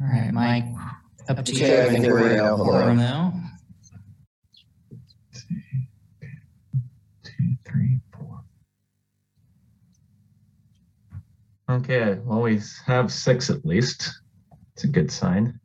All 0.00 0.06
right, 0.06 0.32
Mike, 0.32 0.64
up 1.28 1.44
to 1.44 1.52
you. 1.52 1.64
Okay, 1.64 1.82
I 1.84 1.90
think 1.90 2.06
we're 2.06 2.36
now. 2.36 2.56
Quorum 2.56 2.96
now. 2.96 3.34
Two, 7.24 7.54
three, 7.66 7.98
four. 8.12 8.44
Okay, 11.68 12.20
well, 12.24 12.42
we 12.42 12.60
have 12.86 13.10
six 13.12 13.50
at 13.50 13.64
least. 13.66 14.20
It's 14.74 14.84
a 14.84 14.88
good 14.88 15.10
sign. 15.10 15.58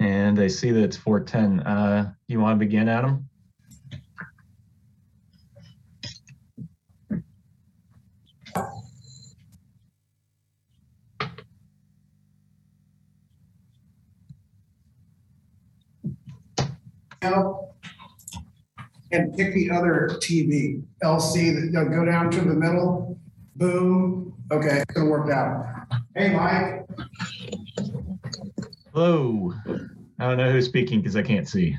And 0.00 0.40
I 0.40 0.46
see 0.46 0.70
that 0.70 0.82
it's 0.82 0.96
410. 0.96 1.60
Uh, 1.66 2.12
you 2.26 2.40
want 2.40 2.58
to 2.58 2.64
begin, 2.64 2.88
Adam? 2.88 3.28
L, 17.24 17.74
and 19.12 19.34
pick 19.36 19.54
the 19.54 19.70
other 19.70 20.10
TV, 20.20 20.82
LC, 21.02 21.50
that- 21.52 21.72
no, 21.72 21.84
go 21.88 22.04
down 22.04 22.30
to 22.30 22.40
the 22.40 22.54
middle, 22.54 23.18
boom, 23.56 24.34
okay, 24.52 24.80
it's 24.82 24.94
gonna 24.94 25.08
work 25.10 25.30
out. 25.30 25.64
Hey, 26.14 26.34
Mike, 26.34 26.86
Hello. 28.92 29.52
I 30.20 30.28
don't 30.28 30.36
know 30.38 30.52
who's 30.52 30.66
speaking 30.66 31.00
because 31.00 31.16
I 31.16 31.22
can't 31.22 31.48
see. 31.48 31.76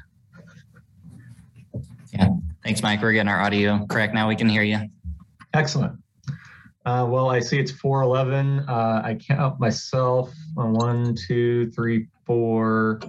Yeah, 2.12 2.28
thanks, 2.64 2.84
Mike. 2.84 3.02
We're 3.02 3.14
getting 3.14 3.30
our 3.30 3.40
audio 3.40 3.86
correct 3.86 4.14
now. 4.14 4.28
We 4.28 4.36
can 4.36 4.50
hear 4.50 4.64
you. 4.64 4.80
Excellent. 5.54 5.94
Uh, 6.86 7.08
well, 7.10 7.30
I 7.30 7.40
see 7.40 7.58
it's 7.58 7.72
411. 7.72 8.60
Uh, 8.68 9.02
I 9.04 9.16
count 9.16 9.62
myself 9.62 10.34
on 10.58 10.74
one, 10.74 11.16
two, 11.16 11.72
three, 11.72 12.08
four, 12.26 13.00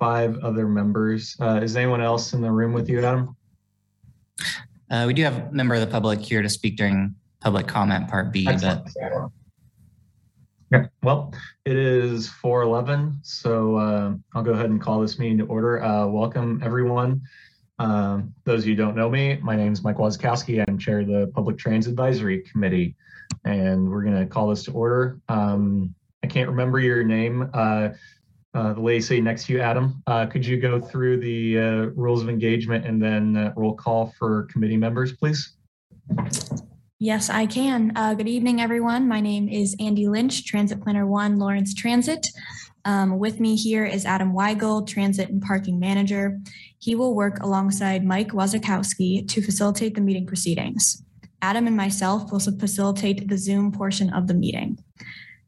five 0.00 0.38
other 0.38 0.66
members. 0.66 1.36
Uh, 1.38 1.60
is 1.62 1.76
anyone 1.76 2.00
else 2.00 2.32
in 2.32 2.40
the 2.40 2.50
room 2.50 2.72
with 2.72 2.88
you, 2.88 2.98
Adam? 2.98 3.36
Uh, 4.90 5.04
we 5.06 5.14
do 5.14 5.22
have 5.22 5.36
a 5.36 5.52
member 5.52 5.74
of 5.74 5.80
the 5.82 5.86
public 5.86 6.18
here 6.20 6.42
to 6.42 6.48
speak 6.48 6.76
during 6.76 7.14
public 7.40 7.68
comment 7.68 8.08
part 8.08 8.32
B, 8.32 8.46
but. 8.46 8.88
Yeah, 10.72 10.86
well, 11.02 11.34
it 11.64 11.76
is 11.76 12.28
411, 12.28 13.18
so 13.22 13.74
uh, 13.74 14.14
I'll 14.34 14.42
go 14.44 14.52
ahead 14.52 14.70
and 14.70 14.80
call 14.80 15.00
this 15.00 15.18
meeting 15.18 15.38
to 15.38 15.44
order. 15.46 15.82
Uh, 15.82 16.06
welcome, 16.06 16.60
everyone. 16.62 17.22
Um, 17.80 18.32
those 18.44 18.60
of 18.60 18.68
you 18.68 18.76
who 18.76 18.82
don't 18.82 18.94
know 18.94 19.10
me, 19.10 19.40
my 19.42 19.56
name 19.56 19.72
is 19.72 19.82
Mike 19.82 19.96
Wazkowski. 19.96 20.64
I'm 20.68 20.78
chair 20.78 21.00
of 21.00 21.08
the 21.08 21.28
Public 21.34 21.58
Transit 21.58 21.90
Advisory 21.90 22.42
Committee, 22.42 22.94
and 23.44 23.90
we're 23.90 24.04
going 24.04 24.16
to 24.16 24.26
call 24.26 24.48
this 24.48 24.62
to 24.64 24.70
order. 24.70 25.18
Um, 25.28 25.92
I 26.22 26.28
can't 26.28 26.48
remember 26.48 26.78
your 26.78 27.02
name. 27.02 27.50
Uh, 27.52 27.88
the 28.52 28.80
lady 28.80 29.00
sitting 29.00 29.24
next 29.24 29.46
to 29.46 29.52
you, 29.52 29.60
Adam, 29.60 30.02
uh, 30.06 30.26
could 30.26 30.44
you 30.44 30.58
go 30.58 30.80
through 30.80 31.18
the 31.18 31.58
uh, 31.58 31.62
rules 31.94 32.22
of 32.22 32.28
engagement 32.28 32.84
and 32.84 33.02
then 33.02 33.36
uh, 33.36 33.52
roll 33.56 33.74
call 33.74 34.12
for 34.18 34.44
committee 34.44 34.76
members, 34.76 35.12
please? 35.16 35.56
Yes, 36.98 37.30
I 37.30 37.46
can. 37.46 37.92
Uh, 37.96 38.14
good 38.14 38.28
evening, 38.28 38.60
everyone. 38.60 39.08
My 39.08 39.20
name 39.20 39.48
is 39.48 39.74
Andy 39.80 40.06
Lynch, 40.08 40.44
Transit 40.44 40.82
Planner 40.82 41.06
One, 41.06 41.38
Lawrence 41.38 41.72
Transit. 41.74 42.26
Um, 42.84 43.18
with 43.18 43.40
me 43.40 43.56
here 43.56 43.84
is 43.84 44.04
Adam 44.04 44.32
Weigel, 44.32 44.86
Transit 44.86 45.28
and 45.28 45.40
Parking 45.40 45.78
Manager. 45.78 46.38
He 46.78 46.94
will 46.94 47.14
work 47.14 47.40
alongside 47.40 48.04
Mike 48.04 48.28
Wazakowski 48.28 49.28
to 49.28 49.42
facilitate 49.42 49.94
the 49.94 50.00
meeting 50.00 50.26
proceedings. 50.26 51.02
Adam 51.42 51.66
and 51.66 51.76
myself 51.76 52.30
will 52.32 52.40
facilitate 52.40 53.28
the 53.28 53.38
Zoom 53.38 53.72
portion 53.72 54.12
of 54.12 54.26
the 54.26 54.34
meeting. 54.34 54.78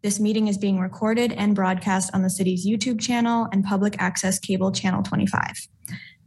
This 0.02 0.18
meeting 0.18 0.48
is 0.48 0.58
being 0.58 0.80
recorded 0.80 1.32
and 1.32 1.54
broadcast 1.54 2.10
on 2.12 2.22
the 2.22 2.30
city's 2.30 2.66
YouTube 2.66 3.00
channel 3.00 3.46
and 3.52 3.62
public 3.62 3.94
access 4.00 4.40
cable 4.40 4.72
channel 4.72 5.00
25. 5.00 5.68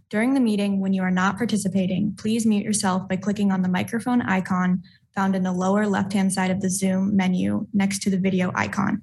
During 0.09 0.33
the 0.33 0.39
meeting, 0.39 0.79
when 0.79 0.93
you 0.93 1.01
are 1.01 1.11
not 1.11 1.35
participating, 1.35 2.15
please 2.17 2.45
mute 2.45 2.63
yourself 2.63 3.09
by 3.09 3.17
clicking 3.17 3.51
on 3.51 3.63
the 3.63 3.67
microphone 3.67 4.21
icon 4.21 4.81
found 5.13 5.35
in 5.35 5.43
the 5.43 5.51
lower 5.51 5.87
left-hand 5.87 6.31
side 6.31 6.51
of 6.51 6.61
the 6.61 6.69
Zoom 6.69 7.17
menu 7.17 7.67
next 7.73 8.01
to 8.03 8.09
the 8.09 8.17
video 8.17 8.49
icon. 8.55 9.01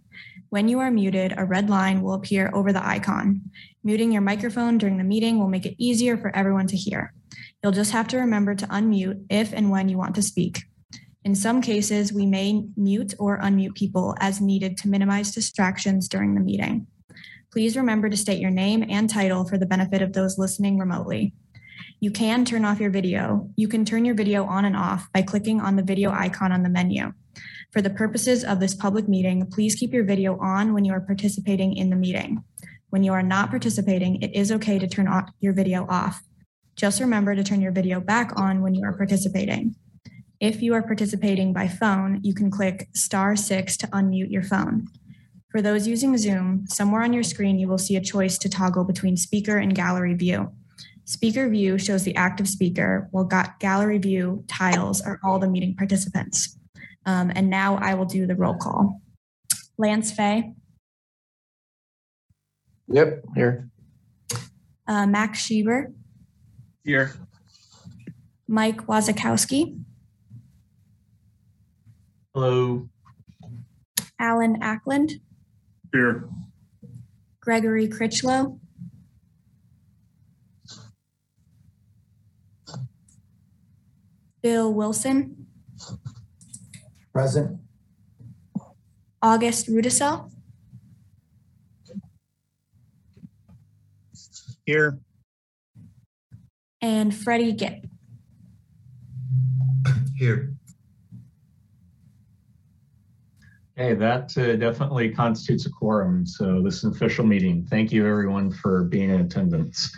When 0.48 0.68
you 0.68 0.80
are 0.80 0.90
muted, 0.90 1.34
a 1.36 1.44
red 1.44 1.68
line 1.68 2.00
will 2.00 2.14
appear 2.14 2.50
over 2.54 2.72
the 2.72 2.86
icon. 2.86 3.42
Muting 3.84 4.10
your 4.10 4.22
microphone 4.22 4.78
during 4.78 4.96
the 4.96 5.04
meeting 5.04 5.38
will 5.38 5.48
make 5.48 5.66
it 5.66 5.76
easier 5.76 6.16
for 6.16 6.34
everyone 6.34 6.66
to 6.68 6.76
hear. 6.78 7.12
You'll 7.62 7.72
just 7.72 7.92
have 7.92 8.08
to 8.08 8.18
remember 8.18 8.54
to 8.54 8.66
unmute 8.68 9.26
if 9.28 9.52
and 9.52 9.70
when 9.70 9.90
you 9.90 9.98
want 9.98 10.14
to 10.14 10.22
speak. 10.22 10.62
In 11.24 11.34
some 11.36 11.62
cases, 11.62 12.12
we 12.12 12.26
may 12.26 12.64
mute 12.76 13.14
or 13.18 13.38
unmute 13.40 13.76
people 13.76 14.16
as 14.18 14.40
needed 14.40 14.76
to 14.78 14.88
minimize 14.88 15.32
distractions 15.32 16.08
during 16.08 16.34
the 16.34 16.40
meeting. 16.40 16.88
Please 17.52 17.76
remember 17.76 18.08
to 18.08 18.16
state 18.16 18.40
your 18.40 18.50
name 18.50 18.84
and 18.88 19.08
title 19.08 19.44
for 19.44 19.56
the 19.56 19.66
benefit 19.66 20.02
of 20.02 20.12
those 20.12 20.36
listening 20.36 20.78
remotely. 20.78 21.32
You 22.00 22.10
can 22.10 22.44
turn 22.44 22.64
off 22.64 22.80
your 22.80 22.90
video. 22.90 23.48
You 23.54 23.68
can 23.68 23.84
turn 23.84 24.04
your 24.04 24.16
video 24.16 24.44
on 24.44 24.64
and 24.64 24.76
off 24.76 25.12
by 25.12 25.22
clicking 25.22 25.60
on 25.60 25.76
the 25.76 25.82
video 25.82 26.10
icon 26.10 26.50
on 26.50 26.64
the 26.64 26.68
menu. 26.68 27.12
For 27.70 27.80
the 27.80 27.90
purposes 27.90 28.42
of 28.42 28.58
this 28.58 28.74
public 28.74 29.08
meeting, 29.08 29.46
please 29.46 29.76
keep 29.76 29.92
your 29.92 30.04
video 30.04 30.38
on 30.40 30.74
when 30.74 30.84
you 30.84 30.92
are 30.92 31.00
participating 31.00 31.76
in 31.76 31.90
the 31.90 31.96
meeting. 31.96 32.42
When 32.90 33.04
you 33.04 33.12
are 33.12 33.22
not 33.22 33.50
participating, 33.50 34.20
it 34.22 34.34
is 34.34 34.50
okay 34.50 34.78
to 34.78 34.88
turn 34.88 35.08
your 35.40 35.52
video 35.52 35.86
off. 35.88 36.20
Just 36.74 37.00
remember 37.00 37.36
to 37.36 37.44
turn 37.44 37.60
your 37.60 37.72
video 37.72 38.00
back 38.00 38.32
on 38.36 38.62
when 38.62 38.74
you 38.74 38.84
are 38.84 38.96
participating. 38.96 39.76
If 40.42 40.60
you 40.60 40.74
are 40.74 40.82
participating 40.82 41.52
by 41.52 41.68
phone, 41.68 42.18
you 42.24 42.34
can 42.34 42.50
click 42.50 42.88
star 42.94 43.36
six 43.36 43.76
to 43.76 43.86
unmute 43.86 44.32
your 44.32 44.42
phone. 44.42 44.88
For 45.52 45.62
those 45.62 45.86
using 45.86 46.18
Zoom, 46.18 46.64
somewhere 46.66 47.02
on 47.02 47.12
your 47.12 47.22
screen, 47.22 47.60
you 47.60 47.68
will 47.68 47.78
see 47.78 47.94
a 47.94 48.00
choice 48.00 48.38
to 48.38 48.48
toggle 48.48 48.82
between 48.82 49.16
speaker 49.16 49.58
and 49.58 49.72
gallery 49.72 50.14
view. 50.14 50.50
Speaker 51.04 51.48
view 51.48 51.78
shows 51.78 52.02
the 52.02 52.16
active 52.16 52.48
speaker, 52.48 53.06
while 53.12 53.22
ga- 53.22 53.54
gallery 53.60 53.98
view 53.98 54.42
tiles 54.48 55.00
are 55.00 55.20
all 55.22 55.38
the 55.38 55.48
meeting 55.48 55.76
participants. 55.76 56.58
Um, 57.06 57.30
and 57.36 57.48
now 57.48 57.76
I 57.76 57.94
will 57.94 58.04
do 58.04 58.26
the 58.26 58.34
roll 58.34 58.56
call. 58.56 59.00
Lance 59.78 60.10
Fay, 60.10 60.54
Yep, 62.88 63.24
here. 63.36 63.70
uh, 64.88 65.06
Max 65.06 65.46
Schieber, 65.46 65.94
Here. 66.82 67.12
Mike 68.48 68.86
Wazakowski, 68.88 69.78
Hello. 72.34 72.88
Alan 74.18 74.62
Ackland, 74.62 75.20
Here. 75.92 76.28
Gregory 77.40 77.88
Critchlow, 77.88 78.58
Bill 84.42 84.72
Wilson, 84.72 85.46
Present. 87.12 87.60
August 89.20 89.68
Rudisell, 89.68 90.30
Here. 94.66 94.98
and 96.80 97.14
Freddie 97.14 97.52
Gipp. 97.52 97.84
Here. 100.16 100.51
Hey, 103.76 103.94
that 103.94 104.36
uh, 104.36 104.56
definitely 104.56 105.10
constitutes 105.10 105.66
a 105.66 105.70
quorum. 105.70 106.26
So 106.26 106.60
this 106.60 106.76
is 106.76 106.84
an 106.84 106.90
official 106.92 107.24
meeting. 107.24 107.64
Thank 107.64 107.90
you 107.90 108.06
everyone 108.06 108.50
for 108.50 108.84
being 108.84 109.10
in 109.10 109.20
attendance. 109.20 109.94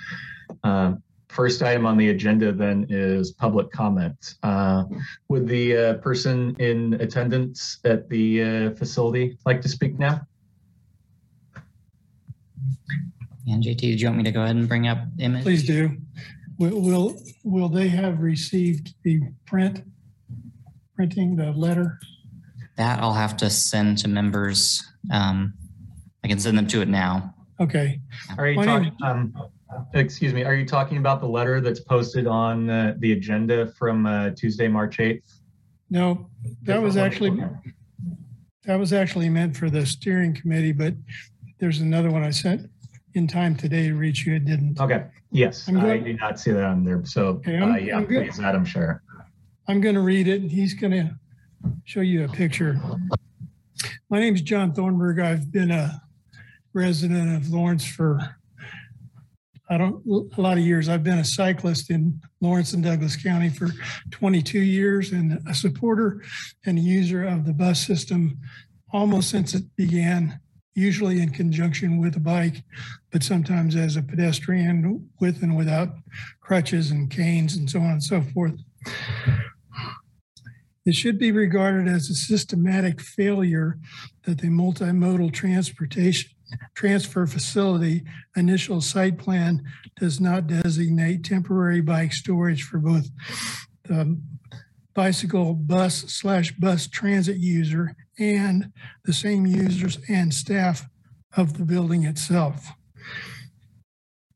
Uh, 0.63 0.95
First 1.35 1.65
item 1.65 1.85
on 1.85 1.97
the 1.97 2.11
agenda 2.11 2.53
then 2.53 2.87
is 2.89 3.33
public 3.33 3.73
comment. 3.73 4.37
Uh, 4.45 4.85
Would 5.29 5.49
the 5.49 5.77
uh, 5.77 5.95
person 5.95 6.55
in 6.61 6.95
attendance 7.01 7.79
at 7.85 8.09
the 8.09 8.43
uh, 8.43 8.71
facility 8.77 9.37
like 9.45 9.61
to 9.63 9.69
speak 9.69 9.99
now? 9.99 10.21
and 13.49 13.65
JT, 13.65 13.81
did 13.81 14.01
you 14.01 14.07
want 14.07 14.19
me 14.19 14.23
to 14.23 14.31
go 14.31 14.45
ahead 14.45 14.55
and 14.55 14.69
bring 14.69 14.87
up 14.87 14.99
image? 15.19 15.43
Please 15.43 15.67
do. 15.67 15.97
Will, 16.59 16.81
will, 16.81 17.17
will 17.43 17.69
they 17.69 17.89
have 17.89 18.21
received 18.21 18.95
the 19.03 19.21
print, 19.45 19.83
printing 20.95 21.35
the 21.35 21.51
letter? 21.51 21.99
That 22.77 23.01
I'll 23.01 23.13
have 23.13 23.37
to 23.39 23.51
send 23.51 23.99
to 23.99 24.09
members. 24.09 24.85
Um, 25.13 25.55
I 26.25 26.29
can 26.29 26.39
send 26.41 26.59
them 26.59 26.67
to 26.69 26.83
it 26.83 26.89
now. 26.89 27.35
Okay, 27.61 28.01
Are 28.37 28.49
you 28.49 28.57
My 28.57 28.65
talking, 28.67 28.93
name- 29.01 29.33
um, 29.37 29.49
excuse 29.95 30.33
me, 30.35 30.43
are 30.43 30.55
you 30.57 30.67
talking 30.67 30.99
about 30.99 31.21
the 31.21 31.29
letter 31.29 31.61
that's 31.61 31.79
posted 31.79 32.27
on 32.27 32.69
uh, 32.69 32.95
the 32.99 33.13
agenda 33.13 33.69
from 33.79 34.07
uh, 34.07 34.31
Tuesday, 34.31 34.67
March 34.67 34.97
8th? 34.99 35.23
no, 35.89 36.29
that 36.63 36.83
was 36.83 36.97
actually, 36.97 37.41
that 38.65 38.75
was 38.77 38.93
actually 38.93 39.29
meant 39.29 39.57
for 39.57 39.71
the 39.71 39.87
steering 39.87 40.35
committee, 40.35 40.73
but 40.73 40.95
there's 41.61 41.79
another 41.79 42.11
one 42.11 42.25
I 42.25 42.31
sent 42.31 42.69
in 43.13 43.29
time 43.29 43.55
today 43.55 43.87
to 43.87 43.95
reach 43.95 44.27
you. 44.27 44.35
It 44.35 44.47
didn't. 44.47 44.81
Okay, 44.81 45.05
yes, 45.31 45.69
I'm 45.69 45.77
I 45.79 45.99
good. 45.99 46.05
do 46.07 46.13
not 46.15 46.41
see 46.41 46.51
that 46.51 46.65
on 46.65 46.83
there. 46.83 47.05
So, 47.05 47.27
Okay, 47.37 47.57
I'm- 47.57 47.71
uh, 47.73 47.77
yeah, 47.77 47.99
I'm 47.99 48.07
good. 48.07 48.25
please, 48.27 48.41
Adam, 48.41 48.65
share. 48.65 49.01
I'm 49.69 49.81
going 49.81 49.95
to 49.95 50.01
read 50.01 50.27
it 50.27 50.43
and 50.43 50.51
he's 50.51 50.75
going 50.75 50.91
to 50.93 51.15
show 51.85 52.01
you 52.01 52.25
a 52.25 52.29
picture. 52.29 52.81
My 54.11 54.21
name 54.21 54.35
is 54.35 54.43
John 54.43 54.73
Thornburg. 54.73 55.21
I've 55.21 55.53
been 55.53 55.71
a 55.71 56.03
resident 56.73 57.37
of 57.37 57.51
Lawrence 57.51 57.87
for, 57.87 58.19
I 59.71 59.79
don't, 59.79 60.05
a 60.37 60.41
lot 60.41 60.59
of 60.59 60.65
years. 60.65 60.89
I've 60.89 61.05
been 61.05 61.19
a 61.19 61.25
cyclist 61.25 61.91
in 61.91 62.21
Lawrence 62.41 62.73
and 62.73 62.83
Douglas 62.83 63.17
County 63.17 63.49
for 63.49 63.69
22 64.11 64.59
years 64.59 65.13
and 65.13 65.41
a 65.49 65.55
supporter 65.55 66.23
and 66.67 66.79
user 66.79 67.25
of 67.25 67.47
the 67.47 67.53
bus 67.53 67.87
system 67.87 68.39
almost 68.93 69.31
since 69.31 69.55
it 69.55 69.65
began, 69.77 70.41
usually 70.75 71.21
in 71.21 71.31
conjunction 71.31 72.01
with 72.01 72.17
a 72.17 72.21
bike, 72.21 72.63
but 73.11 73.23
sometimes 73.23 73.77
as 73.77 73.97
a 73.97 74.03
pedestrian 74.03 75.09
with 75.21 75.43
and 75.43 75.57
without 75.57 75.89
crutches 76.41 76.91
and 76.91 77.11
canes 77.11 77.57
and 77.57 77.69
so 77.69 77.81
on 77.81 77.91
and 77.91 78.03
so 78.03 78.23
forth. 78.23 78.55
It 80.85 80.95
should 80.95 81.19
be 81.19 81.33
regarded 81.33 81.89
as 81.89 82.11
a 82.11 82.15
systematic 82.15 83.01
failure 83.01 83.79
that 84.25 84.39
the 84.39 84.49
multimodal 84.49 85.33
transportation 85.33 86.31
transfer 86.75 87.27
facility 87.27 88.05
initial 88.37 88.81
site 88.81 89.19
plan 89.19 89.63
does 89.99 90.21
not 90.21 90.47
designate 90.47 91.25
temporary 91.25 91.81
bike 91.81 92.13
storage 92.13 92.63
for 92.63 92.79
both 92.79 93.09
the 93.85 94.21
bicycle 94.95 95.55
bus 95.55 96.05
slash 96.13 96.53
bus 96.53 96.87
transit 96.87 97.39
user 97.39 97.97
and 98.19 98.71
the 99.05 99.13
same 99.13 99.47
users 99.47 99.99
and 100.09 100.33
staff 100.33 100.87
of 101.37 101.59
the 101.59 101.65
building 101.65 102.05
itself. 102.05 102.71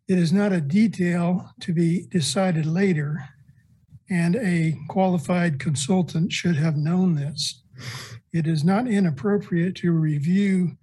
It 0.09 0.19
is 0.19 0.33
not 0.33 0.53
a 0.53 0.61
detail 0.61 1.51
to 1.61 1.73
be 1.73 2.07
decided 2.11 2.67
later, 2.67 3.29
and 4.11 4.37
a 4.37 4.77
qualified 4.89 5.59
consultant 5.59 6.33
should 6.33 6.57
have 6.57 6.77
known 6.77 7.15
this. 7.15 7.63
It 8.33 8.47
is 8.47 8.65
not 8.65 8.89
inappropriate 8.89 9.75
to 9.77 9.93
review 9.93 10.77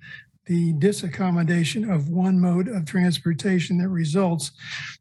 the 0.45 0.74
disaccommodation 0.74 1.92
of 1.92 2.10
one 2.10 2.39
mode 2.39 2.68
of 2.68 2.86
transportation 2.86 3.80
that 3.80 3.89
results 3.89 4.51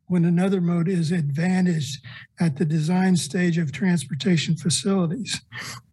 when 0.06 0.24
another 0.24 0.60
mode 0.60 0.88
is 0.88 1.12
advantaged 1.12 2.04
at 2.40 2.56
the 2.56 2.64
design 2.64 3.16
stage 3.16 3.58
of 3.58 3.70
transportation 3.70 4.56
facilities 4.56 5.42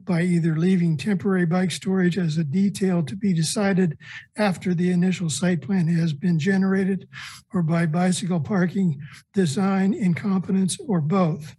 by 0.05 0.21
either 0.21 0.57
leaving 0.57 0.97
temporary 0.97 1.45
bike 1.45 1.71
storage 1.71 2.17
as 2.17 2.37
a 2.37 2.43
detail 2.43 3.03
to 3.03 3.15
be 3.15 3.33
decided 3.33 3.97
after 4.37 4.73
the 4.73 4.91
initial 4.91 5.29
site 5.29 5.61
plan 5.61 5.87
has 5.87 6.13
been 6.13 6.39
generated 6.39 7.07
or 7.53 7.61
by 7.61 7.85
bicycle 7.85 8.39
parking 8.39 8.99
design 9.33 9.93
incompetence 9.93 10.77
or 10.87 11.01
both. 11.01 11.55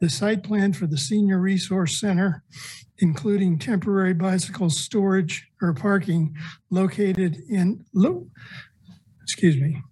The 0.00 0.10
site 0.10 0.42
plan 0.42 0.72
for 0.72 0.86
the 0.86 0.98
Senior 0.98 1.38
Resource 1.38 1.98
Center, 1.98 2.42
including 2.98 3.58
temporary 3.58 4.14
bicycle 4.14 4.70
storage 4.70 5.48
or 5.62 5.72
parking 5.72 6.34
located 6.70 7.36
in, 7.48 7.84
excuse 9.22 9.56
me, 9.56 9.82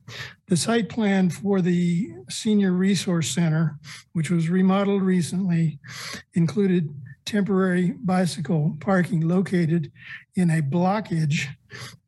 the 0.48 0.56
site 0.56 0.88
plan 0.88 1.30
for 1.30 1.60
the 1.60 2.10
Senior 2.28 2.72
Resource 2.72 3.30
Center, 3.30 3.78
which 4.12 4.30
was 4.30 4.50
remodeled 4.50 5.02
recently, 5.02 5.78
included 6.34 6.94
temporary 7.24 7.94
bicycle 8.04 8.76
parking 8.80 9.26
located 9.26 9.90
in 10.34 10.50
a 10.50 10.60
blockage 10.60 11.46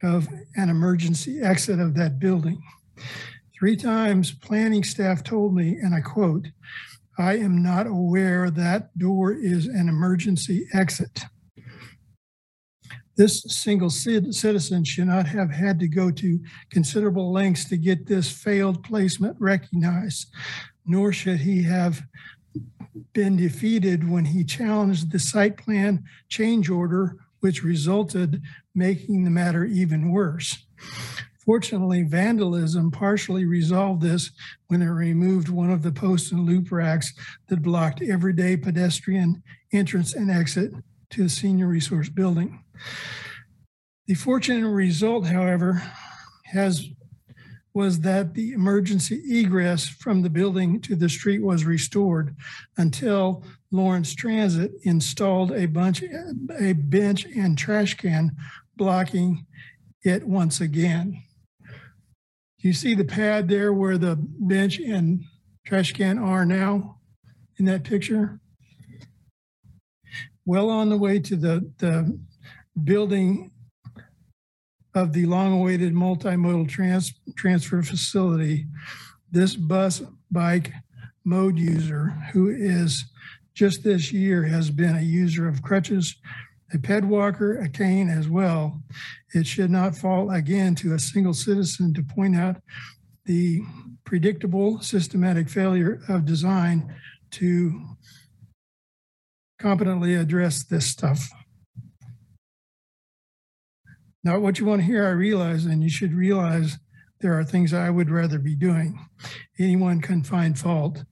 of 0.03 0.29
an 0.57 0.69
emergency 0.69 1.41
exit 1.41 1.81
of 1.81 1.95
that 1.95 2.19
building. 2.19 2.61
Three 3.59 3.77
times 3.77 4.33
planning 4.33 4.85
staff 4.85 5.23
told 5.23 5.55
me, 5.55 5.77
and 5.77 5.95
I 5.95 6.01
quote, 6.01 6.49
I 7.17 7.37
am 7.37 7.63
not 7.63 7.87
aware 7.87 8.51
that 8.51 8.97
door 8.99 9.33
is 9.33 9.67
an 9.67 9.89
emergency 9.89 10.67
exit. 10.73 11.25
This 13.17 13.43
single 13.43 13.91
citizen 13.91 14.83
should 14.83 15.07
not 15.07 15.27
have 15.29 15.51
had 15.51 15.79
to 15.79 15.87
go 15.87 16.11
to 16.11 16.41
considerable 16.71 17.33
lengths 17.33 17.67
to 17.67 17.77
get 17.77 18.07
this 18.07 18.31
failed 18.31 18.83
placement 18.83 19.37
recognized, 19.39 20.35
nor 20.85 21.13
should 21.13 21.39
he 21.39 21.63
have 21.63 22.03
been 23.13 23.37
defeated 23.37 24.09
when 24.09 24.25
he 24.25 24.43
challenged 24.43 25.13
the 25.13 25.19
site 25.21 25.57
plan 25.57 26.03
change 26.29 26.69
order, 26.69 27.17
which 27.39 27.63
resulted 27.63 28.43
making 28.75 29.23
the 29.23 29.31
matter 29.31 29.65
even 29.65 30.11
worse. 30.11 30.67
Fortunately, 31.47 32.03
vandalism 32.03 32.91
partially 32.91 33.45
resolved 33.45 34.01
this 34.01 34.31
when 34.69 34.81
it 34.81 34.87
removed 34.87 35.49
one 35.49 35.71
of 35.71 35.83
the 35.83 35.93
post 35.93 36.33
and 36.33 36.47
loop 36.47 36.73
racks 36.73 37.13
that 37.49 37.63
blocked 37.63 38.03
everyday 38.03 38.57
pedestrian 38.57 39.43
entrance 39.73 40.15
and 40.15 40.31
exit 40.31 40.73
to 41.11 41.25
the 41.25 41.29
senior 41.29 41.67
resource 41.67 42.09
building. 42.09 42.65
The 44.07 44.15
fortunate 44.15 44.69
result, 44.69 45.27
however, 45.27 45.83
has 46.47 46.89
was 47.75 48.01
that 48.01 48.35
the 48.35 48.53
emergency 48.53 49.21
egress 49.29 49.89
from 49.89 50.23
the 50.23 50.31
building 50.31 50.81
to 50.81 50.95
the 50.95 51.09
street 51.09 51.43
was 51.43 51.65
restored 51.65 52.37
until 52.77 53.45
Lawrence 53.73 54.15
Transit 54.15 54.71
installed 54.85 55.51
a 55.51 55.67
bunch 55.67 56.03
a 56.61 56.73
bench 56.73 57.27
and 57.37 57.59
trash 57.59 57.95
can 57.95 58.31
blocking 58.77 59.45
it 60.05 60.25
once 60.25 60.61
again. 60.61 61.21
You 62.65 62.73
see 62.73 62.95
the 62.95 63.05
pad 63.05 63.47
there 63.47 63.75
where 63.75 63.99
the 63.99 64.17
bench 64.19 64.81
and 64.81 65.23
trash 65.67 65.93
can 65.93 66.19
are 66.19 66.47
now 66.47 66.99
in 67.59 67.67
that 67.67 67.85
picture? 67.85 68.41
Well 70.47 70.71
on 70.71 70.89
the 70.89 70.97
way 70.97 71.19
to 71.19 71.37
the, 71.37 71.71
the 71.77 72.19
building 72.83 73.51
of 74.95 75.13
the 75.13 75.27
long-awaited 75.27 75.93
multimodal 75.93 76.67
trans, 76.67 77.13
transfer 77.37 77.83
facility, 77.83 78.65
this 79.31 79.55
bus 79.57 80.01
bike 80.31 80.73
mode 81.23 81.59
user 81.59 82.17
who 82.33 82.49
is 82.49 83.05
just 83.53 83.85
this 83.85 84.11
year 84.11 84.45
has 84.45 84.71
been 84.71 84.97
a 84.97 85.03
user 85.03 85.47
of 85.47 85.61
crutches, 85.61 86.17
a 86.75 86.79
ped 86.79 87.05
walker, 87.05 87.57
a 87.59 87.69
cane 87.69 88.09
as 88.09 88.29
well. 88.29 88.83
It 89.33 89.47
should 89.47 89.71
not 89.71 89.97
fall 89.97 90.31
again 90.31 90.75
to 90.77 90.95
a 90.95 90.99
single 90.99 91.35
citizen 91.35 91.95
to 91.95 92.03
point 92.03 92.37
out 92.37 92.57
the 93.25 93.63
predictable 94.05 94.81
systematic 94.81 95.49
failure 95.49 96.01
of 96.09 96.27
design 96.27 96.95
to 97.31 97.81
competently 99.59 100.15
address 100.15 100.65
this 100.65 100.87
stuff. 100.87 101.31
Not 104.23 104.41
what 104.41 104.59
you 104.59 104.67
want 104.67 104.81
to 104.81 104.87
hear, 104.87 105.07
I 105.07 105.11
realize, 105.11 105.65
and 105.65 105.83
you 105.83 105.91
should 105.91 106.13
realize 106.13 106.79
there 107.21 107.39
are 107.39 107.45
things 107.45 107.73
I 107.73 107.91
would 107.91 108.11
rather 108.11 108.39
be 108.39 108.55
doing. 108.55 108.99
Anyone 109.59 110.01
can 110.01 110.23
find 110.23 110.59
fault. 110.59 111.05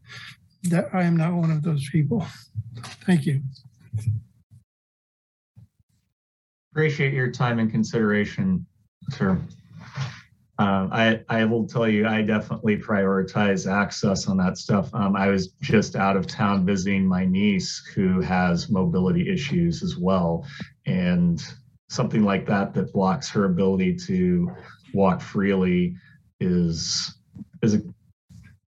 That 0.65 0.87
I 0.93 1.03
am 1.03 1.17
not 1.17 1.35
one 1.35 1.51
of 1.51 1.63
those 1.63 1.89
people. 1.91 2.27
Thank 3.05 3.27
you. 3.27 3.43
Appreciate 6.73 7.13
your 7.13 7.31
time 7.31 7.59
and 7.59 7.71
consideration, 7.71 8.67
sir. 9.11 9.39
Um, 10.59 10.91
I, 10.93 11.21
I 11.29 11.45
will 11.45 11.67
tell 11.67 11.89
you, 11.89 12.07
I 12.07 12.23
definitely 12.23 12.79
prioritize 12.79 13.71
access 13.71 14.27
on 14.27 14.37
that 14.39 14.57
stuff. 14.57 14.95
Um, 14.95 15.17
I 15.17 15.29
was 15.29 15.49
just 15.61 15.97
out 15.97 16.17
of 16.17 16.27
town 16.27 16.65
visiting 16.65 17.07
my 17.07 17.27
niece 17.27 17.85
who 17.95 18.21
has 18.21 18.71
mobility 18.71 19.31
issues 19.31 19.83
as 19.83 19.99
well. 19.99 20.47
And 20.87 21.43
something 21.91 22.23
like 22.23 22.47
that 22.47 22.73
that 22.75 22.93
blocks 22.93 23.29
her 23.31 23.45
ability 23.45 23.97
to 24.07 24.51
walk 24.95 25.21
freely 25.21 25.95
is 26.41 27.19
is 27.63 27.75
a 27.75 27.83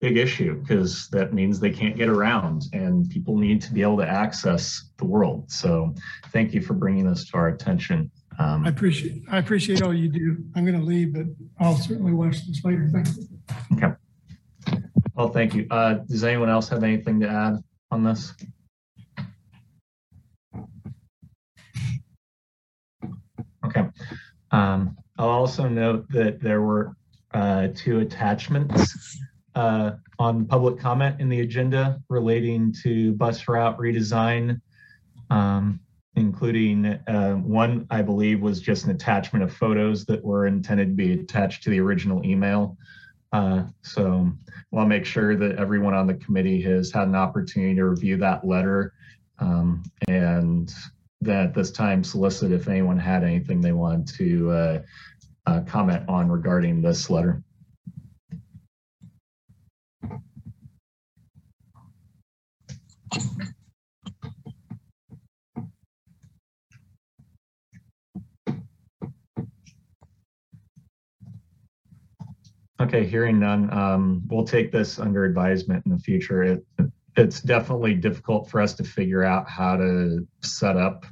big 0.05 0.17
issue 0.17 0.62
because 0.62 1.07
that 1.09 1.33
means 1.33 1.59
they 1.59 1.71
can't 1.71 1.95
get 1.97 2.09
around 2.09 2.65
and 2.74 3.09
people 3.09 3.35
need 3.35 3.59
to 3.59 3.74
be 3.74 3.81
able 3.81 3.97
to 3.97 4.07
access 4.07 4.91
the 4.97 5.05
world. 5.05 5.50
So 5.51 5.95
thank 6.31 6.53
you 6.53 6.62
for 6.62 6.75
bringing 6.75 7.09
this 7.09 7.27
to 7.31 7.38
our 7.38 7.47
attention. 7.47 8.12
Um, 8.38 8.67
I 8.67 8.69
appreciate, 8.69 9.24
I 9.31 9.39
appreciate 9.39 9.81
all 9.81 9.95
you 9.95 10.07
do. 10.07 10.38
I'm 10.55 10.63
going 10.63 10.79
to 10.79 10.85
leave, 10.85 11.13
but 11.13 11.25
I'll 11.59 11.75
certainly 11.75 12.13
watch 12.13 12.45
this 12.45 12.63
later. 12.63 12.88
Thank 12.93 13.07
you. 13.17 13.27
Okay. 13.74 14.83
Well, 15.15 15.29
thank 15.29 15.55
you. 15.55 15.65
Uh, 15.71 15.95
does 16.07 16.24
anyone 16.24 16.50
else 16.50 16.69
have 16.69 16.83
anything 16.83 17.19
to 17.21 17.27
add 17.27 17.55
on 17.89 18.03
this? 18.03 18.31
Okay. 23.65 23.88
Um, 24.51 24.95
I'll 25.17 25.29
also 25.29 25.67
note 25.67 26.07
that 26.09 26.39
there 26.41 26.62
were 26.62 26.95
uh, 27.33 27.69
two 27.74 28.01
attachments 28.01 29.17
uh, 29.55 29.91
on 30.19 30.45
public 30.45 30.79
comment 30.79 31.19
in 31.19 31.29
the 31.29 31.41
agenda 31.41 32.01
relating 32.09 32.74
to 32.83 33.13
bus 33.13 33.47
route 33.47 33.77
redesign, 33.77 34.59
um, 35.29 35.79
including 36.15 36.85
uh, 36.85 37.33
one, 37.33 37.88
I 37.89 38.01
believe, 38.01 38.41
was 38.41 38.62
just 38.62 38.85
an 38.85 38.91
attachment 38.91 39.43
of 39.43 39.53
photos 39.53 40.05
that 40.05 40.24
were 40.24 40.47
intended 40.47 40.89
to 40.89 40.93
be 40.93 41.13
attached 41.13 41.63
to 41.63 41.69
the 41.69 41.79
original 41.79 42.25
email. 42.25 42.77
Uh, 43.33 43.63
so 43.81 44.31
we'll 44.71 44.85
make 44.85 45.05
sure 45.05 45.35
that 45.35 45.57
everyone 45.57 45.93
on 45.93 46.07
the 46.07 46.13
committee 46.13 46.62
has 46.62 46.91
had 46.91 47.07
an 47.07 47.15
opportunity 47.15 47.75
to 47.75 47.85
review 47.85 48.17
that 48.17 48.45
letter 48.45 48.93
um, 49.39 49.83
and 50.07 50.74
then 51.21 51.47
at 51.47 51.53
this 51.53 51.71
time 51.71 52.03
solicit 52.03 52.51
if 52.51 52.67
anyone 52.67 52.97
had 52.97 53.24
anything 53.24 53.59
they 53.59 53.71
wanted 53.71 54.07
to 54.07 54.51
uh, 54.51 54.81
uh, 55.47 55.62
comment 55.62 56.07
on 56.07 56.29
regarding 56.29 56.81
this 56.81 57.09
letter. 57.09 57.43
Okay, 72.81 73.05
hearing 73.05 73.39
none, 73.39 73.72
um, 73.74 74.22
we'll 74.27 74.45
take 74.45 74.72
this 74.72 75.00
under 75.00 75.24
advisement 75.24 75.86
in 75.86 75.91
the 75.91 76.00
future. 76.00 76.43
It, 76.43 76.65
it's 77.15 77.41
definitely 77.41 77.93
difficult 77.93 78.50
for 78.50 78.62
us 78.62 78.74
to 78.75 78.84
figure 78.84 79.24
out 79.24 79.50
how 79.50 79.77
to 79.77 80.27
set 80.43 80.75
up 80.75 81.05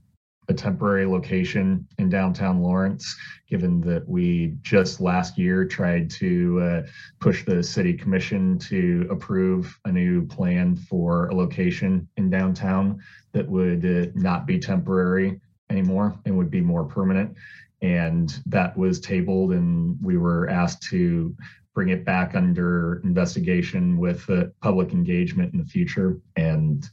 a 0.50 0.54
temporary 0.54 1.06
location 1.06 1.88
in 1.98 2.10
downtown 2.10 2.62
Lawrence, 2.62 3.16
given 3.50 3.80
that 3.82 4.08
we 4.08 4.56
just 4.62 5.00
last 5.00 5.38
year 5.38 5.66
tried 5.66 6.10
to 6.12 6.60
uh, 6.62 6.82
push 7.20 7.46
the 7.46 7.64
city 7.64 7.94
commission 7.94 8.58
to 8.60 9.08
approve 9.10 9.80
a 9.86 9.92
new 9.92 10.26
plan 10.28 10.76
for 10.76 11.28
a 11.28 11.36
location 11.36 12.08
in 12.18 12.30
downtown 12.30 13.02
that 13.32 13.48
would 13.48 13.86
uh, 13.86 14.12
not 14.16 14.46
be 14.46 14.60
temporary 14.60 15.40
anymore 15.70 16.18
and 16.26 16.38
would 16.38 16.52
be 16.52 16.62
more 16.62 16.84
permanent. 16.84 17.36
And 17.82 18.40
that 18.46 18.78
was 18.78 19.00
tabled 19.00 19.52
and 19.52 19.98
we 20.02 20.18
were 20.18 20.50
asked 20.50 20.84
to 20.90 21.36
bring 21.74 21.90
it 21.90 22.06
back 22.06 22.36
under 22.36 23.02
investigation 23.04 23.98
with 23.98 24.30
uh, 24.30 24.46
public 24.62 24.94
engagement 24.94 25.54
in 25.54 25.60
the 25.60 25.66
future. 25.66 26.20
And 26.36 26.88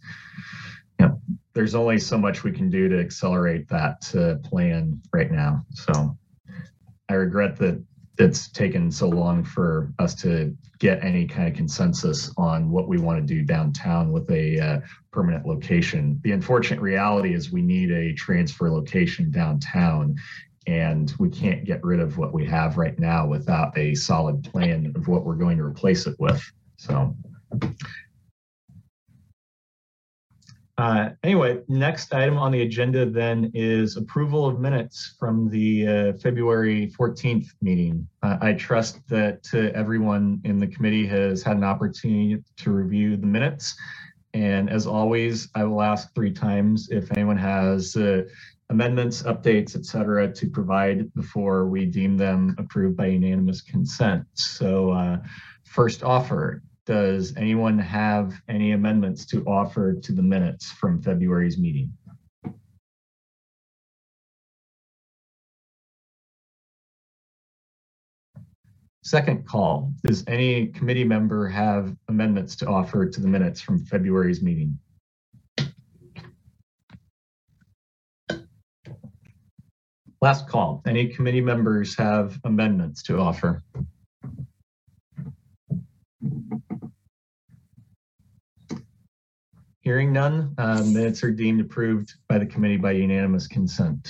you 0.99 1.07
know, 1.07 1.21
there's 1.53 1.75
only 1.75 1.99
so 1.99 2.17
much 2.17 2.45
we 2.45 2.53
can 2.53 2.71
do 2.71 2.89
to 2.89 3.01
accelerate 3.01 3.69
that 3.69 4.15
uh, 4.15 4.49
plan 4.49 5.01
right 5.13 5.31
now. 5.31 5.65
So 5.75 6.17
I 7.09 7.15
regret 7.15 7.57
that 7.57 7.83
it's 8.19 8.51
taken 8.51 8.91
so 8.91 9.09
long 9.09 9.43
for 9.43 9.93
us 9.99 10.15
to 10.15 10.55
get 10.79 11.03
any 11.03 11.27
kind 11.27 11.49
of 11.49 11.55
consensus 11.55 12.33
on 12.37 12.71
what 12.71 12.87
we 12.87 12.99
want 12.99 13.19
to 13.19 13.35
do 13.35 13.43
downtown 13.43 14.13
with 14.13 14.31
a 14.31 14.61
uh, 14.61 14.81
permanent 15.11 15.47
location. 15.47 16.21
The 16.23 16.33
unfortunate 16.33 16.81
reality 16.81 17.35
is 17.35 17.51
we 17.51 17.63
need 17.63 17.91
a 17.91 18.13
transfer 18.15 18.71
location 18.71 19.31
downtown 19.31 20.17
and 20.67 21.13
we 21.19 21.31
can't 21.31 21.65
get 21.65 21.83
rid 21.83 21.99
of 22.01 22.19
what 22.19 22.35
we 22.35 22.45
have 22.47 22.77
right 22.77 22.99
now 22.99 23.27
without 23.27 23.77
a 23.77 23.95
solid 23.95 24.45
plan 24.45 24.93
of 24.95 25.09
what 25.09 25.25
we're 25.25 25.35
going 25.35 25.57
to 25.57 25.65
replace 25.65 26.07
it 26.07 26.15
with. 26.19 26.43
So 26.77 27.17
uh, 30.81 31.11
anyway, 31.23 31.59
next 31.69 32.15
item 32.15 32.39
on 32.39 32.51
the 32.51 32.63
agenda 32.63 33.05
then 33.05 33.51
is 33.53 33.99
approval 33.99 34.47
of 34.47 34.59
minutes 34.59 35.15
from 35.19 35.51
the 35.51 35.87
uh, 35.87 36.13
February 36.15 36.91
14th 36.99 37.49
meeting. 37.61 38.09
Uh, 38.23 38.39
I 38.41 38.55
trust 38.55 39.07
that 39.09 39.47
uh, 39.53 39.79
everyone 39.79 40.41
in 40.45 40.59
the 40.59 40.67
committee 40.67 41.07
has 41.07 41.43
had 41.43 41.59
an 41.59 41.65
opportunity 41.65 42.43
to 42.57 42.71
review 42.71 43.19
the 43.19 43.27
minutes. 43.27 43.77
And 44.33 44.71
as 44.71 44.87
always, 44.87 45.49
I 45.55 45.65
will 45.65 45.83
ask 45.83 46.15
three 46.15 46.33
times 46.33 46.89
if 46.91 47.13
anyone 47.13 47.37
has 47.37 47.95
uh, 47.95 48.23
amendments, 48.71 49.23
updates, 49.25 49.77
et 49.77 49.85
cetera, 49.85 50.33
to 50.33 50.49
provide 50.49 51.13
before 51.13 51.67
we 51.67 51.85
deem 51.85 52.17
them 52.17 52.55
approved 52.57 52.97
by 52.97 53.09
unanimous 53.09 53.61
consent. 53.61 54.25
So 54.33 54.93
uh, 54.93 55.19
first 55.65 56.03
offer, 56.03 56.63
does 56.91 57.37
anyone 57.37 57.79
have 57.79 58.35
any 58.49 58.73
amendments 58.73 59.25
to 59.25 59.45
offer 59.45 59.95
to 59.95 60.11
the 60.11 60.21
minutes 60.21 60.73
from 60.73 61.01
February's 61.01 61.57
meeting? 61.57 61.93
Second 69.05 69.47
call, 69.47 69.93
does 70.03 70.25
any 70.27 70.67
committee 70.67 71.05
member 71.05 71.47
have 71.47 71.95
amendments 72.09 72.57
to 72.57 72.67
offer 72.67 73.09
to 73.09 73.21
the 73.21 73.29
minutes 73.29 73.61
from 73.61 73.85
February's 73.87 74.43
meeting? 74.43 74.77
Last 80.21 80.49
call, 80.49 80.83
any 80.89 81.07
committee 81.07 81.41
members 81.41 81.97
have 81.97 82.41
amendments 82.43 83.05
to 83.05 83.21
offer? 83.21 83.63
Hearing 89.91 90.13
none, 90.13 90.55
uh, 90.57 90.85
minutes 90.85 91.25
are 91.25 91.33
deemed 91.33 91.61
approved 91.61 92.15
by 92.29 92.39
the 92.39 92.47
committee 92.47 92.77
by 92.77 92.93
unanimous 92.93 93.49
consent. 93.49 94.09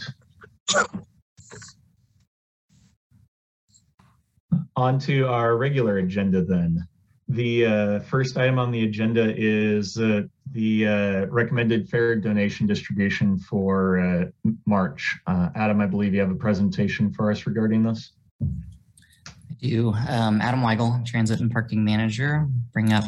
On 4.76 4.98
to 4.98 5.26
our 5.26 5.56
regular 5.56 5.96
agenda 5.96 6.44
then. 6.44 6.86
The 7.28 7.64
uh, 7.64 8.00
first 8.00 8.36
item 8.36 8.58
on 8.58 8.72
the 8.72 8.84
agenda 8.84 9.34
is 9.34 9.96
uh, 9.96 10.24
the 10.52 10.86
uh, 10.86 11.26
recommended 11.28 11.88
fare 11.88 12.14
donation 12.14 12.66
distribution 12.66 13.38
for 13.38 14.00
uh, 14.00 14.50
March. 14.66 15.18
Uh, 15.26 15.48
Adam, 15.54 15.80
I 15.80 15.86
believe 15.86 16.12
you 16.12 16.20
have 16.20 16.30
a 16.30 16.34
presentation 16.34 17.10
for 17.10 17.30
us 17.30 17.46
regarding 17.46 17.84
this. 17.84 18.12
I 18.42 19.54
do. 19.58 19.94
Um, 19.94 20.42
Adam 20.42 20.60
Weigel, 20.60 21.06
Transit 21.06 21.40
and 21.40 21.50
Parking 21.50 21.82
Manager. 21.82 22.46
Bring 22.74 22.92
up 22.92 23.04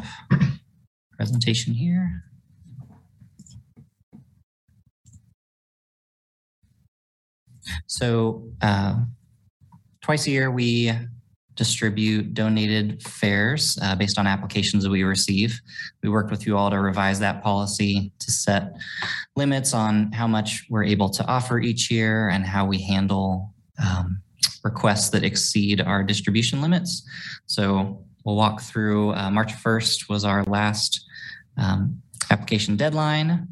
presentation 1.19 1.75
here. 1.75 2.25
So 7.87 8.49
uh, 8.61 8.97
twice 10.01 10.27
a 10.27 10.31
year, 10.31 10.51
we 10.51 10.93
distribute 11.55 12.35
donated 12.35 13.03
fares 13.03 13.79
uh, 13.83 13.95
based 13.95 14.19
on 14.19 14.27
applications 14.27 14.85
that 14.85 14.91
we 14.91 15.03
receive. 15.03 15.61
We 16.03 16.09
worked 16.09 16.31
with 16.31 16.47
you 16.47 16.57
all 16.57 16.71
to 16.71 16.81
revise 16.81 17.19
that 17.21 17.43
policy 17.43 18.13
to 18.19 18.31
set 18.31 18.75
limits 19.37 19.75
on 19.75 20.11
how 20.13 20.27
much 20.27 20.65
we're 20.71 20.85
able 20.85 21.11
to 21.11 21.25
offer 21.27 21.61
each 21.61 21.91
year 21.91 22.31
and 22.31 22.47
how 22.47 22.65
we 22.65 22.81
handle 22.81 23.53
um, 23.85 24.23
requests 24.65 25.11
that 25.11 25.25
exceed 25.25 25.81
our 25.81 26.03
distribution 26.03 26.63
limits. 26.63 27.07
So 27.47 28.05
we'll 28.25 28.37
walk 28.37 28.63
through 28.63 29.15
uh, 29.15 29.31
March 29.31 29.53
1st 29.53 30.09
was 30.09 30.25
our 30.25 30.45
last 30.45 31.05
um, 31.59 32.01
application 32.31 32.77
deadline. 32.77 33.47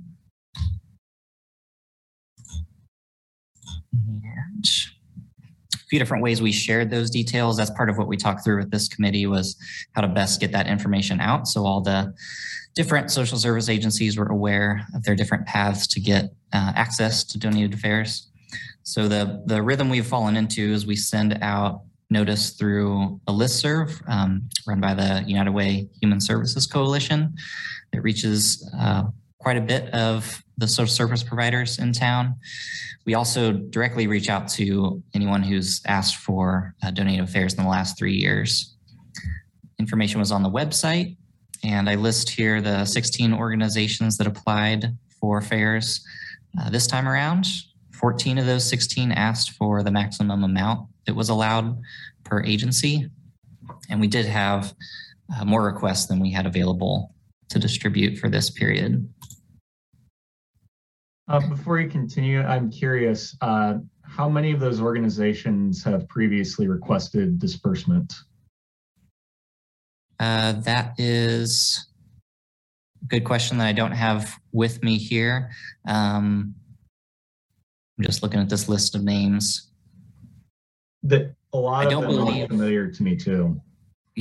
And 4.09 4.65
a 5.75 5.79
few 5.89 5.99
different 5.99 6.23
ways 6.23 6.41
we 6.43 6.53
shared 6.53 6.91
those 6.91 7.11
details. 7.11 7.57
That's 7.57 7.71
part 7.71 7.91
of 7.91 7.99
what 7.99 8.09
we 8.09 8.17
talked 8.17 8.45
through 8.45 8.59
with 8.59 8.71
this 8.71 8.89
committee 8.89 9.27
was 9.27 9.57
how 9.93 10.03
to 10.03 10.09
best 10.09 10.41
get 10.41 10.53
that 10.53 10.67
information 10.67 11.21
out. 11.21 11.47
So 11.49 11.65
all 11.65 11.81
the 11.81 12.15
different 12.75 13.11
social 13.11 13.39
service 13.39 13.69
agencies 13.69 14.17
were 14.17 14.27
aware 14.27 14.87
of 14.95 15.03
their 15.03 15.17
different 15.17 15.47
paths 15.47 15.87
to 15.89 16.01
get 16.01 16.27
uh, 16.53 16.73
access 16.77 17.25
to 17.25 17.39
donated 17.39 17.75
affairs. 17.75 18.29
So 18.83 19.09
the, 19.09 19.43
the 19.47 19.63
rhythm 19.63 19.89
we've 19.89 20.07
fallen 20.07 20.37
into 20.37 20.73
is 20.73 20.87
we 20.87 20.97
send 20.97 21.39
out 21.43 21.83
notice 22.11 22.51
through 22.51 23.21
a 23.29 23.33
listserv 23.33 24.03
um, 24.09 24.49
run 24.67 24.81
by 24.81 24.95
the 24.95 25.23
United 25.27 25.53
Way 25.53 25.89
Human 26.01 26.21
Services 26.21 26.67
Coalition. 26.67 27.35
It 27.93 28.03
reaches 28.03 28.69
uh, 28.79 29.05
quite 29.41 29.57
a 29.57 29.61
bit 29.61 29.93
of 29.93 30.43
the 30.59 30.69
social 30.69 30.93
service 30.93 31.23
providers 31.23 31.79
in 31.79 31.93
town. 31.93 32.37
We 33.07 33.15
also 33.15 33.53
directly 33.53 34.07
reach 34.07 34.29
out 34.29 34.49
to 34.51 35.03
anyone 35.15 35.43
who's 35.43 35.81
asked 35.87 36.17
for 36.17 36.75
uh, 36.83 36.91
donated 36.91 37.29
fares 37.31 37.55
in 37.55 37.65
the 37.65 37.69
last 37.69 37.99
three 37.99 38.15
years. 38.15 38.77
Information 39.79 40.21
was 40.21 40.31
on 40.31 40.43
the 40.43 40.51
website, 40.51 41.17
and 41.65 41.89
I 41.89 41.95
list 41.95 42.29
here 42.29 42.61
the 42.61 42.85
16 42.85 43.33
organizations 43.33 44.19
that 44.19 44.27
applied 44.27 44.97
for 45.19 45.41
fares 45.41 46.05
uh, 46.61 46.69
this 46.69 46.87
time 46.87 47.09
around. 47.09 47.47
14 47.93 48.39
of 48.39 48.47
those 48.47 48.69
16 48.69 49.13
asked 49.13 49.53
for 49.53 49.83
the 49.83 49.91
maximum 49.91 50.45
amount 50.45 50.87
that 51.07 51.15
was 51.15 51.31
allowed 51.31 51.81
per 52.25 52.43
agency. 52.43 53.11
And 53.89 54.01
we 54.01 54.07
did 54.07 54.27
have 54.27 54.75
uh, 55.35 55.45
more 55.45 55.65
requests 55.65 56.07
than 56.07 56.21
we 56.21 56.31
had 56.31 56.47
available 56.47 57.15
to 57.49 57.59
distribute 57.59 58.19
for 58.19 58.29
this 58.29 58.51
period. 58.51 59.09
Uh, 61.31 61.39
before 61.49 61.79
you 61.79 61.89
continue, 61.89 62.43
I'm 62.43 62.69
curious, 62.69 63.37
uh, 63.41 63.75
how 64.03 64.29
many 64.29 64.51
of 64.51 64.59
those 64.59 64.81
organizations 64.81 65.85
have 65.85 66.09
previously 66.09 66.67
requested 66.67 67.39
disbursement? 67.39 68.13
Uh, 70.19 70.55
that 70.63 70.99
is 70.99 71.87
a 73.01 73.07
good 73.07 73.25
question 73.25 73.59
that 73.59 73.69
I 73.69 73.73
don't 73.73 73.93
have 73.93 74.41
with 74.51 74.83
me 74.83 74.99
here. 74.99 75.53
Um, 75.87 76.53
I'm 77.97 78.05
just 78.05 78.25
looking 78.25 78.41
at 78.41 78.49
this 78.49 78.69
list 78.69 78.97
of 78.97 79.05
names. 79.05 79.71
That 81.05 81.37
a 81.53 81.59
lot 81.59 81.83
I 81.83 81.85
of 81.85 81.91
don't 81.91 82.13
them 82.13 82.43
are 82.43 82.47
familiar 82.49 82.91
to 82.91 83.03
me 83.05 83.15
too. 83.15 83.61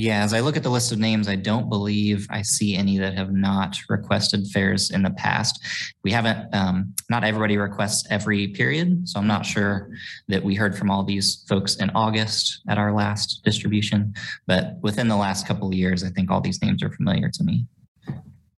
Yeah, 0.00 0.24
as 0.24 0.32
I 0.32 0.40
look 0.40 0.56
at 0.56 0.62
the 0.62 0.70
list 0.70 0.92
of 0.92 0.98
names, 0.98 1.28
I 1.28 1.36
don't 1.36 1.68
believe 1.68 2.26
I 2.30 2.40
see 2.40 2.74
any 2.74 2.96
that 2.96 3.18
have 3.18 3.34
not 3.34 3.76
requested 3.90 4.46
fares 4.46 4.90
in 4.90 5.02
the 5.02 5.10
past. 5.10 5.62
We 6.02 6.10
haven't, 6.10 6.54
um, 6.54 6.94
not 7.10 7.22
everybody 7.22 7.58
requests 7.58 8.06
every 8.08 8.48
period, 8.48 9.06
so 9.06 9.20
I'm 9.20 9.26
not 9.26 9.44
sure 9.44 9.90
that 10.28 10.42
we 10.42 10.54
heard 10.54 10.74
from 10.74 10.90
all 10.90 11.04
these 11.04 11.44
folks 11.46 11.76
in 11.76 11.90
August 11.90 12.62
at 12.66 12.78
our 12.78 12.94
last 12.94 13.42
distribution. 13.44 14.14
But 14.46 14.78
within 14.80 15.06
the 15.06 15.18
last 15.18 15.46
couple 15.46 15.68
of 15.68 15.74
years, 15.74 16.02
I 16.02 16.08
think 16.08 16.30
all 16.30 16.40
these 16.40 16.62
names 16.62 16.82
are 16.82 16.90
familiar 16.90 17.28
to 17.28 17.44
me. 17.44 17.66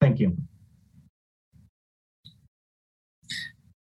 Thank 0.01 0.21
you. 0.21 0.37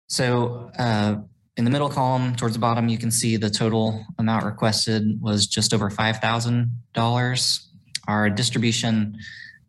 So 0.09 0.73
uh, 0.77 1.19
in 1.57 1.65
the 1.65 1.71
middle 1.71 1.89
column 1.89 2.37
towards 2.37 2.55
the 2.55 2.61
bottom, 2.61 2.89
you 2.89 2.99
can 2.99 3.11
see 3.11 3.37
the 3.37 3.49
total 3.49 4.05
amount 4.19 4.45
requested 4.45 5.21
was 5.21 5.47
just 5.47 5.73
over 5.73 5.89
$5,000. 5.91 7.67
Our 8.09 8.31
distribution 8.31 9.17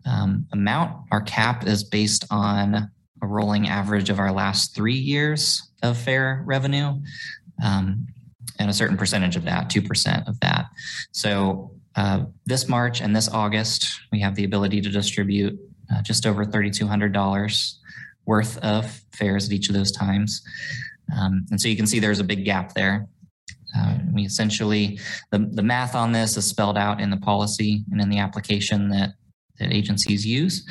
um, 0.05 0.47
amount, 0.51 1.05
our 1.11 1.21
cap 1.21 1.65
is 1.65 1.83
based 1.83 2.25
on 2.29 2.75
a 3.21 3.25
rolling 3.25 3.67
average 3.67 4.09
of 4.09 4.19
our 4.19 4.31
last 4.31 4.75
three 4.75 4.93
years 4.93 5.69
of 5.81 5.97
fare 5.97 6.43
revenue 6.45 6.99
um, 7.63 8.07
and 8.59 8.69
a 8.69 8.73
certain 8.73 8.97
percentage 8.97 9.35
of 9.35 9.43
that, 9.45 9.69
2% 9.69 10.27
of 10.27 10.39
that. 10.41 10.65
So 11.11 11.71
uh, 11.95 12.25
this 12.45 12.67
March 12.67 13.01
and 13.01 13.15
this 13.15 13.29
August, 13.29 13.87
we 14.11 14.19
have 14.19 14.35
the 14.35 14.43
ability 14.43 14.81
to 14.81 14.89
distribute 14.89 15.57
uh, 15.91 16.01
just 16.01 16.25
over 16.25 16.45
$3,200 16.45 17.73
worth 18.25 18.57
of 18.59 19.01
fares 19.13 19.47
at 19.47 19.53
each 19.53 19.69
of 19.69 19.75
those 19.75 19.91
times. 19.91 20.43
Um, 21.15 21.45
and 21.51 21.59
so 21.59 21.67
you 21.67 21.75
can 21.75 21.87
see 21.87 21.99
there's 21.99 22.19
a 22.19 22.23
big 22.23 22.45
gap 22.45 22.73
there. 22.73 23.07
Uh, 23.77 23.97
we 24.13 24.23
essentially, 24.23 24.99
the, 25.31 25.39
the 25.51 25.63
math 25.63 25.95
on 25.95 26.11
this 26.11 26.37
is 26.37 26.45
spelled 26.45 26.77
out 26.77 26.99
in 26.99 27.09
the 27.09 27.17
policy 27.17 27.83
and 27.91 28.01
in 28.01 28.09
the 28.09 28.17
application 28.17 28.89
that, 28.89 29.11
that 29.59 29.73
agencies 29.73 30.25
use. 30.25 30.65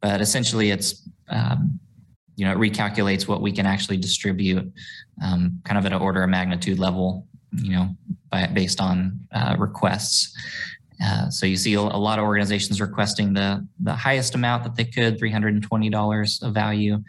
But 0.00 0.20
essentially, 0.20 0.70
it's, 0.70 1.08
um, 1.28 1.78
you 2.36 2.44
know, 2.44 2.52
it 2.52 2.58
recalculates 2.58 3.26
what 3.26 3.42
we 3.42 3.52
can 3.52 3.66
actually 3.66 3.96
distribute 3.96 4.72
um, 5.22 5.60
kind 5.64 5.78
of 5.78 5.86
at 5.86 5.92
an 5.92 6.00
order 6.00 6.22
of 6.22 6.30
magnitude 6.30 6.78
level, 6.78 7.26
you 7.52 7.72
know, 7.72 7.96
by, 8.30 8.46
based 8.46 8.80
on 8.80 9.18
uh, 9.32 9.56
requests. 9.58 10.34
Uh, 11.02 11.30
so 11.30 11.46
you 11.46 11.56
see 11.56 11.74
a, 11.74 11.80
lot 11.80 12.18
of 12.18 12.24
organizations 12.24 12.80
requesting 12.80 13.32
the, 13.32 13.66
the 13.80 13.92
highest 13.92 14.34
amount 14.34 14.64
that 14.64 14.74
they 14.74 14.84
could, 14.84 15.18
$320 15.20 16.42
of 16.42 16.54
value, 16.54 17.02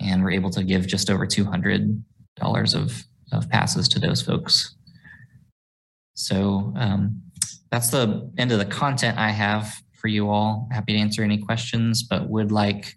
and 0.00 0.22
we're 0.22 0.30
able 0.30 0.50
to 0.50 0.62
give 0.62 0.86
just 0.86 1.10
over 1.10 1.26
$200 2.40 2.74
of, 2.74 3.04
of 3.32 3.48
passes 3.50 3.88
to 3.88 3.98
those 3.98 4.22
folks. 4.22 4.76
So 6.14 6.72
um, 6.76 7.22
that's 7.70 7.90
the 7.90 8.30
end 8.38 8.52
of 8.52 8.58
the 8.58 8.66
content 8.66 9.18
I 9.18 9.30
have 9.30 9.72
for 9.94 10.08
you 10.08 10.28
all. 10.28 10.68
Happy 10.72 10.92
to 10.92 10.98
answer 10.98 11.22
any 11.22 11.38
questions, 11.38 12.02
but 12.02 12.28
would 12.28 12.52
like 12.52 12.94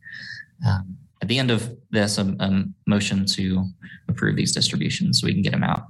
um, 0.66 0.98
at 1.22 1.28
the 1.28 1.40
end 1.40 1.52
of 1.52 1.76
this 1.92 2.18
a, 2.18 2.36
a 2.40 2.64
motion 2.88 3.26
to 3.26 3.66
approve 4.08 4.36
these 4.36 4.54
distributions 4.54 5.22
so 5.22 5.28
we 5.28 5.34
can 5.34 5.42
get 5.42 5.52
them 5.52 5.64
out. 5.64 5.84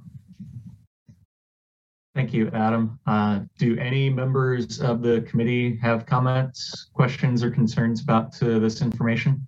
Thank 2.14 2.32
you, 2.32 2.50
Adam. 2.54 2.98
Uh, 3.06 3.40
do 3.58 3.76
any 3.76 4.08
members 4.08 4.80
of 4.80 5.02
the 5.02 5.20
committee 5.28 5.76
have 5.82 6.06
comments, 6.06 6.86
questions, 6.94 7.44
or 7.44 7.50
concerns 7.50 8.00
about 8.00 8.42
uh, 8.42 8.58
this 8.58 8.80
information? 8.80 9.46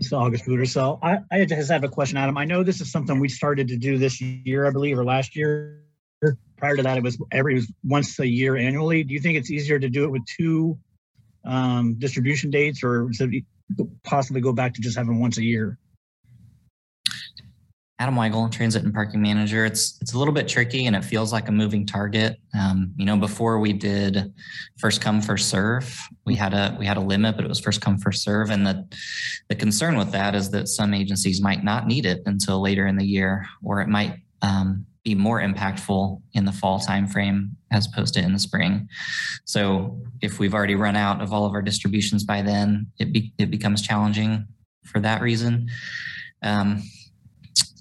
It's 0.00 0.14
August. 0.14 0.46
So 0.72 0.98
I, 1.02 1.18
I 1.30 1.44
just 1.44 1.70
have 1.70 1.84
a 1.84 1.88
question, 1.88 2.16
Adam. 2.16 2.38
I 2.38 2.46
know 2.46 2.62
this 2.62 2.80
is 2.80 2.90
something 2.90 3.20
we 3.20 3.28
started 3.28 3.68
to 3.68 3.76
do 3.76 3.98
this 3.98 4.18
year, 4.20 4.66
I 4.66 4.70
believe, 4.70 4.98
or 4.98 5.04
last 5.04 5.36
year. 5.36 5.82
Prior 6.56 6.76
to 6.76 6.82
that, 6.82 6.96
it 6.96 7.02
was 7.02 7.18
every 7.32 7.52
it 7.52 7.56
was 7.56 7.72
once 7.84 8.18
a 8.18 8.26
year 8.26 8.56
annually. 8.56 9.04
Do 9.04 9.12
you 9.12 9.20
think 9.20 9.36
it's 9.36 9.50
easier 9.50 9.78
to 9.78 9.88
do 9.90 10.04
it 10.04 10.10
with 10.10 10.22
two 10.24 10.78
um, 11.44 11.96
distribution 11.98 12.50
dates, 12.50 12.82
or 12.82 13.10
possibly 14.02 14.40
go 14.40 14.52
back 14.52 14.74
to 14.74 14.80
just 14.80 14.96
having 14.96 15.20
once 15.20 15.36
a 15.36 15.42
year? 15.42 15.78
Adam 18.00 18.14
Weigel, 18.14 18.50
Transit 18.50 18.82
and 18.82 18.94
Parking 18.94 19.20
Manager. 19.20 19.66
It's 19.66 19.98
it's 20.00 20.14
a 20.14 20.18
little 20.18 20.32
bit 20.32 20.48
tricky 20.48 20.86
and 20.86 20.96
it 20.96 21.04
feels 21.04 21.34
like 21.34 21.48
a 21.48 21.52
moving 21.52 21.84
target. 21.86 22.38
Um, 22.58 22.94
you 22.96 23.04
know, 23.04 23.18
before 23.18 23.60
we 23.60 23.74
did 23.74 24.32
first 24.78 25.02
come 25.02 25.20
first 25.20 25.50
serve, 25.50 26.00
we 26.24 26.34
had 26.34 26.54
a 26.54 26.74
we 26.78 26.86
had 26.86 26.96
a 26.96 27.00
limit, 27.00 27.36
but 27.36 27.44
it 27.44 27.48
was 27.48 27.60
first 27.60 27.82
come 27.82 27.98
first 27.98 28.22
serve. 28.24 28.48
And 28.48 28.66
the 28.66 28.88
the 29.50 29.54
concern 29.54 29.98
with 29.98 30.12
that 30.12 30.34
is 30.34 30.50
that 30.52 30.68
some 30.68 30.94
agencies 30.94 31.42
might 31.42 31.62
not 31.62 31.86
need 31.86 32.06
it 32.06 32.22
until 32.24 32.62
later 32.62 32.86
in 32.86 32.96
the 32.96 33.04
year, 33.04 33.46
or 33.62 33.82
it 33.82 33.88
might 33.88 34.14
um, 34.40 34.86
be 35.04 35.14
more 35.14 35.42
impactful 35.42 36.22
in 36.32 36.46
the 36.46 36.52
fall 36.52 36.80
timeframe 36.80 37.50
as 37.70 37.86
opposed 37.86 38.14
to 38.14 38.20
in 38.20 38.32
the 38.32 38.38
spring. 38.38 38.88
So 39.44 40.00
if 40.22 40.38
we've 40.38 40.54
already 40.54 40.74
run 40.74 40.96
out 40.96 41.20
of 41.20 41.34
all 41.34 41.44
of 41.44 41.52
our 41.52 41.62
distributions 41.62 42.24
by 42.24 42.40
then, 42.40 42.86
it 42.98 43.12
be, 43.12 43.34
it 43.36 43.50
becomes 43.50 43.82
challenging 43.82 44.46
for 44.84 45.00
that 45.00 45.20
reason. 45.20 45.68
Um, 46.42 46.82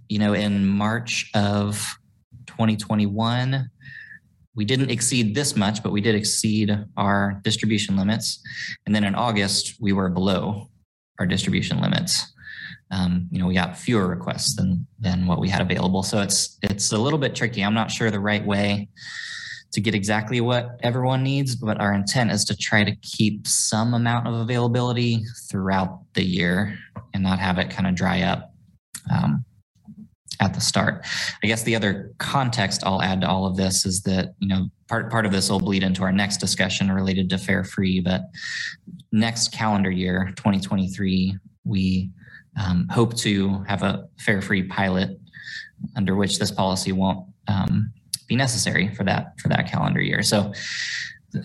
you 0.10 0.20
know, 0.20 0.34
in 0.34 0.66
March 0.66 1.30
of 1.36 1.76
2021, 2.48 3.70
we 4.56 4.66
didn't 4.66 4.90
exceed 4.90 5.36
this 5.36 5.56
much, 5.56 5.82
but 5.84 5.92
we 5.92 6.02
did 6.02 6.16
exceed 6.16 6.76
our 6.98 7.40
distribution 7.44 7.96
limits. 7.96 8.42
And 8.86 8.94
then 8.94 9.04
in 9.04 9.16
August, 9.16 9.76
we 9.80 9.94
were 9.94 10.10
below 10.10 10.70
our 11.20 11.26
distribution 11.26 11.80
limits. 11.80 12.34
Um, 12.92 13.28
you 13.32 13.40
know, 13.40 13.46
we 13.46 13.54
got 13.54 13.78
fewer 13.78 14.08
requests 14.08 14.56
than 14.56 14.88
than 15.00 15.28
what 15.28 15.40
we 15.40 15.48
had 15.48 15.62
available. 15.62 16.02
So 16.02 16.22
it's 16.22 16.58
it's 16.64 16.92
a 16.92 16.98
little 16.98 17.20
bit 17.20 17.36
tricky. 17.36 17.64
I'm 17.64 17.76
not 17.76 17.92
sure 17.92 18.10
the 18.10 18.20
right 18.20 18.44
way 18.44 18.90
to 19.72 19.80
get 19.80 19.94
exactly 19.94 20.42
what 20.42 20.80
everyone 20.82 21.22
needs, 21.22 21.56
but 21.56 21.80
our 21.80 21.94
intent 21.94 22.32
is 22.32 22.44
to 22.46 22.58
try 22.58 22.84
to 22.84 22.96
keep 23.04 23.46
some 23.48 23.94
amount 23.94 24.28
of 24.28 24.34
availability 24.34 25.24
throughout 25.50 26.00
the 26.16 26.24
year 26.24 26.76
and 27.14 27.22
not 27.22 27.38
have 27.38 27.60
it 27.60 27.70
kind 27.70 27.86
of 27.86 27.94
dry 27.94 28.22
up. 28.24 28.52
Um, 29.12 29.46
at 30.40 30.54
the 30.54 30.62
start. 30.62 31.06
I 31.44 31.48
guess 31.48 31.64
the 31.64 31.76
other 31.76 32.14
context 32.18 32.84
I'll 32.86 33.02
add 33.02 33.22
to 33.22 33.30
all 33.30 33.46
of 33.46 33.58
this 33.58 33.86
is 33.86 34.02
that, 34.04 34.34
you 34.40 34.48
know, 34.48 34.70
part, 34.88 35.12
part 35.12 35.26
of 35.26 35.32
this 35.32 35.50
will 35.50 35.60
bleed 35.60 35.84
into 35.84 36.04
our 36.04 36.12
next 36.12 36.38
discussion 36.38 36.92
related 36.92 37.30
to 37.32 37.38
fare 37.38 37.64
free, 37.64 38.00
but 38.00 38.22
next 39.12 39.52
calendar 39.52 39.92
year, 39.92 40.32
2023, 40.38 41.38
we 41.66 42.10
um, 42.60 42.88
hope 42.90 43.16
to 43.18 43.64
have 43.68 43.84
a 43.84 44.08
fare 44.20 44.42
free 44.42 44.64
pilot 44.64 45.20
under 45.96 46.16
which 46.16 46.40
this 46.40 46.52
policy 46.52 46.92
won't 46.92 47.28
um, 47.48 47.92
be 48.28 48.36
necessary 48.36 48.94
for 48.96 49.04
that 49.04 49.40
for 49.40 49.50
that 49.50 49.70
calendar 49.72 50.02
year. 50.02 50.22
So 50.24 50.54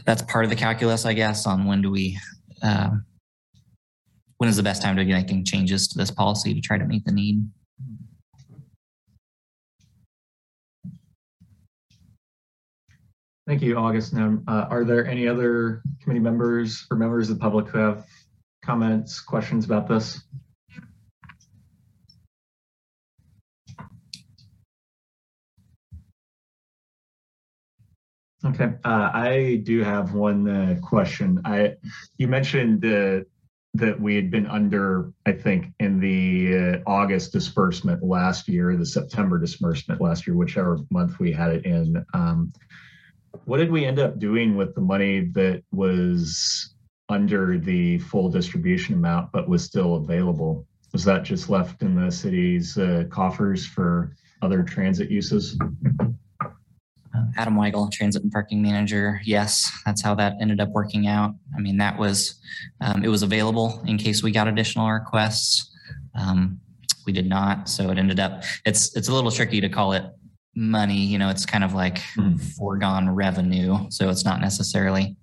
that's 0.04 0.22
part 0.22 0.44
of 0.44 0.50
the 0.50 0.56
calculus, 0.56 1.04
I 1.04 1.14
guess, 1.14 1.46
on 1.46 1.66
when 1.66 1.82
do 1.82 1.90
we 1.90 2.18
uh, 2.62 2.90
when 4.38 4.48
is 4.48 4.56
the 4.56 4.62
best 4.62 4.82
time 4.82 4.96
to 4.96 5.04
be 5.04 5.12
making 5.12 5.44
changes 5.44 5.88
to 5.88 5.98
this 5.98 6.10
policy 6.10 6.54
to 6.54 6.60
try 6.60 6.78
to 6.78 6.84
meet 6.84 7.04
the 7.04 7.12
need. 7.12 7.46
Thank 13.46 13.60
you, 13.60 13.76
August. 13.76 14.14
Now, 14.14 14.38
uh, 14.48 14.66
are 14.70 14.84
there 14.84 15.06
any 15.06 15.28
other 15.28 15.82
committee 16.02 16.20
members 16.20 16.86
or 16.90 16.96
members 16.96 17.28
of 17.28 17.36
the 17.36 17.40
public 17.40 17.68
who 17.68 17.78
have 17.78 18.06
comments, 18.64 19.20
questions 19.20 19.66
about 19.66 19.86
this? 19.86 20.22
Okay, 28.46 28.72
uh, 28.84 29.10
I 29.12 29.62
do 29.64 29.82
have 29.82 30.14
one 30.14 30.48
uh, 30.48 30.76
question. 30.82 31.40
I 31.44 31.74
you 32.18 32.28
mentioned 32.28 32.82
that 32.82 34.00
we 34.00 34.14
had 34.14 34.30
been 34.30 34.46
under, 34.46 35.12
I 35.26 35.32
think, 35.32 35.72
in 35.80 35.98
the 35.98 36.56
uh, 36.56 36.90
August 36.90 37.32
disbursement 37.32 38.02
last 38.02 38.46
year, 38.48 38.76
the 38.76 38.86
September 38.86 39.38
disbursement 39.38 40.00
last 40.00 40.26
year, 40.26 40.36
whichever 40.36 40.78
month 40.90 41.18
we 41.18 41.32
had 41.32 41.52
it 41.52 41.66
in. 41.66 42.04
Um, 42.14 42.52
what 43.44 43.58
did 43.58 43.70
we 43.70 43.84
end 43.84 43.98
up 43.98 44.18
doing 44.18 44.56
with 44.56 44.74
the 44.74 44.80
money 44.80 45.20
that 45.32 45.62
was 45.72 46.74
under 47.08 47.58
the 47.58 47.98
full 47.98 48.30
distribution 48.30 48.94
amount 48.94 49.30
but 49.32 49.48
was 49.48 49.64
still 49.64 49.96
available? 49.96 50.66
Was 50.92 51.04
that 51.04 51.24
just 51.24 51.50
left 51.50 51.82
in 51.82 51.94
the 51.94 52.10
city's 52.10 52.78
uh, 52.78 53.04
coffers 53.10 53.66
for 53.66 54.16
other 54.42 54.62
transit 54.62 55.10
uses? 55.10 55.58
Uh, 57.14 57.26
Adam 57.36 57.54
Weigel, 57.54 57.90
Transit 57.90 58.22
and 58.22 58.32
Parking 58.32 58.62
Manager. 58.62 59.20
Yes, 59.24 59.70
that's 59.84 60.02
how 60.02 60.14
that 60.16 60.34
ended 60.40 60.60
up 60.60 60.70
working 60.70 61.06
out. 61.06 61.34
I 61.56 61.60
mean, 61.60 61.76
that 61.78 61.98
was, 61.98 62.40
um, 62.80 63.04
it 63.04 63.08
was 63.08 63.22
available 63.22 63.82
in 63.86 63.98
case 63.98 64.22
we 64.22 64.30
got 64.30 64.48
additional 64.48 64.90
requests. 64.90 65.70
Um, 66.14 66.60
we 67.06 67.12
did 67.12 67.28
not, 67.28 67.68
so 67.68 67.90
it 67.90 67.98
ended 67.98 68.18
up, 68.18 68.42
it's, 68.64 68.96
it's 68.96 69.08
a 69.08 69.12
little 69.12 69.30
tricky 69.30 69.60
to 69.60 69.68
call 69.68 69.92
it 69.92 70.04
money 70.56 70.98
you 70.98 71.18
know 71.18 71.28
it's 71.28 71.44
kind 71.44 71.64
of 71.64 71.74
like 71.74 71.98
mm. 72.16 72.40
foregone 72.56 73.10
revenue 73.10 73.76
so 73.90 74.08
it's 74.08 74.24
not 74.24 74.40
necessarily 74.40 75.16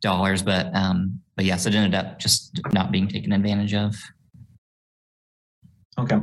dollars 0.00 0.42
but 0.42 0.74
um 0.74 1.20
but 1.36 1.44
yes 1.44 1.66
it 1.66 1.74
ended 1.74 1.94
up 1.94 2.18
just 2.18 2.60
not 2.72 2.90
being 2.90 3.06
taken 3.06 3.32
advantage 3.32 3.74
of 3.74 3.94
okay 5.98 6.18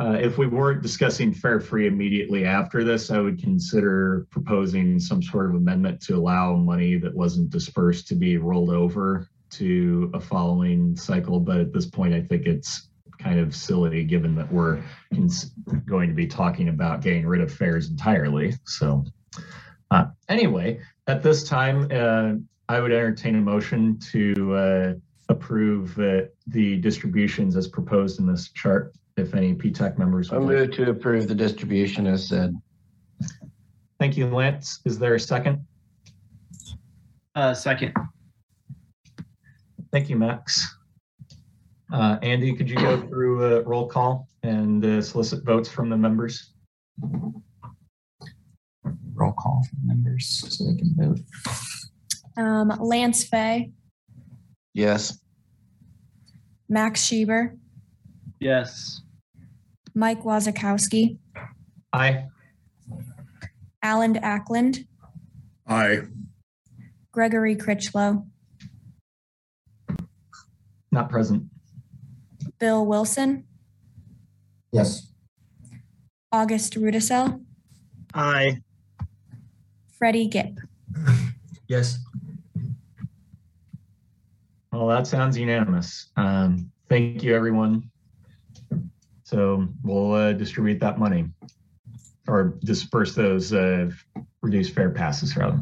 Uh, 0.00 0.16
if 0.20 0.38
we 0.38 0.46
weren't 0.46 0.80
discussing 0.80 1.34
fare 1.34 1.58
free 1.58 1.88
immediately 1.88 2.44
after 2.44 2.84
this, 2.84 3.10
I 3.10 3.18
would 3.18 3.42
consider 3.42 4.28
proposing 4.30 5.00
some 5.00 5.20
sort 5.20 5.46
of 5.46 5.56
amendment 5.56 6.00
to 6.02 6.14
allow 6.14 6.54
money 6.54 6.96
that 6.98 7.12
wasn't 7.12 7.50
dispersed 7.50 8.06
to 8.08 8.14
be 8.14 8.36
rolled 8.36 8.70
over 8.70 9.26
to 9.50 10.10
a 10.14 10.20
following 10.20 10.96
cycle. 10.96 11.40
But 11.40 11.58
at 11.58 11.72
this 11.72 11.86
point, 11.86 12.14
I 12.14 12.22
think 12.22 12.46
it's 12.46 12.87
kind 13.18 13.38
of 13.38 13.54
silly 13.54 14.04
given 14.04 14.34
that 14.36 14.50
we're 14.52 14.82
cons- 15.12 15.52
going 15.86 16.08
to 16.08 16.14
be 16.14 16.26
talking 16.26 16.68
about 16.68 17.02
getting 17.02 17.26
rid 17.26 17.40
of 17.40 17.52
fares 17.52 17.90
entirely. 17.90 18.54
So, 18.64 19.04
uh, 19.90 20.06
anyway, 20.28 20.80
at 21.06 21.22
this 21.22 21.44
time, 21.44 21.88
uh, 21.90 22.34
I 22.68 22.80
would 22.80 22.92
entertain 22.92 23.36
a 23.36 23.40
motion 23.40 23.98
to 24.12 24.54
uh, 24.54 24.94
approve 25.28 25.98
uh, 25.98 26.22
the 26.46 26.76
distributions 26.76 27.56
as 27.56 27.66
proposed 27.66 28.20
in 28.20 28.26
this 28.26 28.50
chart. 28.52 28.92
If 29.16 29.34
any 29.34 29.52
PTAC 29.52 29.98
members 29.98 30.30
I 30.30 30.38
would 30.38 30.46
like. 30.46 30.56
move 30.56 30.70
to 30.76 30.90
approve 30.90 31.26
the 31.26 31.34
distribution 31.34 32.06
as 32.06 32.28
said. 32.28 32.54
Thank 33.98 34.16
you, 34.16 34.28
Lance. 34.28 34.80
Is 34.84 34.96
there 34.96 35.16
a 35.16 35.20
second? 35.20 35.66
Uh, 37.34 37.52
second. 37.52 37.94
Thank 39.90 40.08
you, 40.08 40.16
Max. 40.16 40.77
Uh, 41.92 42.18
Andy, 42.22 42.54
could 42.54 42.68
you 42.68 42.76
go 42.76 43.00
through 43.00 43.56
a 43.56 43.62
roll 43.62 43.88
call 43.88 44.28
and 44.42 44.84
uh, 44.84 45.00
solicit 45.00 45.44
votes 45.44 45.68
from 45.70 45.88
the 45.88 45.96
members? 45.96 46.52
Roll 49.14 49.32
call 49.32 49.64
for 49.68 49.76
members 49.86 50.44
so 50.48 50.64
they 50.70 50.76
can 50.76 50.94
vote. 50.96 51.18
Um, 52.36 52.68
Lance 52.80 53.24
Fay, 53.24 53.72
Yes. 54.74 55.18
Max 56.68 57.04
Schieber, 57.06 57.56
Yes. 58.38 59.00
Mike 59.94 60.22
Wazakowski, 60.22 61.18
Aye. 61.92 62.26
Alan 63.82 64.16
Ackland, 64.18 64.86
Aye. 65.66 66.00
Gregory 67.12 67.56
Critchlow, 67.56 68.24
Not 70.92 71.08
present. 71.10 71.44
Bill 72.58 72.84
Wilson, 72.84 73.44
Yes. 74.72 75.12
August 76.32 76.74
Rudisell, 76.74 77.42
Aye. 78.14 78.58
Freddie 79.98 80.28
Gipp. 80.28 80.58
Yes. 81.68 81.98
Well, 84.72 84.86
that 84.88 85.06
sounds 85.06 85.36
unanimous. 85.36 86.06
Um, 86.16 86.70
thank 86.88 87.22
you, 87.22 87.36
everyone. 87.36 87.90
So 89.24 89.68
we'll 89.82 90.12
uh, 90.14 90.32
distribute 90.32 90.80
that 90.80 90.98
money 90.98 91.26
or 92.26 92.54
disperse 92.64 93.14
those 93.14 93.52
uh, 93.52 93.90
reduced 94.40 94.72
fare 94.72 94.88
passes 94.88 95.36
rather. 95.36 95.60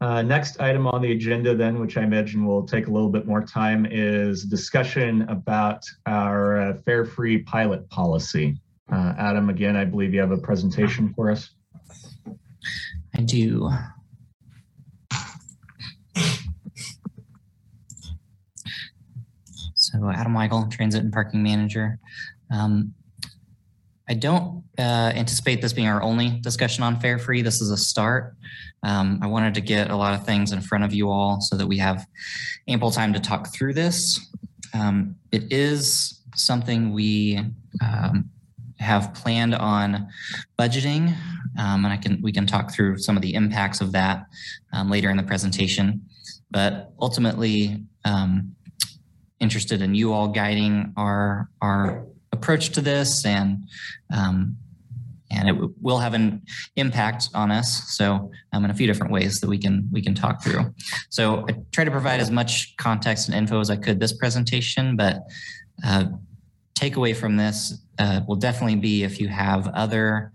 Uh, 0.00 0.22
next 0.22 0.60
item 0.60 0.86
on 0.86 1.02
the 1.02 1.10
agenda 1.10 1.56
then, 1.56 1.80
which 1.80 1.96
I 1.96 2.04
imagine 2.04 2.46
will 2.46 2.64
take 2.64 2.86
a 2.86 2.90
little 2.90 3.10
bit 3.10 3.26
more 3.26 3.42
time, 3.42 3.84
is 3.90 4.44
discussion 4.44 5.22
about 5.22 5.84
our 6.06 6.60
uh, 6.60 6.74
fare-free 6.84 7.38
pilot 7.42 7.88
policy. 7.90 8.60
Uh, 8.92 9.14
Adam, 9.18 9.50
again, 9.50 9.76
I 9.76 9.84
believe 9.84 10.14
you 10.14 10.20
have 10.20 10.30
a 10.30 10.38
presentation 10.38 11.12
for 11.14 11.30
us. 11.30 11.50
I 13.16 13.22
do. 13.22 13.68
So 19.74 20.10
Adam 20.10 20.34
Weigel, 20.34 20.70
Transit 20.70 21.02
and 21.02 21.12
Parking 21.12 21.42
Manager. 21.42 21.98
Um, 22.52 22.94
I 24.08 24.14
don't 24.14 24.64
uh, 24.78 25.12
anticipate 25.14 25.60
this 25.60 25.72
being 25.72 25.86
our 25.86 26.02
only 26.02 26.40
discussion 26.40 26.82
on 26.82 26.98
Fare 26.98 27.18
free. 27.18 27.42
This 27.42 27.60
is 27.60 27.70
a 27.70 27.76
start. 27.76 28.34
Um, 28.82 29.18
I 29.22 29.26
wanted 29.26 29.54
to 29.54 29.60
get 29.60 29.90
a 29.90 29.96
lot 29.96 30.14
of 30.14 30.24
things 30.24 30.52
in 30.52 30.60
front 30.60 30.84
of 30.84 30.94
you 30.94 31.10
all 31.10 31.40
so 31.40 31.56
that 31.56 31.66
we 31.66 31.78
have 31.78 32.06
ample 32.68 32.90
time 32.90 33.12
to 33.12 33.20
talk 33.20 33.52
through 33.52 33.74
this. 33.74 34.18
Um, 34.72 35.16
it 35.30 35.52
is 35.52 36.22
something 36.34 36.92
we 36.92 37.40
um, 37.82 38.30
have 38.78 39.12
planned 39.12 39.54
on 39.54 40.08
budgeting, 40.58 41.14
um, 41.58 41.84
and 41.84 41.88
I 41.88 41.96
can 41.96 42.20
we 42.22 42.32
can 42.32 42.46
talk 42.46 42.72
through 42.72 42.98
some 42.98 43.16
of 43.16 43.22
the 43.22 43.34
impacts 43.34 43.80
of 43.80 43.92
that 43.92 44.26
um, 44.72 44.88
later 44.88 45.10
in 45.10 45.16
the 45.16 45.22
presentation. 45.22 46.00
But 46.50 46.92
ultimately, 47.00 47.82
um, 48.04 48.54
interested 49.40 49.82
in 49.82 49.94
you 49.94 50.12
all 50.12 50.28
guiding 50.28 50.92
our 50.96 51.50
our 51.60 52.06
approach 52.32 52.70
to 52.70 52.80
this, 52.80 53.24
and 53.24 53.64
um, 54.14 54.56
and 55.30 55.48
it 55.48 55.52
w- 55.52 55.74
will 55.80 55.98
have 55.98 56.14
an 56.14 56.42
impact 56.76 57.28
on 57.34 57.50
us. 57.50 57.96
So 57.96 58.30
um, 58.52 58.64
in 58.64 58.70
a 58.70 58.74
few 58.74 58.86
different 58.86 59.12
ways 59.12 59.40
that 59.40 59.48
we 59.48 59.58
can 59.58 59.88
we 59.92 60.02
can 60.02 60.14
talk 60.14 60.42
through. 60.42 60.74
So 61.10 61.44
I 61.48 61.56
try 61.72 61.84
to 61.84 61.90
provide 61.90 62.20
as 62.20 62.30
much 62.30 62.76
context 62.76 63.28
and 63.28 63.36
info 63.36 63.60
as 63.60 63.70
I 63.70 63.76
could 63.76 64.00
this 64.00 64.12
presentation, 64.12 64.96
but 64.96 65.22
uh, 65.84 66.06
takeaway 66.74 67.14
from 67.14 67.36
this 67.36 67.78
uh, 67.98 68.20
will 68.26 68.36
definitely 68.36 68.76
be 68.76 69.02
if 69.02 69.20
you 69.20 69.28
have 69.28 69.68
other 69.68 70.32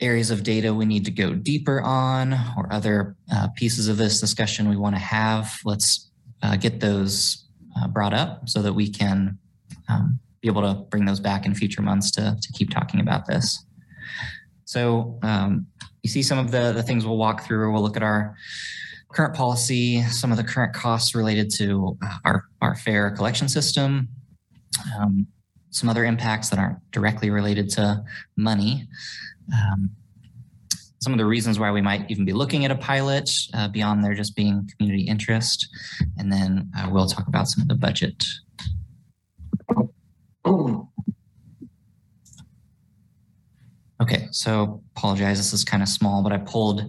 areas 0.00 0.30
of 0.30 0.42
data 0.42 0.74
we 0.74 0.84
need 0.84 1.04
to 1.04 1.10
go 1.10 1.32
deeper 1.32 1.80
on 1.80 2.32
or 2.56 2.66
other 2.72 3.14
uh, 3.32 3.48
pieces 3.54 3.86
of 3.88 3.96
this 3.96 4.20
discussion 4.20 4.68
we 4.68 4.76
want 4.76 4.96
to 4.96 5.00
have, 5.00 5.60
let's 5.64 6.10
uh, 6.42 6.56
get 6.56 6.80
those 6.80 7.44
uh, 7.76 7.86
brought 7.86 8.12
up 8.12 8.48
so 8.48 8.60
that 8.60 8.72
we 8.72 8.88
can 8.88 9.38
um, 9.88 10.18
be 10.42 10.48
able 10.48 10.62
to 10.62 10.74
bring 10.90 11.04
those 11.04 11.20
back 11.20 11.46
in 11.46 11.54
future 11.54 11.82
months 11.82 12.10
to, 12.10 12.36
to 12.40 12.52
keep 12.52 12.70
talking 12.70 13.00
about 13.00 13.26
this. 13.26 13.64
So 14.64 15.18
um, 15.22 15.66
you 16.02 16.10
see 16.10 16.22
some 16.22 16.38
of 16.38 16.50
the, 16.50 16.72
the 16.72 16.82
things 16.82 17.06
we'll 17.06 17.16
walk 17.16 17.46
through. 17.46 17.72
We'll 17.72 17.82
look 17.82 17.96
at 17.96 18.02
our 18.02 18.34
current 19.12 19.34
policy, 19.34 20.02
some 20.04 20.30
of 20.32 20.36
the 20.36 20.44
current 20.44 20.74
costs 20.74 21.14
related 21.14 21.50
to 21.54 21.96
uh, 22.04 22.16
our, 22.24 22.44
our 22.60 22.74
fare 22.74 23.10
collection 23.10 23.48
system, 23.48 24.08
um, 24.98 25.26
some 25.70 25.88
other 25.88 26.04
impacts 26.04 26.48
that 26.50 26.58
aren't 26.58 26.78
directly 26.90 27.30
related 27.30 27.68
to 27.70 28.02
money. 28.36 28.88
Um, 29.52 29.90
some 31.00 31.12
of 31.12 31.18
the 31.18 31.26
reasons 31.26 31.58
why 31.58 31.70
we 31.70 31.80
might 31.80 32.08
even 32.10 32.24
be 32.24 32.32
looking 32.32 32.64
at 32.64 32.70
a 32.70 32.76
pilot 32.76 33.28
uh, 33.54 33.68
beyond 33.68 34.04
there 34.04 34.14
just 34.14 34.36
being 34.36 34.68
community 34.76 35.02
interest. 35.02 35.68
And 36.16 36.32
then 36.32 36.70
uh, 36.78 36.88
we'll 36.90 37.06
talk 37.06 37.26
about 37.26 37.48
some 37.48 37.62
of 37.62 37.68
the 37.68 37.74
budget. 37.74 38.24
Okay, 44.02 44.26
so 44.32 44.82
apologize, 44.96 45.38
this 45.38 45.52
is 45.52 45.62
kind 45.62 45.80
of 45.80 45.88
small, 45.88 46.24
but 46.24 46.32
I 46.32 46.38
pulled 46.38 46.80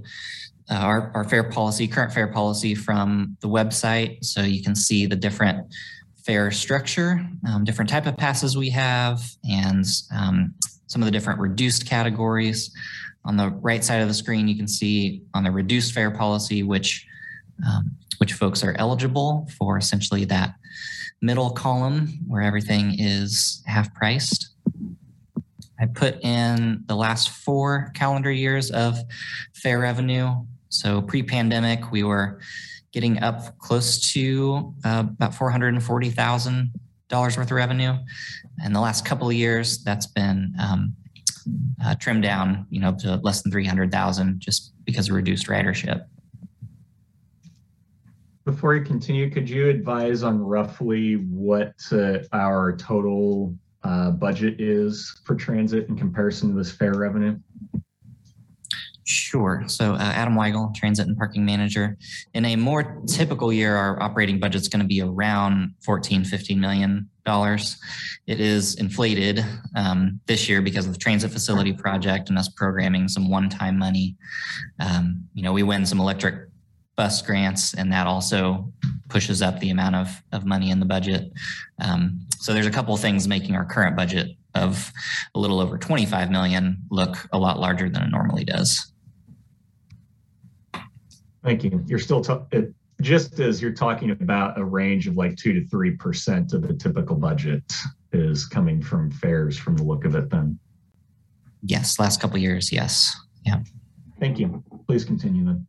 uh, 0.71 0.73
our, 0.73 1.11
our 1.13 1.23
fare 1.23 1.43
policy, 1.43 1.87
current 1.87 2.11
fare 2.11 2.27
policy 2.27 2.73
from 2.73 3.37
the 3.41 3.47
website. 3.47 4.25
So 4.25 4.41
you 4.41 4.63
can 4.63 4.75
see 4.75 5.05
the 5.05 5.15
different 5.15 5.71
fare 6.25 6.49
structure, 6.49 7.23
um, 7.47 7.65
different 7.65 7.89
type 7.89 8.07
of 8.07 8.17
passes 8.17 8.57
we 8.57 8.71
have, 8.71 9.21
and 9.47 9.85
um, 10.15 10.55
some 10.87 11.03
of 11.03 11.05
the 11.05 11.11
different 11.11 11.39
reduced 11.39 11.85
categories. 11.85 12.73
On 13.25 13.37
the 13.37 13.49
right 13.61 13.83
side 13.83 14.01
of 14.01 14.07
the 14.07 14.13
screen, 14.15 14.47
you 14.47 14.55
can 14.55 14.67
see 14.67 15.21
on 15.35 15.43
the 15.43 15.51
reduced 15.51 15.93
fare 15.93 16.09
policy, 16.09 16.63
which 16.63 17.05
um, 17.67 17.95
which 18.19 18.33
folks 18.33 18.63
are 18.63 18.75
eligible 18.77 19.47
for 19.57 19.77
essentially 19.77 20.25
that 20.25 20.55
middle 21.21 21.51
column 21.51 22.19
where 22.27 22.41
everything 22.41 22.95
is 22.99 23.63
half 23.65 23.93
priced. 23.93 24.49
I 25.79 25.85
put 25.87 26.23
in 26.23 26.83
the 26.85 26.95
last 26.95 27.29
four 27.29 27.91
calendar 27.93 28.31
years 28.31 28.71
of 28.71 28.97
fare 29.53 29.79
revenue. 29.79 30.33
So 30.69 31.01
pre-pandemic, 31.01 31.91
we 31.91 32.03
were 32.03 32.39
getting 32.91 33.21
up 33.23 33.57
close 33.57 33.99
to 34.13 34.73
uh, 34.85 35.05
about 35.09 35.33
$440,000 35.33 36.69
worth 37.15 37.37
of 37.37 37.51
revenue. 37.51 37.95
And 38.63 38.75
the 38.75 38.79
last 38.79 39.03
couple 39.05 39.27
of 39.27 39.33
years, 39.33 39.83
that's 39.83 40.05
been 40.05 40.53
um, 40.59 40.95
uh, 41.83 41.95
trimmed 41.95 42.23
down, 42.23 42.67
you 42.69 42.79
know, 42.79 42.95
to 42.99 43.15
less 43.17 43.41
than 43.41 43.51
300,000 43.51 44.39
just 44.39 44.73
because 44.85 45.09
of 45.09 45.15
reduced 45.15 45.47
ridership. 45.47 46.05
Before 48.45 48.75
you 48.75 48.83
continue, 48.83 49.29
could 49.29 49.49
you 49.49 49.69
advise 49.69 50.21
on 50.21 50.39
roughly 50.39 51.13
what 51.15 51.75
uh, 51.91 52.19
our 52.33 52.75
total 52.75 53.55
uh, 53.83 54.11
budget 54.11 54.59
is 54.59 55.21
for 55.23 55.35
transit 55.35 55.87
in 55.87 55.95
comparison 55.95 56.49
to 56.49 56.55
this 56.55 56.71
fare 56.71 56.95
revenue? 56.95 57.37
Sure. 59.05 59.63
So, 59.67 59.93
uh, 59.93 59.97
Adam 59.97 60.35
Weigel, 60.35 60.73
Transit 60.73 61.07
and 61.07 61.17
Parking 61.17 61.45
Manager. 61.45 61.97
In 62.33 62.45
a 62.45 62.55
more 62.55 63.01
typical 63.07 63.51
year, 63.51 63.75
our 63.75 64.01
operating 64.01 64.39
budget 64.39 64.61
is 64.61 64.67
going 64.69 64.81
to 64.81 64.87
be 64.87 65.01
around 65.01 65.73
14, 65.83 66.23
15 66.23 66.59
million 66.59 67.09
dollars. 67.25 67.77
It 68.27 68.39
is 68.39 68.75
inflated 68.75 69.43
um, 69.75 70.19
this 70.25 70.47
year 70.47 70.61
because 70.61 70.85
of 70.85 70.93
the 70.93 70.99
transit 70.99 71.31
facility 71.31 71.73
project 71.73 72.29
and 72.29 72.37
us 72.37 72.49
programming 72.49 73.07
some 73.07 73.29
one-time 73.29 73.77
money. 73.77 74.15
Um, 74.79 75.25
you 75.33 75.43
know, 75.43 75.53
we 75.53 75.63
win 75.63 75.85
some 75.85 75.99
electric 75.99 76.47
bus 76.95 77.21
grants, 77.21 77.73
and 77.73 77.91
that 77.91 78.07
also 78.07 78.71
pushes 79.09 79.41
up 79.41 79.59
the 79.59 79.69
amount 79.69 79.95
of, 79.95 80.23
of 80.31 80.45
money 80.45 80.69
in 80.71 80.79
the 80.79 80.85
budget. 80.85 81.31
Um, 81.79 82.19
so 82.37 82.53
there's 82.53 82.65
a 82.65 82.71
couple 82.71 82.93
of 82.93 82.99
things 82.99 83.27
making 83.27 83.55
our 83.55 83.65
current 83.65 83.95
budget 83.95 84.29
of 84.55 84.91
a 85.35 85.39
little 85.39 85.59
over 85.59 85.77
25 85.77 86.29
million 86.29 86.77
look 86.91 87.17
a 87.31 87.37
lot 87.37 87.59
larger 87.59 87.89
than 87.89 88.03
it 88.03 88.09
normally 88.09 88.43
does. 88.43 88.91
Thank 91.43 91.63
you. 91.63 91.83
You're 91.87 91.99
still, 91.99 92.47
it, 92.51 92.73
just 93.01 93.39
as 93.39 93.61
you're 93.61 93.73
talking 93.73 94.11
about 94.11 94.57
a 94.57 94.63
range 94.63 95.07
of 95.07 95.17
like 95.17 95.35
two 95.35 95.53
to 95.53 95.61
3% 95.61 96.53
of 96.53 96.61
the 96.61 96.73
typical 96.73 97.15
budget 97.15 97.63
is 98.13 98.45
coming 98.45 98.81
from 98.81 99.11
fares 99.11 99.57
from 99.57 99.75
the 99.75 99.83
look 99.83 100.05
of 100.05 100.15
it 100.15 100.29
then. 100.29 100.57
Yes, 101.63 101.99
last 101.99 102.21
couple 102.21 102.37
of 102.37 102.41
years, 102.41 102.71
yes. 102.71 103.15
Yeah. 103.45 103.59
Thank 104.19 104.39
you. 104.39 104.63
Please 104.87 105.03
continue 105.03 105.45
then. 105.45 105.65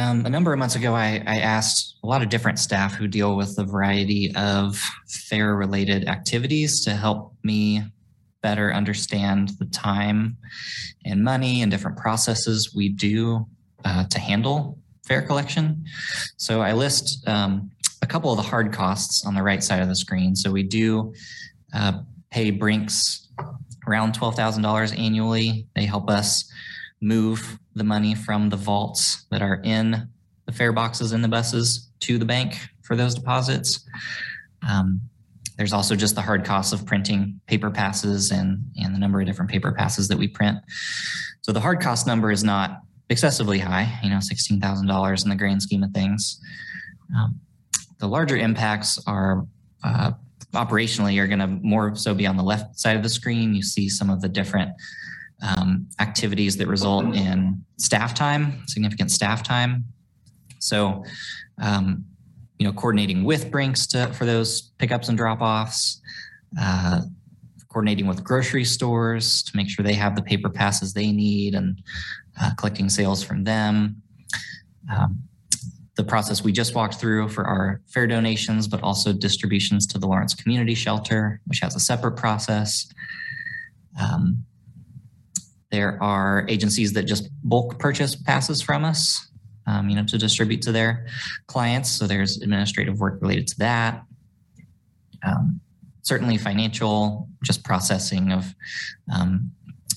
Um, 0.00 0.24
a 0.24 0.30
number 0.30 0.50
of 0.50 0.58
months 0.58 0.76
ago, 0.76 0.94
I, 0.94 1.22
I 1.26 1.40
asked 1.40 1.98
a 2.02 2.06
lot 2.06 2.22
of 2.22 2.30
different 2.30 2.58
staff 2.58 2.94
who 2.94 3.06
deal 3.06 3.36
with 3.36 3.58
a 3.58 3.64
variety 3.64 4.34
of 4.34 4.82
fare 5.06 5.54
related 5.54 6.08
activities 6.08 6.82
to 6.84 6.94
help 6.94 7.34
me 7.42 7.82
better 8.40 8.72
understand 8.72 9.50
the 9.58 9.66
time 9.66 10.38
and 11.04 11.22
money 11.22 11.60
and 11.60 11.70
different 11.70 11.98
processes 11.98 12.74
we 12.74 12.88
do 12.88 13.46
uh, 13.84 14.06
to 14.06 14.18
handle 14.18 14.78
fare 15.06 15.20
collection. 15.20 15.84
So 16.38 16.62
I 16.62 16.72
list 16.72 17.28
um, 17.28 17.70
a 18.00 18.06
couple 18.06 18.30
of 18.30 18.38
the 18.38 18.42
hard 18.42 18.72
costs 18.72 19.26
on 19.26 19.34
the 19.34 19.42
right 19.42 19.62
side 19.62 19.82
of 19.82 19.88
the 19.88 19.96
screen. 19.96 20.34
So 20.34 20.50
we 20.50 20.62
do 20.62 21.12
uh, 21.74 22.00
pay 22.30 22.50
Brinks 22.50 23.28
around 23.86 24.14
$12,000 24.14 24.98
annually. 24.98 25.66
They 25.76 25.84
help 25.84 26.08
us 26.08 26.50
move 27.00 27.58
the 27.74 27.84
money 27.84 28.14
from 28.14 28.48
the 28.48 28.56
vaults 28.56 29.26
that 29.30 29.42
are 29.42 29.60
in 29.64 30.08
the 30.46 30.52
fare 30.52 30.72
boxes 30.72 31.12
in 31.12 31.22
the 31.22 31.28
buses 31.28 31.90
to 32.00 32.18
the 32.18 32.24
bank 32.24 32.58
for 32.82 32.96
those 32.96 33.14
deposits. 33.14 33.86
Um, 34.68 35.00
there's 35.56 35.72
also 35.72 35.94
just 35.94 36.14
the 36.14 36.22
hard 36.22 36.44
costs 36.44 36.72
of 36.72 36.86
printing 36.86 37.40
paper 37.46 37.70
passes 37.70 38.30
and, 38.30 38.64
and 38.76 38.94
the 38.94 38.98
number 38.98 39.20
of 39.20 39.26
different 39.26 39.50
paper 39.50 39.72
passes 39.72 40.08
that 40.08 40.18
we 40.18 40.26
print. 40.26 40.58
So 41.42 41.52
the 41.52 41.60
hard 41.60 41.80
cost 41.80 42.06
number 42.06 42.30
is 42.30 42.42
not 42.42 42.80
excessively 43.10 43.58
high, 43.58 43.98
you 44.02 44.10
know, 44.10 44.16
$16,000 44.16 45.22
in 45.22 45.28
the 45.28 45.36
grand 45.36 45.62
scheme 45.62 45.82
of 45.82 45.90
things. 45.90 46.40
Um, 47.16 47.40
the 47.98 48.06
larger 48.08 48.36
impacts 48.36 48.98
are 49.06 49.46
uh, 49.84 50.12
operationally 50.54 51.20
are 51.20 51.26
going 51.26 51.40
to 51.40 51.46
more 51.46 51.94
so 51.94 52.14
be 52.14 52.26
on 52.26 52.36
the 52.36 52.42
left 52.42 52.78
side 52.78 52.96
of 52.96 53.02
the 53.02 53.08
screen. 53.08 53.54
You 53.54 53.62
see 53.62 53.88
some 53.88 54.10
of 54.10 54.20
the 54.20 54.28
different 54.28 54.70
um, 55.42 55.88
activities 55.98 56.56
that 56.56 56.68
result 56.68 57.14
in 57.14 57.64
staff 57.78 58.14
time, 58.14 58.62
significant 58.66 59.10
staff 59.10 59.42
time. 59.42 59.84
So, 60.58 61.04
um, 61.60 62.04
you 62.58 62.66
know, 62.66 62.72
coordinating 62.72 63.24
with 63.24 63.50
Brinks 63.50 63.86
to, 63.88 64.12
for 64.12 64.26
those 64.26 64.72
pickups 64.78 65.08
and 65.08 65.16
drop 65.16 65.40
offs, 65.40 66.02
uh, 66.60 67.00
coordinating 67.68 68.06
with 68.06 68.22
grocery 68.22 68.64
stores 68.64 69.42
to 69.44 69.56
make 69.56 69.68
sure 69.68 69.84
they 69.84 69.94
have 69.94 70.16
the 70.16 70.22
paper 70.22 70.50
passes 70.50 70.92
they 70.92 71.12
need 71.12 71.54
and 71.54 71.80
uh, 72.40 72.50
collecting 72.56 72.88
sales 72.90 73.22
from 73.22 73.44
them. 73.44 74.02
Um, 74.92 75.22
the 75.96 76.04
process 76.04 76.42
we 76.42 76.52
just 76.52 76.74
walked 76.74 76.94
through 76.94 77.28
for 77.28 77.46
our 77.46 77.80
fare 77.86 78.06
donations, 78.06 78.66
but 78.66 78.82
also 78.82 79.12
distributions 79.12 79.86
to 79.86 79.98
the 79.98 80.06
Lawrence 80.06 80.34
Community 80.34 80.74
Shelter, 80.74 81.40
which 81.46 81.60
has 81.60 81.76
a 81.76 81.80
separate 81.80 82.16
process. 82.16 82.90
Um, 84.00 84.44
there 85.70 86.02
are 86.02 86.46
agencies 86.48 86.92
that 86.94 87.04
just 87.04 87.30
bulk 87.44 87.78
purchase 87.78 88.16
passes 88.16 88.60
from 88.60 88.84
us, 88.84 89.28
um, 89.66 89.88
you 89.88 89.96
know, 89.96 90.04
to 90.04 90.18
distribute 90.18 90.62
to 90.62 90.72
their 90.72 91.06
clients. 91.46 91.90
So 91.90 92.06
there's 92.06 92.42
administrative 92.42 92.98
work 92.98 93.20
related 93.22 93.46
to 93.48 93.58
that. 93.58 94.02
Um, 95.22 95.60
certainly 96.02 96.38
financial, 96.38 97.28
just 97.44 97.62
processing 97.64 98.32
of 98.32 98.54
um, 99.14 99.50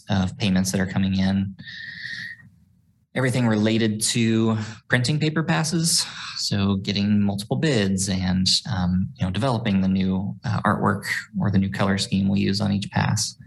of 0.10 0.38
payments 0.38 0.72
that 0.72 0.82
are 0.82 0.86
coming 0.86 1.18
in. 1.18 1.56
Everything 3.16 3.48
related 3.48 4.02
to 4.02 4.58
printing 4.90 5.20
paper 5.20 5.44
passes, 5.44 6.06
so 6.38 6.78
getting 6.78 7.22
multiple 7.22 7.58
bids 7.58 8.10
and 8.10 8.48
um, 8.72 9.10
you 9.16 9.26
know 9.26 9.32
developing 9.32 9.82
the 9.82 9.88
new 9.88 10.36
uh, 10.44 10.62
artwork 10.62 11.06
or 11.40 11.50
the 11.52 11.60
new 11.60 11.70
color 11.70 11.98
scheme 11.98 12.28
we 12.28 12.42
use 12.42 12.60
on 12.60 12.72
each 12.72 12.90
pass. 12.92 13.38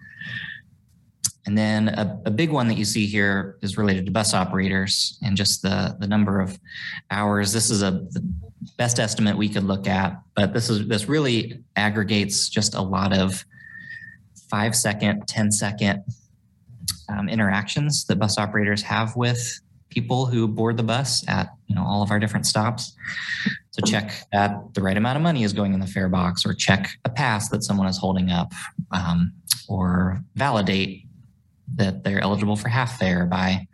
And 1.47 1.57
then 1.57 1.89
a, 1.91 2.21
a, 2.27 2.31
big 2.31 2.51
one 2.51 2.67
that 2.67 2.75
you 2.75 2.85
see 2.85 3.07
here 3.07 3.57
is 3.63 3.79
related 3.79 4.05
to 4.07 4.13
bus 4.13 4.35
operators 4.35 5.17
and 5.23 5.37
just 5.37 5.63
the, 5.63 5.97
the 6.01 6.07
number 6.09 6.41
of 6.41 6.59
hours. 7.13 7.53
This 7.53 7.71
is 7.71 7.83
a 7.83 7.93
the 8.11 8.23
best 8.77 8.99
estimate 8.99 9.37
we 9.37 9.49
could 9.49 9.63
look 9.63 9.87
at, 9.87 10.21
but 10.35 10.53
this 10.53 10.69
is 10.69 10.89
this 10.89 11.09
really 11.09 11.63
aggregates 11.77 12.49
just 12.49 12.75
a 12.75 12.83
lot 12.83 13.17
of 13.17 13.45
five 14.51 14.75
second, 14.75 15.27
10 15.29 15.53
second 15.53 16.03
um, 17.09 17.29
interactions 17.29 18.05
that 18.07 18.19
bus 18.19 18.39
operators 18.39 18.83
have 18.83 19.15
with 19.15 19.61
people 19.89 20.27
who 20.27 20.49
board 20.49 20.77
the 20.77 20.83
bus 20.83 21.27
at 21.29 21.49
you 21.69 21.75
know 21.75 21.83
all 21.83 22.03
of 22.03 22.11
our 22.11 22.19
different 22.19 22.45
stops 22.45 22.95
to 23.73 23.81
check 23.83 24.13
that 24.33 24.75
the 24.75 24.83
right 24.83 24.97
amount 24.97 25.17
of 25.17 25.23
money 25.23 25.43
is 25.43 25.53
going 25.53 25.73
in 25.73 25.81
the 25.81 25.87
fare 25.87 26.09
box 26.09 26.45
or 26.45 26.53
check 26.53 26.91
a 27.05 27.09
pass 27.09 27.49
that 27.49 27.63
someone 27.63 27.87
is 27.87 27.97
holding 27.97 28.31
up 28.31 28.53
um, 28.91 29.33
or 29.69 30.21
validate 30.35 31.06
that 31.75 32.05
they're 32.05 32.21
eligible 32.21 32.57
for 32.57 32.69
half 32.69 32.99
fare 32.99 33.27
by 33.27 33.67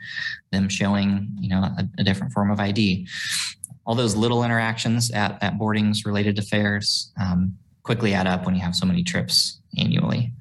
them 0.51 0.69
showing, 0.69 1.29
you 1.39 1.49
know, 1.49 1.63
a, 1.63 1.89
a 1.99 2.05
different 2.05 2.33
form 2.33 2.51
of 2.51 2.61
ID. 2.61 3.07
All 3.85 3.95
those 3.95 4.15
little 4.15 4.45
interactions 4.45 5.11
at, 5.11 5.43
at 5.43 5.59
boardings 5.59 6.05
related 6.05 6.37
to 6.37 6.43
fares 6.43 7.13
um, 7.21 7.57
quickly 7.83 8.15
add 8.15 8.27
up 8.27 8.47
when 8.47 8.55
you 8.55 8.61
have 8.61 8.75
so 8.75 8.87
many 8.87 9.03
trips 9.03 9.61
annually. 9.79 10.33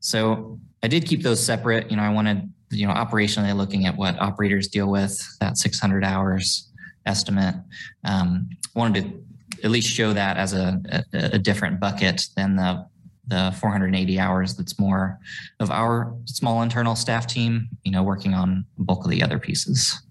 So 0.00 0.58
I 0.82 0.88
did 0.88 1.06
keep 1.06 1.22
those 1.22 1.44
separate. 1.44 1.90
You 1.90 1.96
know, 1.96 2.02
I 2.02 2.10
wanted, 2.10 2.50
you 2.70 2.86
know, 2.86 2.94
operationally 2.94 3.54
looking 3.54 3.86
at 3.86 3.96
what 3.96 4.18
operators 4.20 4.68
deal 4.68 4.90
with, 4.90 5.20
that 5.40 5.58
600 5.58 6.04
hours 6.04 6.68
estimate. 7.06 7.56
Um, 8.04 8.48
wanted 8.74 9.04
to 9.04 9.64
at 9.64 9.70
least 9.70 9.90
show 9.90 10.12
that 10.12 10.36
as 10.36 10.52
a, 10.52 10.80
a, 11.12 11.18
a 11.34 11.38
different 11.38 11.80
bucket 11.80 12.26
than 12.36 12.56
the 12.56 12.86
the 13.30 13.54
480 13.58 14.18
hours 14.18 14.56
that's 14.56 14.78
more 14.78 15.18
of 15.60 15.70
our 15.70 16.14
small 16.26 16.62
internal 16.62 16.94
staff 16.94 17.26
team, 17.26 17.68
you 17.84 17.92
know, 17.92 18.02
working 18.02 18.34
on 18.34 18.66
bulk 18.76 19.04
of 19.04 19.10
the 19.10 19.22
other 19.22 19.38
pieces. 19.38 20.02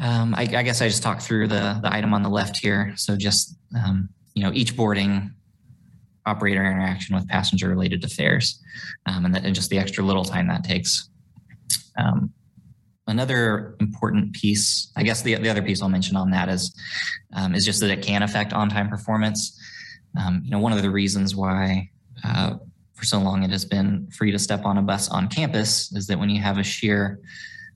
Um, 0.00 0.34
I, 0.36 0.42
I, 0.42 0.62
guess 0.62 0.80
I 0.80 0.86
just 0.86 1.02
talked 1.02 1.22
through 1.22 1.48
the, 1.48 1.80
the 1.82 1.92
item 1.92 2.14
on 2.14 2.22
the 2.22 2.28
left 2.28 2.56
here. 2.56 2.92
So 2.96 3.16
just, 3.16 3.56
um, 3.76 4.08
you 4.34 4.44
know, 4.44 4.52
each 4.52 4.76
boarding 4.76 5.32
operator 6.24 6.64
interaction 6.64 7.16
with 7.16 7.26
passenger 7.26 7.68
related 7.68 8.08
fares 8.12 8.62
um, 9.06 9.24
and, 9.24 9.36
and, 9.36 9.54
just 9.54 9.70
the 9.70 9.78
extra 9.78 10.04
little 10.04 10.24
time 10.24 10.46
that 10.46 10.62
takes. 10.62 11.10
Um, 11.96 12.32
Another 13.08 13.74
important 13.80 14.34
piece, 14.34 14.92
I 14.96 15.02
guess 15.02 15.22
the, 15.22 15.34
the 15.36 15.48
other 15.48 15.62
piece 15.62 15.82
I'll 15.82 15.88
mention 15.88 16.16
on 16.16 16.30
that 16.30 16.48
is, 16.48 16.74
um, 17.34 17.54
is 17.54 17.64
just 17.64 17.80
that 17.80 17.90
it 17.90 18.02
can 18.02 18.22
affect 18.22 18.52
on-time 18.52 18.88
performance. 18.88 19.58
Um, 20.18 20.42
you 20.44 20.50
know, 20.50 20.58
one 20.58 20.72
of 20.72 20.82
the 20.82 20.90
reasons 20.90 21.34
why 21.34 21.90
uh, 22.24 22.56
for 22.94 23.04
so 23.04 23.18
long 23.18 23.42
it 23.42 23.50
has 23.50 23.64
been 23.64 24.08
free 24.16 24.30
to 24.30 24.38
step 24.38 24.64
on 24.64 24.78
a 24.78 24.82
bus 24.82 25.08
on 25.08 25.28
campus 25.28 25.92
is 25.92 26.06
that 26.06 26.18
when 26.18 26.28
you 26.28 26.40
have 26.40 26.58
a 26.58 26.62
sheer 26.62 27.18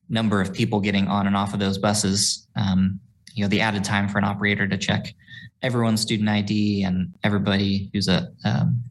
number 0.09 0.41
of 0.41 0.53
people 0.53 0.81
getting 0.81 1.09
on 1.09 1.27
and 1.27 1.37
off 1.37 1.55
of 1.55 1.61
those 1.61 1.79
buses, 1.79 2.47
um, 2.57 3.01
you 3.35 3.43
know, 3.43 3.49
the 3.49 3.61
added 3.61 3.83
time 3.83 4.09
for 4.09 4.19
an 4.19 4.25
operator 4.25 4.69
to 4.69 4.77
check 4.77 5.15
everyone's 5.63 6.01
student 6.01 6.29
ID 6.29 6.83
and 6.83 7.15
everybody 7.25 7.89
who's 7.93 8.09
a, 8.09 8.31
um, 8.45 8.83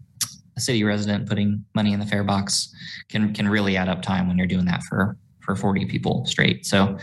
a 0.57 0.59
city 0.59 0.83
resident 0.83 1.27
putting 1.27 1.63
money 1.75 1.93
in 1.93 1.99
the 1.99 2.05
fare 2.05 2.23
box 2.23 2.73
can 3.09 3.33
can 3.33 3.47
really 3.47 3.77
add 3.77 3.87
up 3.87 4.01
time 4.01 4.27
when 4.27 4.37
you're 4.37 4.47
doing 4.47 4.65
that 4.65 4.81
for 4.83 5.17
for 5.41 5.55
40 5.55 5.85
people 5.85 6.25
straight. 6.25 6.65
So 6.65 6.97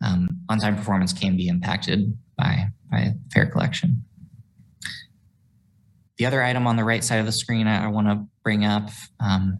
um, 0.00 0.28
on-time 0.48 0.76
performance 0.76 1.12
can 1.12 1.36
be 1.36 1.48
impacted 1.48 2.16
by, 2.36 2.68
by 2.90 3.14
fare 3.32 3.46
collection. 3.46 4.04
The 6.18 6.26
other 6.26 6.42
item 6.42 6.66
on 6.66 6.76
the 6.76 6.84
right 6.84 7.02
side 7.02 7.20
of 7.20 7.26
the 7.26 7.32
screen 7.32 7.66
I, 7.66 7.84
I 7.84 7.88
want 7.88 8.06
to 8.06 8.26
bring 8.42 8.64
up 8.64 8.90
um, 9.20 9.58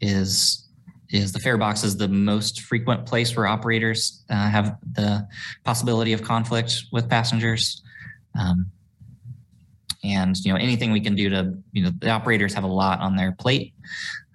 is 0.00 0.62
is 1.08 1.32
the 1.32 1.38
fare 1.38 1.56
box 1.56 1.84
is 1.84 1.96
the 1.96 2.08
most 2.08 2.62
frequent 2.62 3.06
place 3.06 3.36
where 3.36 3.46
operators 3.46 4.24
uh, 4.28 4.50
have 4.50 4.76
the 4.92 5.26
possibility 5.64 6.12
of 6.12 6.20
conflict 6.20 6.82
with 6.92 7.08
passengers. 7.08 7.80
Um, 8.38 8.72
and 10.04 10.36
you 10.44 10.52
know 10.52 10.58
anything 10.58 10.92
we 10.92 11.00
can 11.00 11.14
do 11.14 11.28
to 11.28 11.54
you 11.72 11.82
know 11.82 11.90
the 11.98 12.10
operators 12.10 12.54
have 12.54 12.64
a 12.64 12.68
lot 12.68 13.00
on 13.00 13.16
their 13.16 13.32
plate 13.32 13.74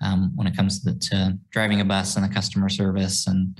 um, 0.01 0.31
when 0.35 0.47
it 0.47 0.55
comes 0.55 0.83
to, 0.83 0.97
to, 0.97 1.37
driving 1.51 1.81
a 1.81 1.85
bus 1.85 2.15
and 2.15 2.25
the 2.25 2.33
customer 2.33 2.69
service 2.69 3.27
and 3.27 3.57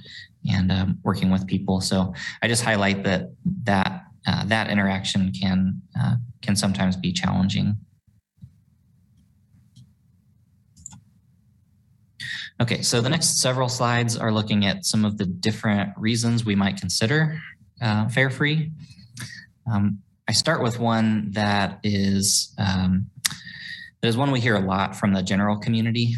and 0.49 0.71
um, 0.71 0.97
working 1.04 1.30
with 1.30 1.45
people. 1.45 1.82
So 1.82 2.13
I 2.41 2.47
just 2.47 2.63
highlight 2.63 3.04
that 3.04 3.32
that 3.63 4.04
uh, 4.27 4.45
that 4.45 4.69
interaction 4.69 5.32
can 5.32 5.82
uh, 5.99 6.15
can 6.41 6.56
sometimes 6.56 6.95
be 6.95 7.12
challenging. 7.12 7.77
Okay, 12.62 12.84
so 12.84 13.01
the 13.01 13.10
next 13.10 13.41
several 13.41 13.67
slides 13.67 14.15
are 14.15 14.32
looking 14.32 14.65
at 14.67 14.86
some 14.86 15.04
of 15.04 15.17
the 15.17 15.25
different 15.25 15.91
reasons 15.97 16.45
we 16.45 16.56
might 16.56 16.77
consider 16.77 17.41
uh, 17.82 18.08
fare 18.10 18.30
free. 18.30 18.71
Um, 19.71 19.99
I 20.27 20.34
start 20.34 20.62
with 20.62 20.80
one 20.80 21.32
that 21.32 21.80
is 21.84 22.54
um, 22.58 23.08
that 24.01 24.08
is 24.08 24.17
one 24.17 24.32
we 24.32 24.39
hear 24.39 24.56
a 24.56 24.60
lot 24.60 24.95
from 24.95 25.13
the 25.13 25.23
general 25.23 25.58
community. 25.58 26.15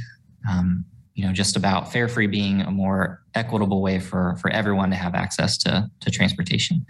Um, 0.49 0.85
you 1.15 1.25
know, 1.25 1.31
just 1.31 1.55
about 1.55 1.91
fare 1.91 2.07
free 2.07 2.27
being 2.27 2.61
a 2.61 2.71
more 2.71 3.21
equitable 3.35 3.81
way 3.81 3.99
for 3.99 4.35
for 4.41 4.49
everyone 4.49 4.89
to 4.89 4.95
have 4.95 5.13
access 5.15 5.57
to 5.59 5.89
to 5.99 6.11
transportation. 6.11 6.85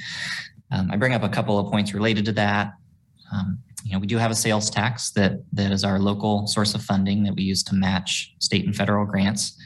Um, 0.71 0.89
I 0.91 0.95
bring 0.97 1.13
up 1.13 1.23
a 1.23 1.29
couple 1.29 1.59
of 1.59 1.71
points 1.71 1.93
related 1.93 2.25
to 2.25 2.31
that. 2.33 2.73
Um, 3.33 3.59
you 3.83 3.91
know, 3.91 3.99
we 3.99 4.07
do 4.07 4.17
have 4.17 4.31
a 4.31 4.35
sales 4.35 4.69
tax 4.69 5.11
that 5.11 5.43
that 5.51 5.71
is 5.71 5.83
our 5.83 5.99
local 5.99 6.47
source 6.47 6.73
of 6.73 6.81
funding 6.81 7.23
that 7.23 7.35
we 7.35 7.43
use 7.43 7.63
to 7.63 7.75
match 7.75 8.33
state 8.39 8.65
and 8.65 8.75
federal 8.75 9.05
grants. 9.05 9.57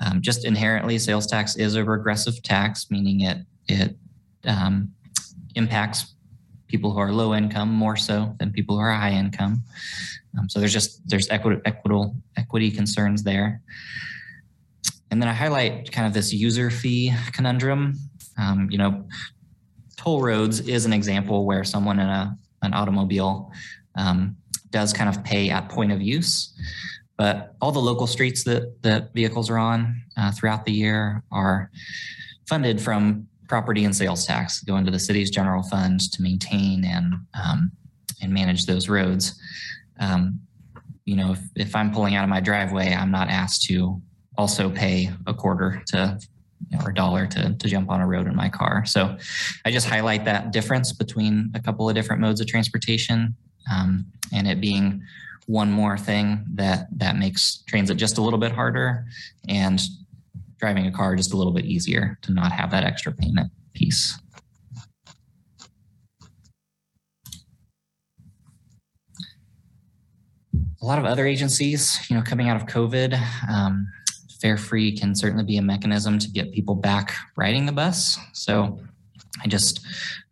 Um, 0.00 0.20
just 0.20 0.44
inherently, 0.44 0.98
sales 0.98 1.26
tax 1.26 1.56
is 1.56 1.74
a 1.74 1.84
regressive 1.84 2.42
tax, 2.42 2.90
meaning 2.90 3.20
it 3.20 3.38
it 3.68 3.96
um, 4.44 4.92
impacts 5.56 6.14
people 6.68 6.92
who 6.92 6.98
are 6.98 7.12
low 7.12 7.34
income 7.34 7.72
more 7.72 7.96
so 7.96 8.34
than 8.38 8.52
people 8.52 8.76
who 8.76 8.82
are 8.82 8.92
high 8.92 9.12
income. 9.12 9.62
Um, 10.38 10.48
so 10.48 10.58
there's 10.58 10.72
just 10.72 11.06
there's 11.08 11.28
equity 11.30 11.60
equitable 11.64 12.16
equity 12.36 12.70
concerns 12.70 13.22
there. 13.22 13.62
And 15.10 15.20
then 15.20 15.28
I 15.28 15.32
highlight 15.32 15.92
kind 15.92 16.06
of 16.06 16.12
this 16.12 16.32
user 16.32 16.70
fee 16.70 17.12
conundrum. 17.32 17.94
Um, 18.36 18.68
you 18.70 18.78
know, 18.78 19.06
toll 19.96 20.22
roads 20.22 20.60
is 20.60 20.86
an 20.86 20.92
example 20.92 21.46
where 21.46 21.64
someone 21.64 21.98
in 21.98 22.08
a 22.08 22.36
an 22.62 22.74
automobile 22.74 23.52
um, 23.96 24.36
does 24.70 24.92
kind 24.92 25.08
of 25.08 25.22
pay 25.22 25.50
at 25.50 25.68
point 25.68 25.92
of 25.92 26.02
use. 26.02 26.52
But 27.16 27.54
all 27.60 27.70
the 27.70 27.80
local 27.80 28.06
streets 28.06 28.42
that 28.44 28.82
that 28.82 29.14
vehicles 29.14 29.50
are 29.50 29.58
on 29.58 30.02
uh, 30.16 30.32
throughout 30.32 30.64
the 30.64 30.72
year 30.72 31.22
are 31.30 31.70
funded 32.48 32.80
from 32.80 33.28
property 33.48 33.84
and 33.84 33.94
sales 33.94 34.26
tax, 34.26 34.60
go 34.60 34.76
into 34.76 34.90
the 34.90 34.98
city's 34.98 35.30
general 35.30 35.62
fund 35.62 36.00
to 36.12 36.22
maintain 36.22 36.84
and 36.84 37.14
um, 37.34 37.70
and 38.20 38.32
manage 38.32 38.66
those 38.66 38.88
roads. 38.88 39.38
Um, 39.98 40.40
you 41.04 41.16
know, 41.16 41.32
if, 41.32 41.40
if 41.54 41.76
I'm 41.76 41.92
pulling 41.92 42.14
out 42.14 42.24
of 42.24 42.30
my 42.30 42.40
driveway, 42.40 42.94
I'm 42.94 43.10
not 43.10 43.28
asked 43.28 43.64
to 43.64 44.00
also 44.36 44.70
pay 44.70 45.10
a 45.26 45.34
quarter 45.34 45.82
to 45.88 46.18
you 46.70 46.78
know, 46.78 46.84
or 46.84 46.90
a 46.90 46.94
dollar 46.94 47.26
to, 47.26 47.54
to 47.54 47.68
jump 47.68 47.90
on 47.90 48.00
a 48.00 48.06
road 48.06 48.26
in 48.26 48.34
my 48.34 48.48
car. 48.48 48.84
So 48.86 49.16
I 49.64 49.70
just 49.70 49.86
highlight 49.86 50.24
that 50.24 50.52
difference 50.52 50.92
between 50.92 51.50
a 51.54 51.60
couple 51.60 51.88
of 51.88 51.94
different 51.94 52.22
modes 52.22 52.40
of 52.40 52.46
transportation 52.46 53.36
um, 53.70 54.06
and 54.32 54.46
it 54.46 54.60
being 54.60 55.02
one 55.46 55.70
more 55.70 55.98
thing 55.98 56.44
that 56.54 56.86
that 56.96 57.16
makes 57.16 57.62
transit 57.66 57.96
just 57.96 58.18
a 58.18 58.22
little 58.22 58.38
bit 58.38 58.52
harder 58.52 59.06
and 59.48 59.80
driving 60.58 60.86
a 60.86 60.92
car 60.92 61.16
just 61.16 61.34
a 61.34 61.36
little 61.36 61.52
bit 61.52 61.66
easier 61.66 62.18
to 62.22 62.32
not 62.32 62.50
have 62.50 62.70
that 62.70 62.84
extra 62.84 63.12
payment 63.12 63.50
piece. 63.74 64.18
A 70.84 70.86
lot 70.86 70.98
of 70.98 71.06
other 71.06 71.26
agencies, 71.26 71.98
you 72.10 72.16
know, 72.16 72.20
coming 72.22 72.50
out 72.50 72.60
of 72.60 72.66
COVID, 72.66 73.18
um, 73.48 73.90
fare 74.38 74.58
free 74.58 74.94
can 74.94 75.14
certainly 75.14 75.42
be 75.42 75.56
a 75.56 75.62
mechanism 75.62 76.18
to 76.18 76.28
get 76.28 76.52
people 76.52 76.74
back 76.74 77.14
riding 77.36 77.64
the 77.64 77.72
bus. 77.72 78.18
So 78.34 78.78
I 79.42 79.48
just 79.48 79.80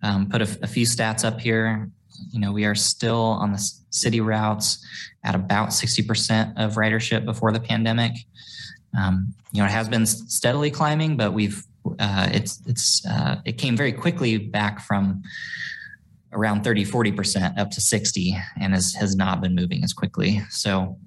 um, 0.03 0.29
put 0.29 0.43
a, 0.43 0.59
a 0.63 0.67
few 0.67 0.85
stats 0.85 1.25
up 1.25 1.41
here. 1.41 1.89
You 2.33 2.39
know, 2.39 2.53
we 2.53 2.67
are 2.67 2.75
still 2.75 3.17
on 3.17 3.53
the 3.53 3.71
city 3.89 4.21
routes 4.21 4.87
at 5.25 5.35
about 5.35 5.71
60% 5.71 6.63
of 6.63 6.75
ridership 6.75 7.25
before 7.25 7.51
the 7.51 7.61
pandemic. 7.61 8.13
Um, 8.95 9.33
you 9.53 9.63
know, 9.63 9.65
it 9.65 9.71
has 9.71 9.89
been 9.89 10.05
steadily 10.05 10.71
climbing, 10.71 11.17
but 11.17 11.33
we've 11.33 11.65
uh, 11.99 12.29
it's 12.31 12.61
it's 12.67 13.07
uh, 13.07 13.41
it 13.47 13.53
came 13.53 13.75
very 13.75 13.93
quickly 13.93 14.37
back 14.37 14.81
from 14.83 15.23
around 16.33 16.65
30, 16.65 16.85
40% 16.85 17.59
up 17.59 17.71
to 17.71 17.81
60 17.81 18.37
and 18.61 18.73
has, 18.73 18.95
has 18.95 19.15
not 19.17 19.41
been 19.41 19.55
moving 19.55 19.85
as 19.85 19.93
quickly. 19.93 20.41
So 20.51 20.99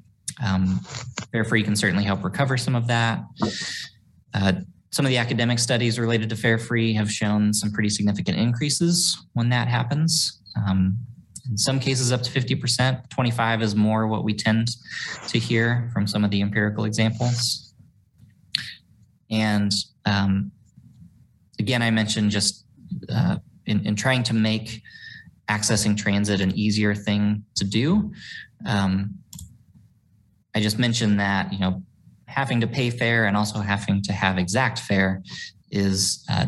um, 0.44 0.80
Fare 1.32 1.44
Free 1.44 1.64
can 1.64 1.76
certainly 1.76 2.04
help 2.04 2.24
recover 2.24 2.58
some 2.58 2.76
of 2.76 2.88
that. 2.88 3.24
Uh, 4.34 4.54
some 4.92 5.06
of 5.06 5.10
the 5.10 5.18
academic 5.18 5.60
studies 5.60 6.00
related 6.00 6.30
to 6.30 6.36
Fare 6.36 6.58
Free 6.58 6.94
have 6.94 7.12
shown 7.12 7.54
some 7.54 7.72
pretty 7.72 7.90
significant 7.90 8.38
increases 8.38 9.26
when 9.34 9.50
that 9.50 9.68
happens. 9.68 10.42
Um, 10.56 10.98
in 11.50 11.58
some 11.58 11.80
cases 11.80 12.12
up 12.12 12.22
to 12.24 12.32
50%, 12.32 13.10
25 13.10 13.62
is 13.62 13.76
more 13.76 14.08
what 14.08 14.24
we 14.24 14.34
tend 14.34 14.70
to 15.28 15.38
hear 15.38 15.90
from 15.94 16.08
some 16.08 16.24
of 16.24 16.32
the 16.32 16.42
empirical 16.42 16.86
examples. 16.86 17.74
And 19.30 19.72
um, 20.06 20.52
again, 21.60 21.82
I 21.82 21.92
mentioned 21.92 22.32
just 22.32 22.66
uh, 23.10 23.38
in, 23.66 23.86
in, 23.86 23.96
trying 23.96 24.24
to 24.24 24.34
make 24.34 24.82
accessing 25.50 25.96
transit 25.98 26.42
an 26.42 26.52
easier 26.56 26.96
thing 26.96 27.44
to 27.56 27.64
do. 27.64 28.12
Um, 28.66 29.16
I 30.56 30.62
just 30.62 30.80
mentioned 30.80 31.20
that, 31.20 31.52
you 31.52 31.60
know, 31.60 31.84
having 32.28 32.62
to 32.62 32.68
pay 32.68 32.90
fare 32.90 33.26
and 33.26 33.38
also 33.38 33.60
having 33.60 34.02
to 34.04 34.14
have 34.14 34.38
exact 34.38 34.80
fare 34.80 35.22
is 35.72 36.26
uh, 36.30 36.48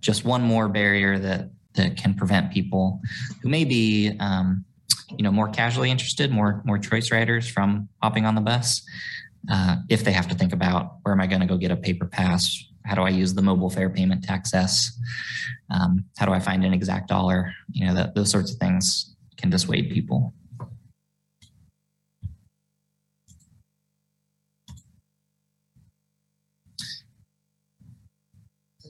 just 0.00 0.24
one 0.24 0.42
more 0.42 0.68
barrier 0.68 1.18
that 1.18 1.50
that 1.74 1.96
can 1.96 2.14
prevent 2.14 2.52
people 2.52 3.00
who 3.42 3.48
may 3.48 3.64
be 3.64 4.16
um, 4.20 4.64
you 5.10 5.24
know 5.24 5.32
more 5.32 5.48
casually 5.48 5.90
interested 5.90 6.30
more 6.30 6.62
more 6.64 6.78
choice 6.78 7.10
riders 7.10 7.48
from 7.48 7.88
hopping 8.02 8.26
on 8.26 8.34
the 8.34 8.40
bus 8.40 8.82
uh, 9.50 9.76
if 9.88 10.04
they 10.04 10.12
have 10.12 10.28
to 10.28 10.34
think 10.34 10.52
about 10.52 10.96
where 11.02 11.12
am 11.12 11.20
I 11.20 11.26
going 11.26 11.40
to 11.40 11.46
go 11.46 11.56
get 11.56 11.70
a 11.70 11.76
paper 11.76 12.06
pass? 12.06 12.64
How 12.84 12.94
do 12.94 13.02
I 13.02 13.08
use 13.08 13.34
the 13.34 13.42
mobile 13.42 13.70
fare 13.70 13.90
payment 13.90 14.24
to 14.24 14.32
access? 14.32 14.98
Um, 15.70 16.04
how 16.16 16.26
do 16.26 16.32
I 16.32 16.40
find 16.40 16.64
an 16.64 16.74
exact 16.74 17.08
dollar? 17.08 17.52
You 17.70 17.86
know, 17.86 17.94
that, 17.94 18.14
those 18.14 18.30
sorts 18.30 18.52
of 18.52 18.58
things 18.58 19.16
can 19.36 19.50
dissuade 19.50 19.90
people. 19.90 20.34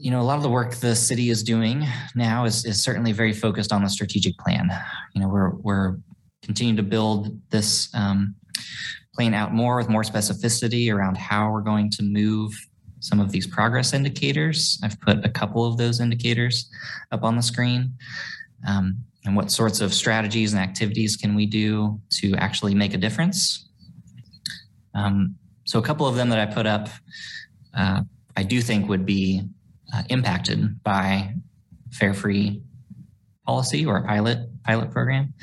you 0.05 0.11
know, 0.11 0.21
a 0.21 0.23
lot 0.23 0.37
of 0.37 0.43
the 0.43 0.51
work 0.51 0.75
the 0.75 0.95
city 0.95 1.31
is 1.31 1.43
doing 1.43 1.87
now 2.15 2.45
is, 2.45 2.67
is 2.67 2.85
certainly 2.85 3.11
very 3.11 3.33
focused 3.33 3.73
on 3.73 3.83
the 3.83 3.89
strategic 3.89 4.37
plan. 4.37 4.69
You 5.15 5.23
know, 5.23 5.29
we're 5.29 5.55
we're 5.57 5.97
continuing 6.43 6.77
to 6.77 6.83
build 6.83 7.41
this 7.49 7.89
um, 7.95 8.35
plan 9.15 9.33
out 9.33 9.55
more 9.55 9.79
with 9.79 9.89
more 9.89 10.03
specificity 10.03 10.93
around 10.93 11.17
how 11.17 11.51
we're 11.51 11.63
going 11.63 11.91
to 11.93 12.03
move 12.03 12.55
some 13.05 13.21
of 13.21 13.31
these 13.31 13.47
progress 13.47 13.93
indicators. 13.93 14.81
I've 14.83 14.99
put 15.01 15.25
a 15.27 15.29
couple 15.29 15.67
of 15.67 15.77
those 15.77 16.01
indicators 16.01 16.71
up 17.13 17.23
on 17.23 17.37
the 17.37 17.43
screen. 17.43 17.93
Um, 18.67 19.05
and 19.27 19.37
what 19.37 19.51
sorts 19.51 19.83
of 19.83 19.93
strategies 19.93 20.55
and 20.55 20.63
activities 20.63 21.15
can 21.15 21.35
we 21.35 21.45
do 21.45 22.01
to 22.21 22.35
actually 22.37 22.75
make 22.75 22.95
a 22.95 22.97
difference? 22.97 23.69
Um, 24.95 25.37
so 25.65 25.79
a 25.79 25.83
couple 25.83 26.07
of 26.07 26.17
them 26.17 26.31
that 26.31 26.39
I 26.39 26.47
put 26.51 26.67
up, 26.67 26.89
uh, 27.75 28.01
I 28.39 28.43
do 28.43 28.63
think 28.63 28.89
would 28.89 29.05
be 29.05 29.43
uh, 29.95 30.03
impacted 30.09 30.83
by 30.83 31.35
fare 31.91 32.15
free 32.15 32.63
policy 33.47 33.85
or 33.85 33.99
a 33.99 34.03
pilot 34.03 34.39
pilot 34.65 34.91
program. 34.91 35.35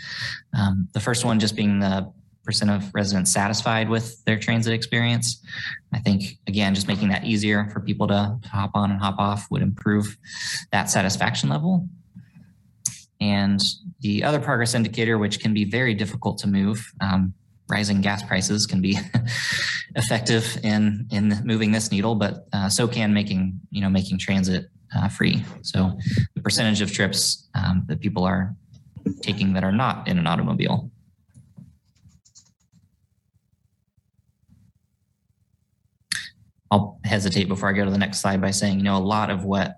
Um, 0.57 0.87
the 0.93 0.99
first 0.99 1.25
one 1.25 1.39
just 1.39 1.55
being 1.55 1.79
the 1.79 2.11
percent 2.43 2.71
of 2.71 2.89
residents 2.93 3.31
satisfied 3.31 3.89
with 3.89 4.23
their 4.25 4.37
transit 4.37 4.73
experience. 4.73 5.43
I 5.93 5.99
think, 5.99 6.39
again, 6.47 6.73
just 6.73 6.87
making 6.87 7.09
that 7.09 7.23
easier 7.23 7.69
for 7.71 7.79
people 7.79 8.07
to, 8.07 8.37
to 8.41 8.49
hop 8.49 8.71
on 8.73 8.91
and 8.91 8.99
hop 8.99 9.19
off 9.19 9.47
would 9.51 9.61
improve 9.61 10.17
that 10.71 10.89
satisfaction 10.89 11.49
level. 11.49 11.87
And 13.19 13.61
the 13.99 14.23
other 14.23 14.39
progress 14.39 14.73
indicator, 14.73 15.17
which 15.17 15.39
can 15.39 15.53
be 15.53 15.65
very 15.65 15.93
difficult 15.93 16.39
to 16.39 16.47
move, 16.47 16.91
um, 17.01 17.33
rising 17.69 18.01
gas 18.01 18.21
prices 18.23 18.65
can 18.65 18.81
be 18.81 18.97
effective 19.95 20.57
in 20.63 21.07
in 21.11 21.41
moving 21.45 21.71
this 21.71 21.91
needle, 21.91 22.15
but 22.15 22.47
uh, 22.51 22.67
so 22.67 22.87
can 22.87 23.13
making 23.13 23.59
you 23.69 23.81
know 23.81 23.89
making 23.89 24.17
transit 24.19 24.69
uh, 24.95 25.07
free. 25.07 25.43
So 25.61 25.97
the 26.35 26.41
percentage 26.41 26.81
of 26.81 26.91
trips 26.91 27.47
um, 27.55 27.83
that 27.87 28.01
people 28.01 28.23
are 28.23 28.55
taking 29.21 29.53
that 29.53 29.63
are 29.63 29.71
not 29.71 30.07
in 30.07 30.19
an 30.19 30.27
automobile 30.27 30.90
I'll 36.71 36.99
hesitate 37.03 37.47
before 37.49 37.69
I 37.69 37.73
go 37.73 37.85
to 37.85 37.91
the 37.91 37.97
next 37.97 38.19
slide 38.19 38.41
by 38.41 38.51
saying, 38.51 38.77
you 38.77 38.83
know, 38.83 38.97
a 38.97 38.99
lot 38.99 39.29
of 39.29 39.43
what 39.43 39.75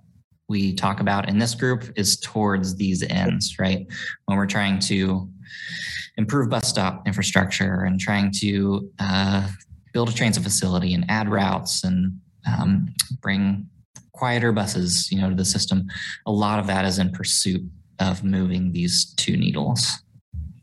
we 0.47 0.73
talk 0.73 0.99
about 0.99 1.27
in 1.27 1.39
this 1.39 1.55
group 1.55 1.83
is 1.95 2.19
towards 2.19 2.75
these 2.75 3.01
ends, 3.03 3.57
right? 3.59 3.87
When 4.25 4.37
we're 4.37 4.45
trying 4.45 4.79
to 4.81 5.29
improve 6.17 6.49
bus 6.49 6.67
stop 6.67 7.07
infrastructure 7.07 7.83
and 7.83 7.99
trying 7.99 8.31
to 8.39 8.89
uh, 8.99 9.49
build 9.93 10.09
a 10.09 10.13
transit 10.13 10.43
facility 10.43 10.93
and 10.93 11.05
add 11.09 11.29
routes 11.29 11.83
and 11.83 12.19
um, 12.47 12.93
bring 13.21 13.67
quieter 14.11 14.51
buses, 14.51 15.11
you 15.11 15.19
know, 15.19 15.29
to 15.29 15.35
the 15.35 15.45
system. 15.45 15.87
A 16.27 16.31
lot 16.31 16.59
of 16.59 16.67
that 16.67 16.85
is 16.85 16.99
in 16.99 17.11
pursuit 17.11 17.61
of 17.99 18.23
moving 18.23 18.71
these 18.71 19.13
two 19.15 19.37
needles. 19.37 20.03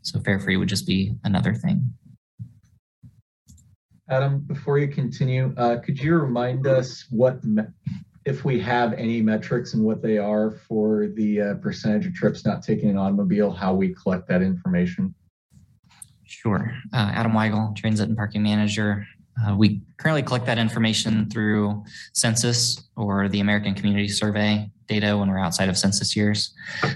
So 0.03 0.19
fare 0.21 0.39
free 0.39 0.57
would 0.57 0.69
just 0.69 0.87
be 0.87 1.15
another 1.23 1.53
thing. 1.53 1.93
Adam, 4.11 4.39
before 4.39 4.77
you 4.77 4.89
continue, 4.89 5.53
uh, 5.55 5.77
could 5.77 5.97
you 5.97 6.15
remind 6.15 6.67
us 6.67 7.05
what, 7.11 7.41
me- 7.45 7.63
if 8.25 8.43
we 8.43 8.59
have 8.59 8.91
any 8.93 9.21
metrics 9.21 9.73
and 9.73 9.81
what 9.81 10.01
they 10.01 10.17
are 10.17 10.51
for 10.51 11.07
the 11.15 11.41
uh, 11.41 11.53
percentage 11.55 12.05
of 12.05 12.13
trips 12.13 12.45
not 12.45 12.61
taking 12.61 12.89
an 12.89 12.97
automobile, 12.97 13.49
how 13.51 13.73
we 13.73 13.95
collect 13.95 14.27
that 14.27 14.41
information? 14.41 15.15
Sure. 16.25 16.73
Uh, 16.93 17.11
Adam 17.13 17.31
Weigel, 17.31 17.73
Transit 17.73 18.09
and 18.09 18.17
Parking 18.17 18.43
Manager. 18.43 19.07
Uh, 19.41 19.55
we 19.55 19.81
currently 19.95 20.21
collect 20.21 20.45
that 20.45 20.57
information 20.57 21.29
through 21.29 21.81
census 22.13 22.83
or 22.97 23.29
the 23.29 23.39
American 23.39 23.73
Community 23.73 24.09
Survey 24.09 24.69
data 24.87 25.17
when 25.17 25.29
we're 25.29 25.39
outside 25.39 25.69
of 25.69 25.77
census 25.77 26.17
years. 26.17 26.53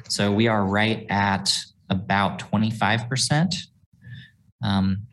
So 0.10 0.34
we 0.34 0.50
are 0.50 0.66
right 0.66 1.06
at 1.10 1.54
about 1.90 2.40
25% 2.40 3.56
um, 4.62 5.08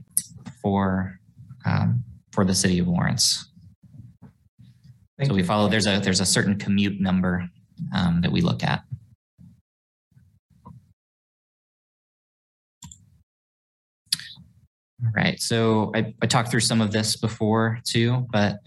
for 0.61 1.21
um, 1.65 2.05
for 2.33 2.45
the 2.45 2.55
city 2.55 2.79
of 2.79 2.89
Lawrence. 2.89 3.49
Thank 5.19 5.31
so 5.31 5.35
we 5.35 5.43
follow. 5.43 5.69
There's 5.69 5.87
a 5.87 6.01
there's 6.01 6.21
a 6.21 6.27
certain 6.27 6.59
commute 6.59 7.01
number 7.01 7.49
um, 7.95 8.21
that 8.23 8.33
we 8.33 8.41
look 8.41 8.65
at. 8.65 8.83
All 15.05 15.11
right. 15.17 15.41
So 15.41 15.91
I, 15.95 16.15
I 16.23 16.27
talked 16.27 16.51
through 16.51 16.61
some 16.61 16.81
of 16.81 16.93
this 16.93 17.17
before 17.17 17.81
too, 17.85 18.27
but 18.31 18.61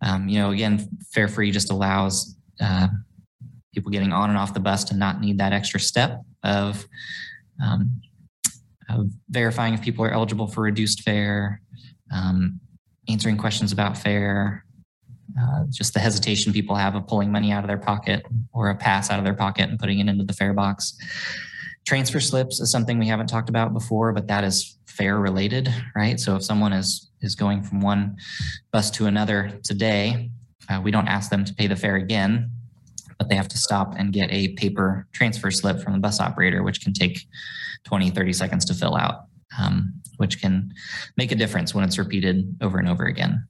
um, 0.00 0.28
you 0.28 0.38
know, 0.38 0.50
again, 0.50 0.88
fare 1.12 1.28
free 1.28 1.50
just 1.50 1.70
allows 1.70 2.34
uh, 2.60 2.88
people 3.74 3.90
getting 3.90 4.12
on 4.12 4.30
and 4.30 4.38
off 4.38 4.54
the 4.54 4.60
bus 4.60 4.84
to 4.84 4.96
not 4.96 5.20
need 5.20 5.38
that 5.38 5.52
extra 5.52 5.78
step 5.78 6.22
of, 6.42 6.86
um, 7.62 8.00
of 8.88 9.10
verifying 9.28 9.74
if 9.74 9.82
people 9.82 10.04
are 10.04 10.10
eligible 10.10 10.46
for 10.46 10.62
reduced 10.62 11.02
fare, 11.02 11.60
um, 12.12 12.60
answering 13.08 13.36
questions 13.36 13.72
about 13.72 13.96
fare, 13.96 14.64
uh, 15.40 15.64
just 15.70 15.94
the 15.94 16.00
hesitation 16.00 16.52
people 16.52 16.76
have 16.76 16.94
of 16.94 17.06
pulling 17.06 17.32
money 17.32 17.52
out 17.52 17.64
of 17.64 17.68
their 17.68 17.78
pocket 17.78 18.24
or 18.52 18.70
a 18.70 18.76
pass 18.76 19.10
out 19.10 19.18
of 19.18 19.24
their 19.24 19.34
pocket 19.34 19.68
and 19.68 19.78
putting 19.78 19.98
it 19.98 20.08
into 20.08 20.24
the 20.24 20.32
fare 20.32 20.52
box. 20.52 20.96
Transfer 21.86 22.20
slips 22.20 22.60
is 22.60 22.70
something 22.70 22.98
we 22.98 23.08
haven't 23.08 23.26
talked 23.26 23.48
about 23.48 23.72
before, 23.72 24.12
but 24.12 24.28
that 24.28 24.44
is 24.44 24.78
fare 24.86 25.18
related, 25.18 25.72
right? 25.96 26.20
So 26.20 26.36
if 26.36 26.44
someone 26.44 26.72
is 26.72 27.10
is 27.22 27.34
going 27.34 27.62
from 27.62 27.80
one 27.80 28.16
bus 28.72 28.90
to 28.90 29.06
another 29.06 29.52
today, 29.62 30.30
uh, 30.68 30.80
we 30.82 30.90
don't 30.90 31.08
ask 31.08 31.30
them 31.30 31.44
to 31.44 31.54
pay 31.54 31.66
the 31.66 31.76
fare 31.76 31.96
again, 31.96 32.50
but 33.18 33.28
they 33.28 33.36
have 33.36 33.48
to 33.48 33.58
stop 33.58 33.94
and 33.96 34.12
get 34.12 34.30
a 34.30 34.48
paper 34.54 35.06
transfer 35.12 35.50
slip 35.50 35.80
from 35.80 35.92
the 35.92 35.98
bus 35.98 36.20
operator, 36.20 36.62
which 36.62 36.82
can 36.82 36.92
take 36.92 37.26
20, 37.84 38.10
30 38.10 38.32
seconds 38.32 38.64
to 38.64 38.74
fill 38.74 38.96
out, 38.96 39.26
um, 39.58 39.94
which 40.22 40.40
can 40.40 40.72
make 41.16 41.32
a 41.32 41.34
difference 41.34 41.74
when 41.74 41.82
it's 41.82 41.98
repeated 41.98 42.56
over 42.60 42.78
and 42.78 42.88
over 42.88 43.06
again. 43.06 43.44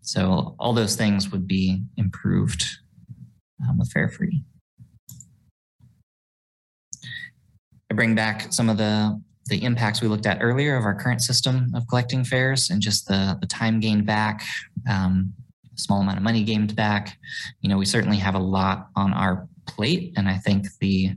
So 0.00 0.56
all 0.58 0.72
those 0.72 0.96
things 0.96 1.30
would 1.30 1.46
be 1.46 1.82
improved 1.98 2.64
um, 3.62 3.76
with 3.78 3.92
fare 3.92 4.08
free. 4.08 4.42
I 7.90 7.94
bring 7.94 8.14
back 8.14 8.50
some 8.50 8.70
of 8.70 8.78
the 8.78 9.20
the 9.46 9.62
impacts 9.62 10.00
we 10.00 10.08
looked 10.08 10.24
at 10.24 10.38
earlier 10.40 10.76
of 10.76 10.84
our 10.84 10.94
current 10.94 11.20
system 11.20 11.70
of 11.74 11.86
collecting 11.86 12.24
fares 12.24 12.70
and 12.70 12.80
just 12.80 13.06
the 13.06 13.36
the 13.42 13.46
time 13.46 13.78
gained 13.78 14.06
back, 14.06 14.42
um, 14.88 15.34
small 15.74 16.00
amount 16.00 16.16
of 16.16 16.22
money 16.22 16.44
gained 16.44 16.74
back. 16.74 17.18
You 17.60 17.68
know, 17.68 17.76
we 17.76 17.84
certainly 17.84 18.16
have 18.16 18.34
a 18.34 18.46
lot 18.58 18.88
on 18.96 19.12
our 19.12 19.46
plate, 19.66 20.14
and 20.16 20.30
I 20.30 20.38
think 20.38 20.68
the 20.80 21.10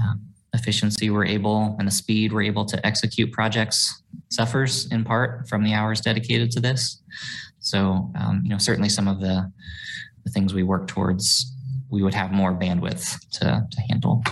um, 0.00 0.33
efficiency 0.54 1.10
we're 1.10 1.26
able 1.26 1.76
and 1.78 1.86
the 1.86 1.92
speed 1.92 2.32
we're 2.32 2.42
able 2.42 2.64
to 2.64 2.86
execute 2.86 3.32
projects 3.32 4.02
suffers 4.30 4.90
in 4.90 5.04
part 5.04 5.48
from 5.48 5.64
the 5.64 5.74
hours 5.74 6.00
dedicated 6.00 6.50
to 6.52 6.60
this. 6.60 7.02
So, 7.58 8.10
um, 8.18 8.40
you 8.44 8.50
know, 8.50 8.58
certainly 8.58 8.88
some 8.88 9.08
of 9.08 9.20
the 9.20 9.50
the 10.24 10.30
things 10.30 10.54
we 10.54 10.62
work 10.62 10.86
towards, 10.86 11.52
we 11.90 12.02
would 12.02 12.14
have 12.14 12.32
more 12.32 12.52
bandwidth 12.52 13.18
to 13.32 13.66
to 13.70 13.80
handle 13.88 14.22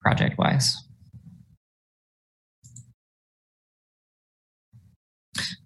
project 0.00 0.38
wise. 0.38 0.76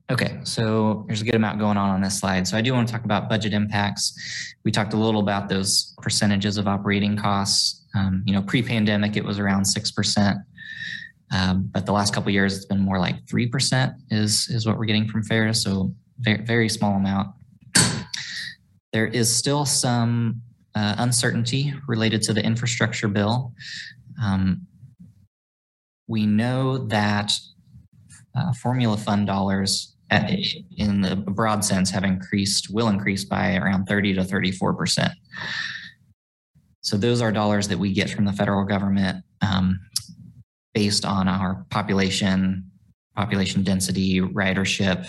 Okay, 0.08 0.38
so 0.44 1.04
there's 1.08 1.20
a 1.20 1.24
good 1.24 1.34
amount 1.34 1.58
going 1.58 1.76
on 1.76 1.90
on 1.90 2.00
this 2.00 2.20
slide. 2.20 2.46
So 2.46 2.56
I 2.56 2.60
do 2.60 2.72
want 2.72 2.86
to 2.86 2.92
talk 2.92 3.04
about 3.04 3.28
budget 3.28 3.52
impacts. 3.52 4.54
We 4.64 4.70
talked 4.70 4.94
a 4.94 4.96
little 4.96 5.20
about 5.20 5.48
those 5.48 5.94
percentages 6.00 6.58
of 6.58 6.68
operating 6.68 7.16
costs. 7.16 7.84
Um, 7.96 8.22
you 8.26 8.34
know, 8.34 8.42
pre-pandemic 8.42 9.16
it 9.16 9.24
was 9.24 9.38
around 9.38 9.64
six 9.64 9.90
percent, 9.90 10.38
um, 11.32 11.70
but 11.72 11.86
the 11.86 11.92
last 11.92 12.14
couple 12.14 12.30
years 12.30 12.56
it's 12.56 12.66
been 12.66 12.80
more 12.80 12.98
like 12.98 13.26
three 13.28 13.46
percent 13.46 13.94
is 14.10 14.48
is 14.48 14.66
what 14.66 14.76
we're 14.78 14.84
getting 14.84 15.08
from 15.08 15.22
fares. 15.22 15.62
So 15.62 15.94
very 16.20 16.42
very 16.42 16.68
small 16.68 16.96
amount. 16.96 17.28
There 18.92 19.06
is 19.06 19.34
still 19.34 19.66
some 19.66 20.40
uh, 20.74 20.94
uncertainty 20.98 21.74
related 21.86 22.22
to 22.22 22.32
the 22.32 22.42
infrastructure 22.42 23.08
bill. 23.08 23.52
Um, 24.22 24.66
we 26.06 26.24
know 26.24 26.78
that 26.78 27.32
uh, 28.34 28.52
formula 28.54 28.96
fund 28.96 29.26
dollars 29.26 29.96
at, 30.10 30.30
in 30.78 31.00
the 31.00 31.16
broad 31.16 31.64
sense 31.64 31.90
have 31.90 32.04
increased, 32.04 32.72
will 32.72 32.88
increase 32.88 33.24
by 33.24 33.56
around 33.56 33.84
30 33.86 34.14
to 34.14 34.22
34%. 34.22 35.10
So 36.86 36.96
those 36.96 37.20
are 37.20 37.32
dollars 37.32 37.66
that 37.66 37.78
we 37.78 37.92
get 37.92 38.10
from 38.10 38.26
the 38.26 38.32
federal 38.32 38.64
government 38.64 39.24
um, 39.42 39.80
based 40.72 41.04
on 41.04 41.26
our 41.26 41.66
population, 41.68 42.70
population 43.16 43.64
density, 43.64 44.20
ridership, 44.20 45.08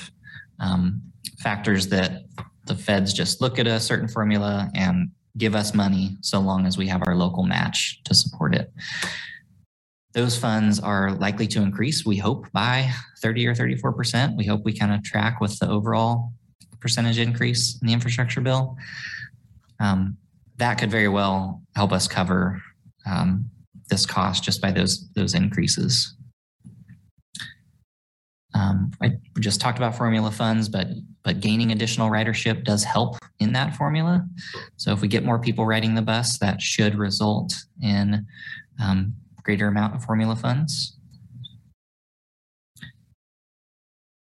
um, 0.59 1.03
factors 1.38 1.88
that 1.89 2.23
the 2.65 2.73
feds 2.73 3.13
just 3.13 3.41
look 3.41 3.59
at 3.59 3.67
a 3.67 3.80
certain 3.80 4.07
formula 4.07 4.71
and 4.73 5.11
give 5.38 5.53
us 5.53 5.75
money 5.75 6.17
so 6.21 6.39
long 6.39 6.65
as 6.65 6.80
we 6.80 6.88
have 6.88 7.03
our 7.05 7.15
local 7.15 7.43
match 7.43 8.01
to 8.05 8.15
support 8.15 8.55
it. 8.55 8.73
Those 10.13 10.36
funds 10.36 10.80
are 10.80 11.11
likely 11.11 11.45
to 11.45 11.61
increase, 11.61 12.03
we 12.03 12.17
hope, 12.17 12.51
by 12.53 12.89
30 13.21 13.45
or 13.45 13.53
34%. 13.53 14.36
We 14.36 14.45
hope 14.45 14.63
we 14.65 14.75
kind 14.75 14.95
of 14.95 15.03
track 15.03 15.39
with 15.39 15.59
the 15.59 15.69
overall 15.69 16.34
percentage 16.80 17.19
increase 17.19 17.78
in 17.80 17.88
the 17.88 17.93
infrastructure 17.93 18.41
bill. 18.41 18.78
Um, 19.80 20.17
that 20.57 20.75
could 20.75 20.91
very 20.91 21.07
well 21.07 21.61
help 21.75 21.91
us 21.91 22.07
cover 22.07 22.61
um, 23.05 23.49
this 23.89 24.05
cost 24.05 24.43
just 24.43 24.61
by 24.61 24.71
those 24.71 25.09
those 25.13 25.33
increases. 25.33 26.15
Um, 28.53 28.91
I 29.01 29.11
just 29.39 29.61
talked 29.61 29.77
about 29.77 29.95
formula 29.95 30.31
funds, 30.31 30.67
but 30.67 30.87
but 31.23 31.39
gaining 31.41 31.71
additional 31.71 32.09
ridership 32.09 32.63
does 32.63 32.83
help 32.83 33.17
in 33.39 33.53
that 33.53 33.75
formula. 33.75 34.25
So 34.77 34.93
if 34.93 35.01
we 35.01 35.07
get 35.07 35.23
more 35.23 35.39
people 35.39 35.65
riding 35.65 35.95
the 35.95 36.01
bus, 36.01 36.39
that 36.39 36.61
should 36.61 36.95
result 36.95 37.53
in 37.81 38.25
um, 38.81 39.13
greater 39.43 39.67
amount 39.67 39.95
of 39.95 40.03
formula 40.03 40.35
funds. 40.35 40.97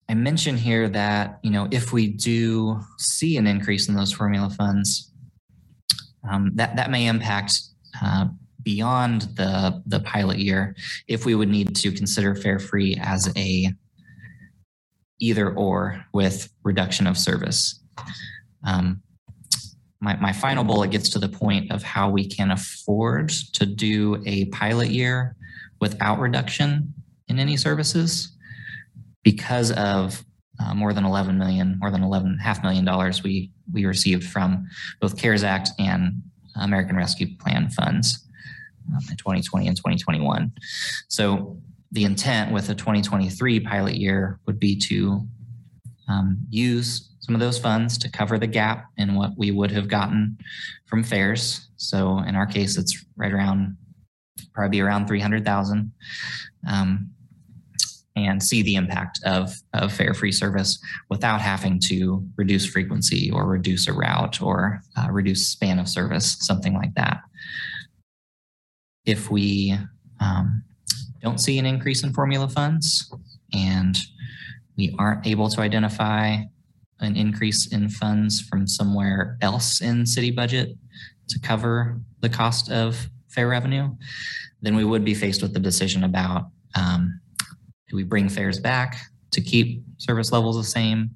I 0.09 0.15
mentioned 0.15 0.59
here 0.59 0.89
that 0.89 1.39
you 1.43 1.51
know 1.51 1.67
if 1.71 1.93
we 1.93 2.07
do 2.07 2.79
see 2.97 3.37
an 3.37 3.47
increase 3.47 3.89
in 3.89 3.95
those 3.95 4.11
formula 4.11 4.49
funds, 4.49 5.12
um, 6.29 6.51
that 6.55 6.75
that 6.75 6.91
may 6.91 7.07
impact 7.07 7.59
uh, 8.01 8.27
beyond 8.63 9.23
the 9.35 9.81
the 9.85 9.99
pilot 10.01 10.39
year 10.39 10.75
if 11.07 11.25
we 11.25 11.35
would 11.35 11.49
need 11.49 11.75
to 11.75 11.91
consider 11.91 12.35
fare 12.35 12.59
free 12.59 12.97
as 13.01 13.31
a 13.35 13.71
either 15.19 15.53
or 15.53 16.03
with 16.13 16.49
reduction 16.63 17.07
of 17.07 17.17
service. 17.17 17.81
Um, 18.65 19.01
my, 20.01 20.17
my 20.17 20.33
final 20.33 20.65
bullet 20.65 20.91
gets 20.91 21.07
to 21.11 21.19
the 21.19 21.29
point 21.29 21.71
of 21.71 21.81
how 21.81 22.09
we 22.09 22.27
can 22.27 22.51
afford 22.51 23.29
to 23.53 23.65
do 23.65 24.21
a 24.25 24.45
pilot 24.45 24.89
year 24.89 25.37
without 25.79 26.19
reduction 26.19 26.93
in 27.29 27.39
any 27.39 27.55
services 27.55 28.35
because 29.23 29.71
of 29.71 30.25
uh, 30.63 30.73
more 30.73 30.93
than 30.93 31.05
11 31.05 31.37
million, 31.37 31.77
more 31.79 31.91
than 31.91 32.03
11 32.03 32.37
half 32.39 32.63
million 32.63 32.85
dollars 32.85 33.23
we 33.23 33.51
we 33.71 33.85
received 33.85 34.23
from 34.23 34.67
both 34.99 35.17
CARES 35.17 35.43
Act 35.43 35.71
and 35.79 36.21
American 36.55 36.95
Rescue 36.95 37.35
Plan 37.37 37.69
funds 37.69 38.27
um, 38.89 38.99
in 39.09 39.17
2020 39.17 39.67
and 39.67 39.77
2021. 39.77 40.51
So 41.07 41.57
the 41.91 42.03
intent 42.03 42.51
with 42.51 42.67
the 42.67 42.75
2023 42.75 43.59
pilot 43.61 43.95
year 43.95 44.39
would 44.45 44.59
be 44.59 44.75
to 44.75 45.21
um, 46.07 46.37
use 46.49 47.09
some 47.19 47.35
of 47.35 47.41
those 47.41 47.57
funds 47.57 47.97
to 47.99 48.11
cover 48.11 48.37
the 48.37 48.47
gap 48.47 48.87
in 48.97 49.15
what 49.15 49.31
we 49.37 49.51
would 49.51 49.71
have 49.71 49.87
gotten 49.87 50.37
from 50.87 51.03
fares. 51.03 51.69
So 51.77 52.19
in 52.19 52.35
our 52.35 52.45
case, 52.45 52.77
it's 52.77 53.05
right 53.15 53.31
around 53.31 53.77
probably 54.53 54.81
around 54.81 55.07
300,000 55.07 55.91
um, 56.67 57.09
and 58.15 58.41
see 58.41 58.61
the 58.61 58.75
impact 58.75 59.19
of, 59.25 59.55
of 59.73 59.91
fare 59.91 60.13
free 60.13 60.31
service 60.31 60.79
without 61.09 61.41
having 61.41 61.79
to 61.79 62.23
reduce 62.35 62.65
frequency 62.65 63.31
or 63.31 63.47
reduce 63.47 63.87
a 63.87 63.93
route 63.93 64.41
or 64.41 64.81
uh, 64.97 65.07
reduce 65.11 65.47
span 65.47 65.79
of 65.79 65.89
service, 65.89 66.37
something 66.39 66.73
like 66.73 66.93
that. 66.95 67.21
If 69.05 69.31
we 69.31 69.75
um, 70.19 70.63
don't 71.21 71.39
see 71.39 71.57
an 71.57 71.65
increase 71.65 72.03
in 72.03 72.13
formula 72.13 72.47
funds 72.47 73.11
and 73.53 73.97
we 74.77 74.95
aren't 74.99 75.25
able 75.25 75.49
to 75.49 75.61
identify 75.61 76.37
an 76.99 77.15
increase 77.15 77.67
in 77.67 77.89
funds 77.89 78.41
from 78.41 78.67
somewhere 78.67 79.37
else 79.41 79.81
in 79.81 80.05
city 80.05 80.31
budget 80.31 80.75
to 81.27 81.39
cover 81.39 81.99
the 82.21 82.29
cost 82.29 82.71
of 82.71 83.09
fare 83.29 83.47
revenue, 83.47 83.89
then 84.61 84.75
we 84.75 84.83
would 84.83 85.03
be 85.03 85.13
faced 85.13 85.41
with 85.41 85.53
the 85.53 85.59
decision 85.59 86.03
about 86.03 86.47
um, 86.75 87.19
do 87.93 87.97
we 87.97 88.03
bring 88.03 88.27
fares 88.27 88.59
back 88.59 88.97
to 89.29 89.39
keep 89.39 89.83
service 89.97 90.31
levels 90.31 90.57
the 90.57 90.63
same, 90.63 91.11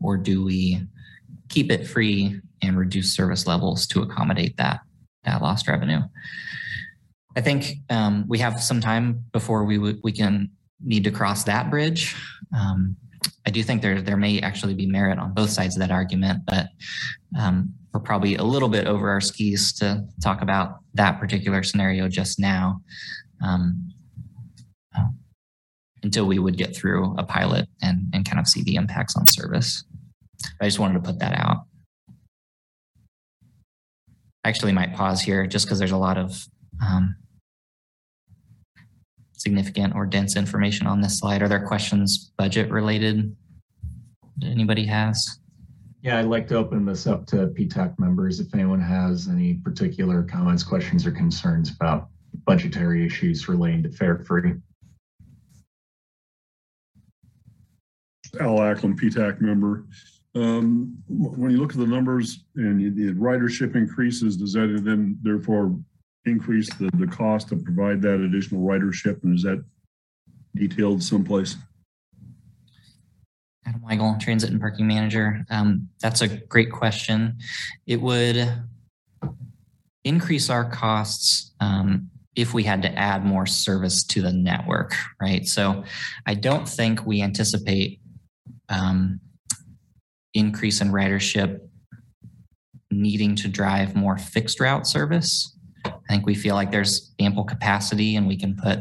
or 0.00 0.16
do 0.16 0.44
we 0.44 0.80
keep 1.48 1.72
it 1.72 1.88
free 1.88 2.40
and 2.62 2.78
reduce 2.78 3.12
service 3.12 3.48
levels 3.48 3.84
to 3.88 4.02
accommodate 4.02 4.56
that 4.56 4.80
that 5.24 5.42
lost 5.42 5.66
revenue? 5.66 6.00
I 7.36 7.40
think 7.40 7.78
um, 7.90 8.26
we 8.28 8.38
have 8.38 8.62
some 8.62 8.80
time 8.80 9.24
before 9.32 9.64
we 9.64 9.76
would 9.78 9.98
we 10.04 10.12
can 10.12 10.50
need 10.80 11.02
to 11.02 11.10
cross 11.10 11.42
that 11.44 11.68
bridge. 11.68 12.14
Um, 12.56 12.94
I 13.44 13.50
do 13.50 13.64
think 13.64 13.82
there 13.82 14.00
there 14.00 14.16
may 14.16 14.38
actually 14.40 14.74
be 14.74 14.86
merit 14.86 15.18
on 15.18 15.34
both 15.34 15.50
sides 15.50 15.74
of 15.74 15.80
that 15.80 15.90
argument, 15.90 16.44
but 16.46 16.68
um, 17.36 17.74
we're 17.92 17.98
probably 17.98 18.36
a 18.36 18.44
little 18.44 18.68
bit 18.68 18.86
over 18.86 19.10
our 19.10 19.20
skis 19.20 19.72
to 19.74 20.04
talk 20.22 20.42
about 20.42 20.76
that 20.94 21.18
particular 21.18 21.64
scenario 21.64 22.06
just 22.06 22.38
now. 22.38 22.82
Um, 23.44 23.89
until 26.02 26.26
we 26.26 26.38
would 26.38 26.56
get 26.56 26.74
through 26.74 27.14
a 27.18 27.24
pilot 27.24 27.68
and, 27.82 28.06
and 28.12 28.24
kind 28.24 28.38
of 28.38 28.46
see 28.46 28.62
the 28.62 28.76
impacts 28.76 29.16
on 29.16 29.26
service. 29.26 29.84
I 30.60 30.64
just 30.64 30.78
wanted 30.78 30.94
to 30.94 31.00
put 31.00 31.18
that 31.18 31.38
out. 31.38 31.64
I 34.44 34.48
actually 34.48 34.72
might 34.72 34.94
pause 34.94 35.20
here 35.20 35.46
just 35.46 35.66
because 35.66 35.78
there's 35.78 35.90
a 35.90 35.98
lot 35.98 36.16
of 36.16 36.46
um, 36.82 37.16
significant 39.32 39.94
or 39.94 40.06
dense 40.06 40.36
information 40.36 40.86
on 40.86 41.00
this 41.00 41.18
slide. 41.18 41.42
Are 41.42 41.48
there 41.48 41.66
questions 41.66 42.32
budget 42.38 42.70
related 42.70 43.36
that 44.38 44.48
anybody 44.48 44.86
has? 44.86 45.40
Yeah, 46.02 46.18
I'd 46.18 46.26
like 46.26 46.48
to 46.48 46.56
open 46.56 46.86
this 46.86 47.06
up 47.06 47.26
to 47.26 47.48
PTAC 47.48 47.98
members 47.98 48.40
if 48.40 48.54
anyone 48.54 48.80
has 48.80 49.28
any 49.28 49.54
particular 49.54 50.22
comments, 50.22 50.62
questions, 50.62 51.06
or 51.06 51.10
concerns 51.10 51.70
about 51.70 52.08
budgetary 52.46 53.04
issues 53.04 53.48
relating 53.48 53.82
to 53.82 53.90
fare 53.90 54.18
free. 54.18 54.54
Al 58.38 58.56
Ackland, 58.56 59.00
PTAC 59.00 59.40
member. 59.40 59.86
Um, 60.34 60.96
when 61.08 61.50
you 61.50 61.56
look 61.56 61.72
at 61.72 61.78
the 61.78 61.86
numbers 61.86 62.44
and 62.54 62.96
the 62.96 63.12
ridership 63.14 63.74
increases, 63.74 64.36
does 64.36 64.52
that 64.52 64.80
then 64.84 65.18
therefore 65.22 65.76
increase 66.24 66.72
the, 66.74 66.90
the 66.94 67.06
cost 67.06 67.48
to 67.48 67.56
provide 67.56 68.00
that 68.02 68.20
additional 68.20 68.62
ridership? 68.62 69.22
And 69.24 69.34
is 69.34 69.42
that 69.42 69.64
detailed 70.54 71.02
someplace? 71.02 71.56
Adam 73.66 73.82
Weigel, 73.82 74.18
Transit 74.20 74.50
and 74.50 74.60
Parking 74.60 74.86
Manager. 74.86 75.44
Um, 75.50 75.88
that's 76.00 76.22
a 76.22 76.28
great 76.28 76.70
question. 76.70 77.38
It 77.86 78.00
would 78.00 78.52
increase 80.04 80.48
our 80.48 80.68
costs 80.70 81.52
um, 81.60 82.10
if 82.36 82.54
we 82.54 82.62
had 82.62 82.82
to 82.82 82.98
add 82.98 83.24
more 83.24 83.46
service 83.46 84.02
to 84.04 84.22
the 84.22 84.32
network, 84.32 84.94
right? 85.20 85.46
So 85.46 85.84
I 86.26 86.34
don't 86.34 86.68
think 86.68 87.04
we 87.04 87.22
anticipate 87.22 87.99
um, 88.70 89.20
increase 90.34 90.80
in 90.80 90.88
ridership 90.88 91.60
needing 92.90 93.36
to 93.36 93.48
drive 93.48 93.94
more 93.94 94.18
fixed 94.18 94.60
route 94.60 94.86
service. 94.86 95.56
I 95.84 95.92
think 96.08 96.26
we 96.26 96.34
feel 96.34 96.54
like 96.54 96.70
there's 96.70 97.12
ample 97.20 97.44
capacity 97.44 98.16
and 98.16 98.26
we 98.26 98.36
can 98.36 98.56
put, 98.56 98.80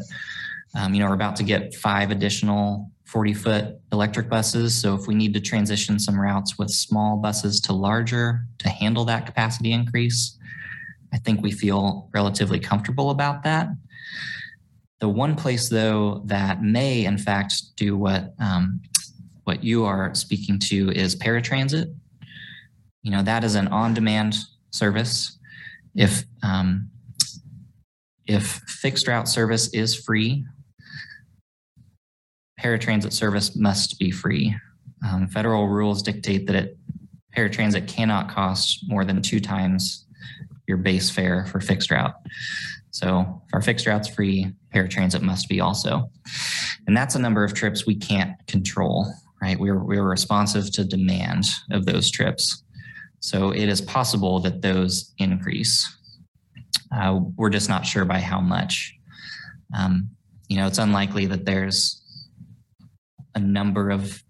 um, 0.76 0.94
you 0.94 1.00
know, 1.00 1.08
we're 1.08 1.16
about 1.16 1.36
to 1.38 1.44
get 1.44 1.76
five 1.76 2.12
additional 2.12 2.90
40 3.06 3.34
foot 3.34 3.80
electric 3.92 4.30
buses. 4.30 4.80
So 4.80 4.96
if 4.96 5.08
we 5.08 5.16
need 5.16 5.34
to 5.34 5.40
transition 5.40 6.00
some 6.00 6.20
routes 6.20 6.58
with 6.58 6.70
small 6.70 7.18
buses 7.18 7.60
to 7.62 7.74
larger 7.74 8.46
to 8.60 8.70
handle 8.70 9.06
that 9.06 9.26
capacity 9.26 9.72
increase, 9.72 10.38
I 11.14 11.18
think 11.18 11.42
we 11.42 11.52
feel 11.52 12.10
relatively 12.14 12.60
comfortable 12.60 13.10
about 13.10 13.44
that. 13.44 13.70
The 15.00 15.10
one 15.10 15.36
place 15.36 15.70
though 15.70 16.22
that 16.26 16.62
may 16.62 17.06
in 17.06 17.18
fact 17.18 17.76
do 17.78 17.98
what 17.98 18.34
um, 18.40 18.82
what 19.50 19.64
you 19.64 19.84
are 19.84 20.14
speaking 20.14 20.60
to 20.60 20.92
is 20.92 21.16
paratransit. 21.16 21.92
You 23.02 23.10
know, 23.10 23.24
that 23.24 23.44
is 23.44 23.56
an 23.56 23.68
on-demand 23.70 24.36
service. 24.70 25.40
If 25.96 26.24
um, 26.44 26.92
if 28.28 28.46
fixed 28.68 29.08
route 29.08 29.28
service 29.28 29.74
is 29.74 29.96
free, 29.96 30.46
paratransit 32.62 33.12
service 33.12 33.56
must 33.56 33.98
be 33.98 34.12
free. 34.12 34.56
Um, 35.04 35.28
federal 35.28 35.68
rules 35.68 36.04
dictate 36.04 36.46
that 36.46 36.56
it 36.56 36.78
paratransit 37.36 37.88
cannot 37.88 38.30
cost 38.30 38.86
more 38.88 39.04
than 39.04 39.20
two 39.24 39.40
times 39.40 40.06
your 40.68 40.78
base 40.78 41.10
fare 41.10 41.48
for 41.48 41.60
fixed 41.60 41.90
route. 41.90 42.14
So 42.92 43.42
if 43.48 43.54
our 43.56 43.64
fixed 43.64 43.88
route's 43.88 44.10
free, 44.10 44.54
paratransit 44.76 45.24
must 45.24 45.50
be 45.50 45.60
also. 45.60 46.12
And 46.86 46.96
that's 46.96 47.16
a 47.16 47.20
number 47.20 47.44
of 47.44 47.56
trips 47.56 47.88
we 47.88 47.96
can't 47.96 48.36
control, 48.46 49.12
right? 49.42 49.60
We're, 49.60 49.84
we're 49.84 50.08
responsive 50.08 50.72
to 50.74 50.84
demand 50.84 51.46
of 51.72 51.86
those 51.86 52.10
trips. 52.10 52.64
So 53.20 53.52
it 53.52 53.68
is 53.70 53.82
possible 53.82 54.40
that 54.42 54.62
those 54.62 55.14
increase. 55.18 55.88
Uh, 56.92 57.20
we're 57.36 57.50
just 57.50 57.70
not 57.70 57.86
sure 57.86 58.06
by 58.06 58.20
how 58.20 58.40
much. 58.40 58.96
Um, 59.78 60.10
you 60.48 60.58
know, 60.58 60.68
it's 60.68 60.78
unlikely 60.78 61.28
that 61.28 61.46
there's 61.46 62.02
a 63.36 63.40
number 63.40 63.90
of 63.90 64.24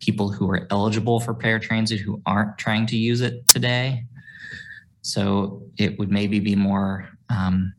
people 0.00 0.30
who 0.30 0.50
are 0.50 0.66
eligible 0.70 1.20
for 1.20 1.34
paratransit 1.34 2.00
who 2.00 2.20
aren't 2.26 2.58
trying 2.58 2.86
to 2.86 2.96
use 2.96 3.20
it 3.20 3.48
today. 3.48 4.04
So 5.02 5.62
it 5.78 5.98
would 5.98 6.10
maybe 6.10 6.40
be 6.40 6.56
more 6.56 7.08
um, 7.30 7.72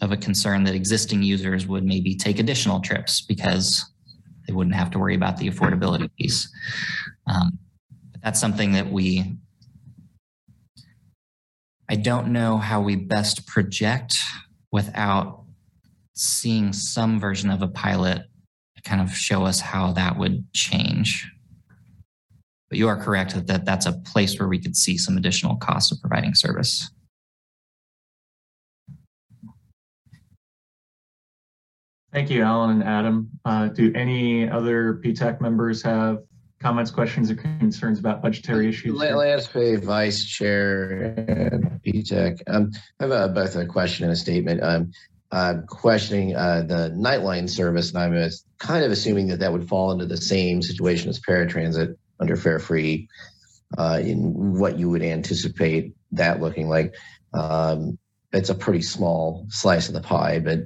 of 0.00 0.12
a 0.12 0.16
concern 0.16 0.64
that 0.64 0.74
existing 0.74 1.22
users 1.22 1.66
would 1.66 1.84
maybe 1.84 2.14
take 2.14 2.38
additional 2.38 2.80
trips 2.80 3.20
because 3.20 3.84
they 4.48 4.54
wouldn't 4.54 4.74
have 4.74 4.90
to 4.92 4.98
worry 4.98 5.14
about 5.14 5.36
the 5.36 5.48
affordability 5.48 6.10
piece. 6.18 6.50
Um, 7.28 7.58
but 8.10 8.22
that's 8.22 8.40
something 8.40 8.72
that 8.72 8.90
we, 8.90 9.36
I 11.88 11.94
don't 11.94 12.32
know 12.32 12.56
how 12.56 12.80
we 12.80 12.96
best 12.96 13.46
project 13.46 14.16
without 14.72 15.44
seeing 16.14 16.72
some 16.72 17.20
version 17.20 17.50
of 17.50 17.62
a 17.62 17.68
pilot 17.68 18.22
kind 18.88 19.02
of 19.02 19.14
show 19.14 19.44
us 19.44 19.60
how 19.60 19.92
that 19.92 20.18
would 20.18 20.44
change. 20.52 21.30
But 22.70 22.78
you 22.78 22.88
are 22.88 22.96
correct 22.96 23.34
that, 23.34 23.46
that 23.46 23.64
that's 23.64 23.86
a 23.86 23.92
place 23.92 24.38
where 24.38 24.48
we 24.48 24.58
could 24.58 24.76
see 24.76 24.96
some 24.96 25.16
additional 25.16 25.56
cost 25.56 25.92
of 25.92 26.00
providing 26.00 26.34
service. 26.34 26.90
Thank 32.12 32.30
you, 32.30 32.42
Alan 32.42 32.70
and 32.70 32.84
Adam. 32.84 33.30
Uh, 33.44 33.68
do 33.68 33.92
any 33.94 34.48
other 34.48 35.00
PTAC 35.04 35.40
members 35.40 35.82
have 35.82 36.20
comments, 36.58 36.90
questions, 36.90 37.30
or 37.30 37.34
concerns 37.34 37.98
about 37.98 38.22
budgetary 38.22 38.68
issues? 38.68 38.94
Lance 38.94 39.46
Pay, 39.46 39.76
Vice 39.76 40.24
Chair 40.24 41.14
at 41.18 41.82
PTAC. 41.82 42.40
Um, 42.46 42.72
I 42.98 43.04
have 43.04 43.10
a, 43.10 43.28
both 43.28 43.56
a 43.56 43.66
question 43.66 44.04
and 44.04 44.12
a 44.12 44.16
statement. 44.16 44.62
Um, 44.62 44.92
uh, 45.30 45.56
questioning 45.66 46.34
uh, 46.34 46.62
the 46.66 46.90
Nightline 46.96 47.50
service, 47.50 47.92
and 47.92 47.98
I'm 47.98 48.30
kind 48.58 48.82
of 48.82 48.90
assuming 48.90 49.28
that 49.28 49.40
that 49.40 49.52
would 49.52 49.68
fall 49.68 49.92
into 49.92 50.06
the 50.06 50.16
same 50.16 50.62
situation 50.62 51.10
as 51.10 51.20
paratransit 51.20 51.94
under 52.18 52.34
fare 52.34 52.58
free. 52.58 53.08
Uh, 53.76 54.00
in 54.02 54.58
what 54.58 54.78
you 54.78 54.88
would 54.88 55.02
anticipate 55.02 55.92
that 56.10 56.40
looking 56.40 56.70
like. 56.70 56.94
Um, 57.34 57.98
it's 58.32 58.48
a 58.48 58.54
pretty 58.54 58.80
small 58.80 59.44
slice 59.50 59.88
of 59.88 59.94
the 59.94 60.00
pie, 60.00 60.38
but 60.38 60.60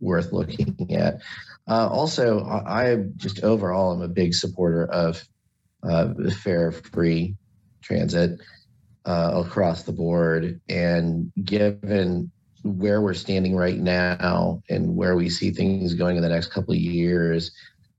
worth 0.00 0.32
looking 0.32 0.76
at. 0.90 1.20
Uh, 1.68 1.88
also, 1.88 2.40
I, 2.44 2.92
I 2.92 2.96
just 3.16 3.42
overall 3.44 3.94
am 3.94 4.02
a 4.02 4.08
big 4.08 4.34
supporter 4.34 4.86
of 4.86 5.22
uh, 5.82 6.14
fare 6.42 6.72
free 6.72 7.36
transit 7.82 8.40
uh, 9.04 9.42
across 9.44 9.82
the 9.82 9.92
board. 9.92 10.60
And 10.68 11.32
given 11.44 12.30
where 12.62 13.00
we're 13.00 13.14
standing 13.14 13.56
right 13.56 13.78
now 13.78 14.62
and 14.68 14.96
where 14.96 15.16
we 15.16 15.30
see 15.30 15.50
things 15.50 15.94
going 15.94 16.16
in 16.16 16.22
the 16.22 16.28
next 16.28 16.48
couple 16.48 16.74
of 16.74 16.80
years, 16.80 17.52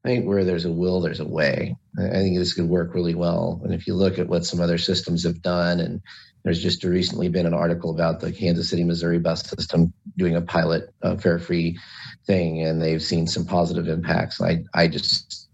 I 0.04 0.10
think 0.10 0.26
where 0.26 0.44
there's 0.46 0.66
a 0.66 0.72
will, 0.72 1.02
there's 1.02 1.20
a 1.20 1.28
way. 1.28 1.76
I 1.98 2.10
think 2.10 2.38
this 2.38 2.54
could 2.54 2.70
work 2.70 2.94
really 2.94 3.16
well. 3.16 3.62
And 3.64 3.74
if 3.74 3.86
you 3.86 3.96
look 3.96 4.18
at 4.18 4.28
what 4.28 4.46
some 4.46 4.62
other 4.62 4.78
systems 4.78 5.24
have 5.24 5.42
done, 5.42 5.80
and 5.80 6.02
there's 6.44 6.62
just 6.62 6.84
recently 6.84 7.28
been 7.28 7.46
an 7.46 7.54
article 7.54 7.92
about 7.92 8.20
the 8.20 8.32
Kansas 8.32 8.70
City, 8.70 8.84
Missouri 8.84 9.20
bus 9.20 9.44
system 9.44 9.94
doing 10.18 10.36
a 10.36 10.42
pilot 10.42 10.94
uh, 11.02 11.16
fare 11.18 11.40
free 11.40 11.78
thing, 12.26 12.62
and 12.64 12.82
they've 12.82 13.04
seen 13.04 13.28
some 13.28 13.46
positive 13.46 13.88
impacts. 13.88 14.42
I, 14.42 14.64
I 14.74 14.88
just 14.88 15.50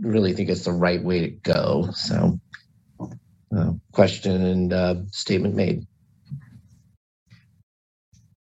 really 0.00 0.32
think 0.32 0.48
it's 0.48 0.64
the 0.64 0.72
right 0.72 1.02
way 1.02 1.20
to 1.20 1.28
go. 1.28 1.90
So, 1.92 2.40
uh, 3.56 3.72
question 3.92 4.42
and 4.42 4.72
uh, 4.72 4.94
statement 5.10 5.54
made. 5.54 5.86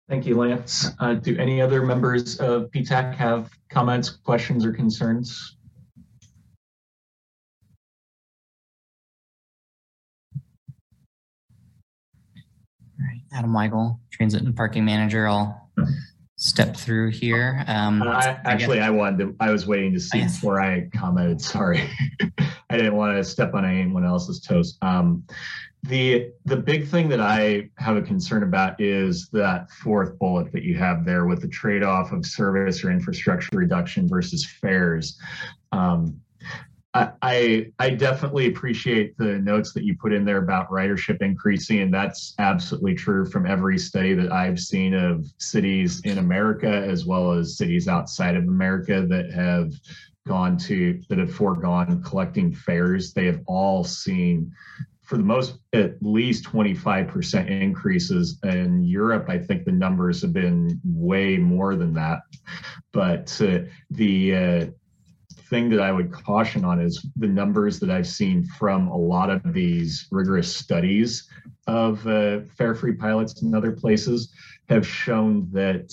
Thank 0.09 0.27
you, 0.27 0.37
Lance. 0.37 0.91
Uh, 0.99 1.15
do 1.15 1.37
any 1.39 1.63
other 1.63 1.83
members 1.83 2.39
of 2.39 2.71
PTAC 2.71 3.15
have 3.15 3.51
comments, 3.71 4.11
questions, 4.11 4.65
or 4.65 4.73
concerns? 4.73 5.57
Adam 13.35 13.53
Weigel, 13.53 13.99
Transit 14.11 14.43
and 14.43 14.55
Parking 14.57 14.85
Manager. 14.85 15.27
I'll 15.27 15.71
step 16.37 16.77
through 16.77 17.11
here. 17.11 17.65
Um, 17.67 18.03
I, 18.03 18.39
actually, 18.45 18.81
I 18.81 18.91
wanted 18.91 19.19
to, 19.19 19.37
I 19.41 19.51
was 19.51 19.67
waiting 19.67 19.93
to 19.95 20.01
see 20.01 20.19
Yes. 20.19 20.37
before 20.37 20.61
I 20.61 20.89
commented. 20.95 21.41
Sorry. 21.41 21.83
I 22.71 22.77
didn't 22.77 22.97
want 22.97 23.17
to 23.17 23.25
step 23.25 23.55
on 23.55 23.65
anyone 23.65 24.05
else's 24.05 24.41
toes. 24.41 24.79
Um, 24.83 25.25
the, 25.83 26.31
the 26.47 26.57
big 26.57 26.89
thing 26.89 27.09
that 27.11 27.21
I 27.21 27.69
have 27.79 27.97
a 27.97 28.03
concern 28.03 28.43
about 28.43 28.81
is 28.81 29.29
that 29.33 29.71
fourth 29.71 30.19
bullet 30.19 30.51
that 30.53 30.63
you 30.63 30.79
have 30.79 31.05
there 31.05 31.27
with 31.27 31.43
the 31.43 31.49
trade-off 31.49 32.11
of 32.13 32.25
service 32.25 32.83
or 32.83 32.91
infrastructure 32.91 33.51
reduction 33.53 34.09
versus 34.09 34.47
fares. 34.47 35.19
Um, 35.73 36.21
I, 36.95 37.73
I, 37.81 37.91
definitely 37.91 38.47
appreciate 38.47 39.19
the 39.19 39.39
notes 39.41 39.73
that 39.73 39.83
you 39.83 39.97
put 39.97 40.13
in 40.13 40.25
there 40.25 40.37
about 40.37 40.71
ridership 40.71 41.23
increasing, 41.23 41.81
and 41.81 41.93
that's 41.93 42.35
absolutely 42.39 42.95
true 42.95 43.27
from 43.27 43.47
every 43.47 43.79
study 43.79 44.15
that 44.15 44.31
I've 44.31 44.61
seen 44.61 44.95
of 44.95 45.27
cities 45.39 46.03
in 46.05 46.19
America 46.19 46.69
as 46.69 47.05
well 47.05 47.33
as 47.33 47.59
cities 47.59 47.89
outside 47.89 48.37
of 48.37 48.45
America 48.45 49.05
that 49.09 49.33
have 49.33 49.73
gone 50.29 50.57
to 50.57 51.01
that 51.09 51.19
have 51.19 51.35
foregone 51.35 52.01
collecting 52.05 52.55
fares. 52.55 53.13
They 53.13 53.27
have 53.27 53.41
all 53.47 53.83
seen, 53.83 54.53
for 55.03 55.17
the 55.17 55.25
most, 55.25 55.59
at 55.73 55.97
least 56.01 56.45
25% 56.45 57.51
increases. 57.51 58.39
In 58.45 58.85
Europe, 58.85 59.29
I 59.29 59.39
think 59.39 59.65
the 59.65 59.73
numbers 59.73 60.23
have 60.23 60.33
been 60.33 60.81
way 60.85 61.39
more 61.39 61.75
than 61.75 61.93
that. 61.95 62.21
But 62.93 63.37
uh, 63.43 63.69
the 63.91 64.37
uh, 64.37 64.67
thing 65.55 65.71
that 65.71 65.81
I 65.81 65.93
would 65.93 66.11
caution 66.11 66.65
on 66.65 66.81
is 66.81 67.07
the 67.15 67.29
numbers 67.29 67.79
that 67.79 67.89
I've 67.89 68.09
seen 68.09 68.45
from 68.45 68.89
a 68.89 68.97
lot 68.97 69.31
of 69.31 69.53
these 69.53 70.09
rigorous 70.11 70.55
studies 70.57 71.29
of 71.69 72.05
uh, 72.09 72.41
fare 72.57 72.75
free 72.75 72.95
pilots 72.95 73.41
in 73.41 73.55
other 73.55 73.71
places 73.71 74.35
have 74.69 74.85
shown 74.85 75.49
that 75.53 75.93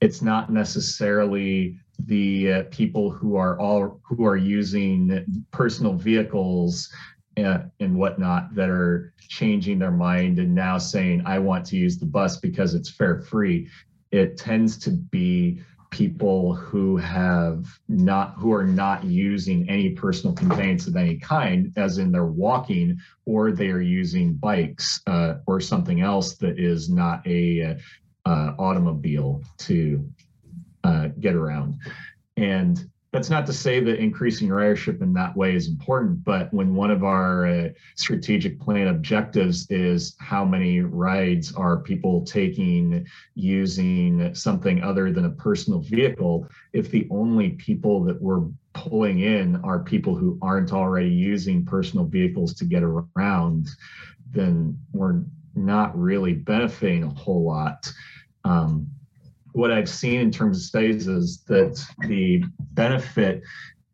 it's 0.00 0.22
not 0.22 0.52
necessarily 0.52 1.76
the 2.06 2.52
uh, 2.52 2.62
people 2.70 3.10
who 3.10 3.34
are 3.34 3.58
all 3.58 4.00
who 4.04 4.24
are 4.24 4.36
using 4.36 5.44
personal 5.50 5.94
vehicles 5.94 6.88
uh, 7.36 7.62
and 7.80 7.96
whatnot 7.96 8.54
that 8.54 8.70
are 8.70 9.12
changing 9.28 9.80
their 9.80 9.90
mind 9.90 10.38
and 10.38 10.54
now 10.54 10.78
saying 10.78 11.20
I 11.26 11.40
want 11.40 11.66
to 11.66 11.76
use 11.76 11.98
the 11.98 12.06
bus 12.06 12.36
because 12.36 12.74
it's 12.74 12.90
fare 12.90 13.18
free. 13.18 13.68
It 14.12 14.36
tends 14.36 14.78
to 14.84 14.92
be 14.92 15.62
people 15.90 16.54
who 16.54 16.96
have 16.96 17.66
not 17.88 18.34
who 18.34 18.52
are 18.52 18.64
not 18.64 19.04
using 19.04 19.68
any 19.68 19.90
personal 19.90 20.34
conveyance 20.34 20.86
of 20.86 20.96
any 20.96 21.16
kind 21.16 21.72
as 21.76 21.98
in 21.98 22.12
they're 22.12 22.26
walking 22.26 22.96
or 23.26 23.50
they 23.50 23.68
are 23.70 23.80
using 23.80 24.34
bikes 24.34 25.00
uh, 25.08 25.34
or 25.46 25.60
something 25.60 26.00
else 26.00 26.34
that 26.36 26.58
is 26.58 26.88
not 26.88 27.26
a 27.26 27.76
uh, 28.24 28.52
automobile 28.58 29.42
to 29.58 30.08
uh, 30.84 31.08
get 31.18 31.34
around. 31.34 31.76
And 32.36 32.88
that's 33.12 33.30
not 33.30 33.44
to 33.46 33.52
say 33.52 33.80
that 33.80 33.98
increasing 33.98 34.46
your 34.46 34.58
ridership 34.58 35.02
in 35.02 35.12
that 35.14 35.36
way 35.36 35.54
is 35.54 35.66
important, 35.66 36.22
but 36.22 36.52
when 36.54 36.74
one 36.74 36.92
of 36.92 37.02
our 37.02 37.44
uh, 37.46 37.68
strategic 37.96 38.60
plan 38.60 38.86
objectives 38.86 39.68
is 39.68 40.16
how 40.20 40.44
many 40.44 40.80
rides 40.80 41.52
are 41.54 41.78
people 41.78 42.24
taking 42.24 43.04
using 43.34 44.32
something 44.34 44.82
other 44.82 45.10
than 45.10 45.24
a 45.24 45.30
personal 45.30 45.80
vehicle, 45.80 46.46
if 46.72 46.90
the 46.90 47.08
only 47.10 47.50
people 47.50 48.04
that 48.04 48.20
we're 48.22 48.46
pulling 48.74 49.20
in 49.20 49.56
are 49.64 49.80
people 49.80 50.14
who 50.14 50.38
aren't 50.40 50.72
already 50.72 51.10
using 51.10 51.64
personal 51.64 52.04
vehicles 52.04 52.54
to 52.54 52.64
get 52.64 52.84
around, 52.84 53.68
then 54.30 54.78
we're 54.92 55.24
not 55.56 55.98
really 55.98 56.34
benefiting 56.34 57.02
a 57.02 57.08
whole 57.08 57.44
lot. 57.44 57.92
Um, 58.44 58.88
what 59.52 59.70
I've 59.70 59.88
seen 59.88 60.20
in 60.20 60.30
terms 60.30 60.58
of 60.58 60.62
studies 60.62 61.08
is 61.08 61.42
that 61.44 61.82
the 62.06 62.44
benefit 62.72 63.42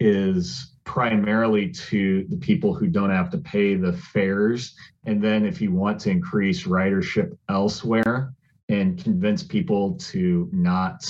is 0.00 0.74
primarily 0.84 1.68
to 1.70 2.24
the 2.28 2.36
people 2.36 2.72
who 2.72 2.86
don't 2.86 3.10
have 3.10 3.30
to 3.30 3.38
pay 3.38 3.74
the 3.74 3.92
fares. 3.92 4.74
And 5.04 5.22
then 5.22 5.44
if 5.44 5.60
you 5.60 5.72
want 5.72 6.00
to 6.00 6.10
increase 6.10 6.64
ridership 6.64 7.36
elsewhere 7.48 8.32
and 8.68 9.02
convince 9.02 9.42
people 9.42 9.94
to 9.94 10.48
not 10.52 11.08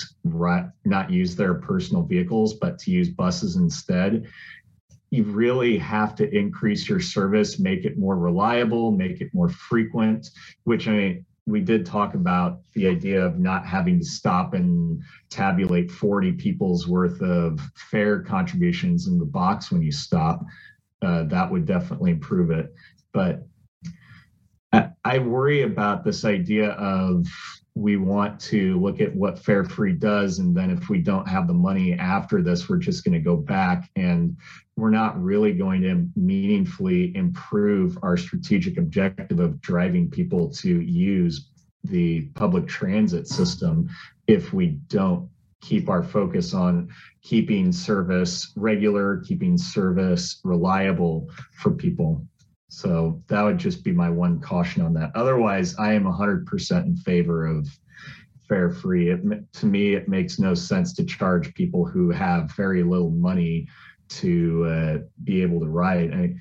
not 0.84 1.10
use 1.10 1.36
their 1.36 1.54
personal 1.54 2.02
vehicles, 2.02 2.54
but 2.54 2.78
to 2.80 2.90
use 2.90 3.10
buses 3.10 3.56
instead, 3.56 4.26
you 5.10 5.24
really 5.24 5.78
have 5.78 6.14
to 6.16 6.28
increase 6.36 6.88
your 6.88 7.00
service, 7.00 7.58
make 7.58 7.84
it 7.84 7.98
more 7.98 8.16
reliable, 8.16 8.90
make 8.90 9.20
it 9.20 9.32
more 9.32 9.48
frequent, 9.48 10.30
which 10.64 10.88
I 10.88 10.92
mean, 10.92 11.25
we 11.46 11.60
did 11.60 11.86
talk 11.86 12.14
about 12.14 12.60
the 12.74 12.88
idea 12.88 13.24
of 13.24 13.38
not 13.38 13.64
having 13.64 14.00
to 14.00 14.04
stop 14.04 14.52
and 14.54 15.00
tabulate 15.30 15.90
40 15.90 16.32
people's 16.32 16.88
worth 16.88 17.22
of 17.22 17.60
fare 17.76 18.20
contributions 18.20 19.06
in 19.06 19.18
the 19.18 19.24
box 19.24 19.70
when 19.70 19.80
you 19.80 19.92
stop. 19.92 20.44
Uh, 21.02 21.22
that 21.24 21.50
would 21.50 21.64
definitely 21.64 22.10
improve 22.10 22.50
it. 22.50 22.74
But 23.12 23.46
I, 24.72 24.90
I 25.04 25.18
worry 25.20 25.62
about 25.62 26.04
this 26.04 26.24
idea 26.24 26.70
of 26.70 27.26
we 27.76 27.98
want 27.98 28.40
to 28.40 28.80
look 28.80 29.02
at 29.02 29.14
what 29.14 29.38
fare 29.38 29.62
free 29.62 29.92
does 29.92 30.38
and 30.38 30.56
then 30.56 30.70
if 30.70 30.88
we 30.88 30.98
don't 30.98 31.28
have 31.28 31.46
the 31.46 31.52
money 31.52 31.92
after 31.92 32.42
this 32.42 32.70
we're 32.70 32.78
just 32.78 33.04
going 33.04 33.12
to 33.12 33.20
go 33.20 33.36
back 33.36 33.90
and 33.96 34.34
we're 34.76 34.90
not 34.90 35.22
really 35.22 35.52
going 35.52 35.82
to 35.82 36.08
meaningfully 36.18 37.14
improve 37.14 37.98
our 38.02 38.16
strategic 38.16 38.78
objective 38.78 39.40
of 39.40 39.60
driving 39.60 40.10
people 40.10 40.50
to 40.50 40.80
use 40.80 41.50
the 41.84 42.22
public 42.34 42.66
transit 42.66 43.28
system 43.28 43.86
if 44.26 44.54
we 44.54 44.68
don't 44.88 45.28
keep 45.60 45.90
our 45.90 46.02
focus 46.02 46.54
on 46.54 46.88
keeping 47.22 47.70
service 47.72 48.52
regular 48.56 49.18
keeping 49.26 49.58
service 49.58 50.40
reliable 50.44 51.28
for 51.58 51.72
people 51.72 52.26
so 52.76 53.22
that 53.28 53.40
would 53.40 53.56
just 53.56 53.82
be 53.82 53.90
my 53.90 54.10
one 54.10 54.38
caution 54.38 54.82
on 54.82 54.92
that. 54.92 55.10
Otherwise, 55.14 55.74
I 55.78 55.94
am 55.94 56.04
100% 56.04 56.84
in 56.84 56.94
favor 56.94 57.46
of 57.46 57.66
fare 58.50 58.68
free. 58.68 59.08
It, 59.08 59.22
to 59.54 59.64
me, 59.64 59.94
it 59.94 60.10
makes 60.10 60.38
no 60.38 60.52
sense 60.52 60.92
to 60.96 61.04
charge 61.06 61.54
people 61.54 61.86
who 61.86 62.10
have 62.10 62.52
very 62.54 62.82
little 62.82 63.08
money 63.08 63.66
to 64.08 64.66
uh, 64.66 64.98
be 65.24 65.40
able 65.40 65.58
to 65.60 65.68
ride. 65.68 66.12
I, 66.12 66.34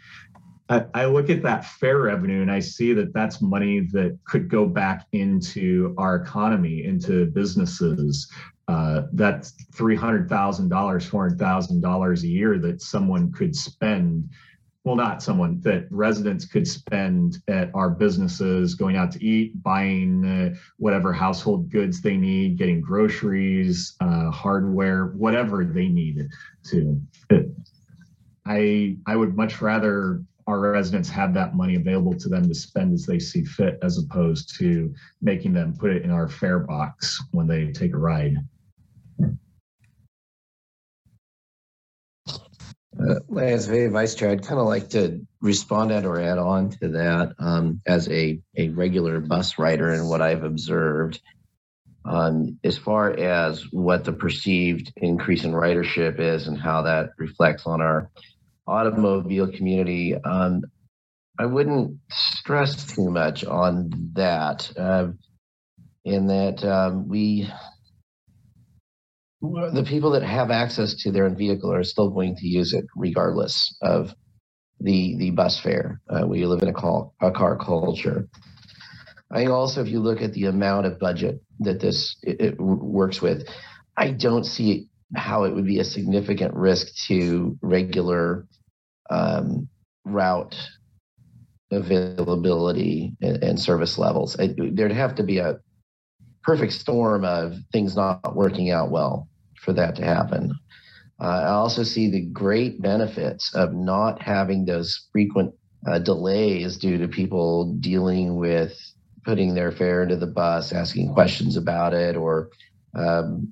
I, 0.75 1.03
I 1.03 1.05
look 1.05 1.29
at 1.29 1.41
that 1.43 1.63
fare 1.63 1.99
revenue 1.99 2.41
and 2.41 2.51
I 2.51 2.59
see 2.59 2.91
that 2.91 3.13
that's 3.13 3.41
money 3.41 3.87
that 3.93 4.19
could 4.25 4.49
go 4.49 4.65
back 4.65 5.05
into 5.13 5.95
our 5.97 6.17
economy, 6.17 6.83
into 6.83 7.27
businesses. 7.27 8.29
Uh, 8.67 9.03
that's 9.13 9.53
$300,000, 9.73 10.27
$400,000 10.27 12.23
a 12.23 12.27
year 12.27 12.59
that 12.59 12.81
someone 12.81 13.31
could 13.31 13.55
spend 13.55 14.29
well, 14.85 14.95
not 14.95 15.23
someone 15.23 15.59
that 15.61 15.87
residents 15.89 16.45
could 16.45 16.67
spend 16.67 17.39
at 17.47 17.71
our 17.73 17.89
businesses, 17.89 18.75
going 18.75 18.95
out 18.95 19.11
to 19.13 19.25
eat, 19.25 19.61
buying 19.63 20.23
uh, 20.23 20.55
whatever 20.77 21.11
household 21.11 21.71
goods 21.71 22.01
they 22.01 22.15
need, 22.15 22.59
getting 22.59 22.81
groceries, 22.81 23.95
uh, 23.99 24.29
hardware, 24.29 25.07
whatever 25.07 25.65
they 25.65 25.87
need 25.87 26.27
to. 26.65 27.01
I 28.45 28.95
I 29.07 29.15
would 29.15 29.35
much 29.35 29.59
rather 29.59 30.21
our 30.45 30.59
residents 30.59 31.09
have 31.09 31.33
that 31.33 31.55
money 31.55 31.75
available 31.75 32.13
to 32.13 32.29
them 32.29 32.47
to 32.47 32.53
spend 32.53 32.93
as 32.93 33.07
they 33.07 33.17
see 33.17 33.43
fit, 33.43 33.79
as 33.81 33.97
opposed 33.97 34.55
to 34.59 34.93
making 35.19 35.53
them 35.53 35.75
put 35.75 35.89
it 35.89 36.03
in 36.03 36.11
our 36.11 36.27
fare 36.27 36.59
box 36.59 37.23
when 37.31 37.47
they 37.47 37.71
take 37.71 37.95
a 37.95 37.97
ride. 37.97 38.37
Uh, 42.97 43.19
hey, 43.37 43.87
Vice 43.87 44.15
Chair, 44.15 44.31
I'd 44.31 44.43
kind 44.45 44.59
of 44.59 44.67
like 44.67 44.89
to 44.91 45.25
respond 45.41 45.91
and 45.91 46.05
or 46.05 46.19
add 46.21 46.37
on 46.37 46.69
to 46.81 46.87
that 46.89 47.33
um, 47.39 47.81
as 47.85 48.07
a, 48.09 48.39
a 48.55 48.69
regular 48.69 49.19
bus 49.19 49.59
rider 49.59 49.91
and 49.91 50.09
what 50.09 50.21
I've 50.21 50.43
observed. 50.43 51.21
Um, 52.05 52.59
as 52.63 52.77
far 52.77 53.11
as 53.11 53.63
what 53.71 54.03
the 54.03 54.13
perceived 54.13 54.93
increase 54.95 55.43
in 55.43 55.51
ridership 55.51 56.19
is 56.19 56.47
and 56.47 56.59
how 56.59 56.83
that 56.83 57.09
reflects 57.17 57.65
on 57.65 57.81
our 57.81 58.11
automobile 58.67 59.51
community, 59.51 60.15
um, 60.15 60.61
I 61.37 61.47
wouldn't 61.47 61.97
stress 62.11 62.95
too 62.95 63.09
much 63.09 63.43
on 63.43 64.11
that. 64.13 64.71
Uh, 64.77 65.07
in 66.05 66.27
that 66.27 66.63
um, 66.63 67.09
we 67.09 67.49
the 69.73 69.83
people 69.83 70.11
that 70.11 70.23
have 70.23 70.51
access 70.51 70.93
to 71.03 71.11
their 71.11 71.25
own 71.25 71.35
vehicle 71.35 71.71
are 71.71 71.83
still 71.83 72.09
going 72.09 72.35
to 72.37 72.47
use 72.47 72.73
it 72.73 72.85
regardless 72.95 73.75
of 73.81 74.13
the 74.79 75.15
the 75.17 75.31
bus 75.31 75.59
fare. 75.59 76.01
Uh, 76.09 76.27
we 76.27 76.45
live 76.45 76.61
in 76.61 76.69
a, 76.69 76.73
call, 76.73 77.13
a 77.21 77.31
car 77.31 77.57
culture. 77.57 78.27
I 79.31 79.39
think 79.39 79.49
also 79.49 79.81
if 79.81 79.87
you 79.87 79.99
look 79.99 80.21
at 80.21 80.33
the 80.33 80.45
amount 80.45 80.85
of 80.85 80.99
budget 80.99 81.41
that 81.59 81.79
this 81.79 82.17
it, 82.23 82.39
it 82.39 82.59
works 82.59 83.21
with, 83.21 83.47
I 83.97 84.11
don't 84.11 84.45
see 84.45 84.87
how 85.15 85.43
it 85.45 85.53
would 85.53 85.65
be 85.65 85.79
a 85.79 85.83
significant 85.83 86.53
risk 86.53 86.87
to 87.07 87.57
regular 87.61 88.45
um, 89.09 89.67
route 90.03 90.55
availability 91.71 93.15
and, 93.21 93.43
and 93.43 93.59
service 93.59 93.97
levels. 93.97 94.39
I, 94.39 94.53
there'd 94.57 94.91
have 94.91 95.15
to 95.15 95.23
be 95.23 95.39
a 95.39 95.59
perfect 96.43 96.73
storm 96.73 97.25
of 97.25 97.55
things 97.71 97.95
not 97.95 98.35
working 98.35 98.69
out 98.69 98.91
well 98.91 99.27
for 99.65 99.73
that 99.73 99.95
to 99.97 100.05
happen. 100.05 100.53
Uh, 101.19 101.25
I 101.25 101.49
also 101.49 101.83
see 101.83 102.09
the 102.09 102.25
great 102.25 102.81
benefits 102.81 103.53
of 103.55 103.73
not 103.73 104.21
having 104.21 104.65
those 104.65 105.07
frequent 105.11 105.53
uh, 105.87 105.99
delays 105.99 106.77
due 106.77 106.97
to 106.97 107.07
people 107.07 107.73
dealing 107.79 108.35
with 108.35 108.77
putting 109.25 109.55
their 109.55 109.71
fare 109.71 110.03
into 110.03 110.15
the 110.15 110.27
bus, 110.27 110.71
asking 110.71 111.13
questions 111.13 111.57
about 111.57 111.93
it, 111.93 112.15
or 112.15 112.49
um, 112.95 113.49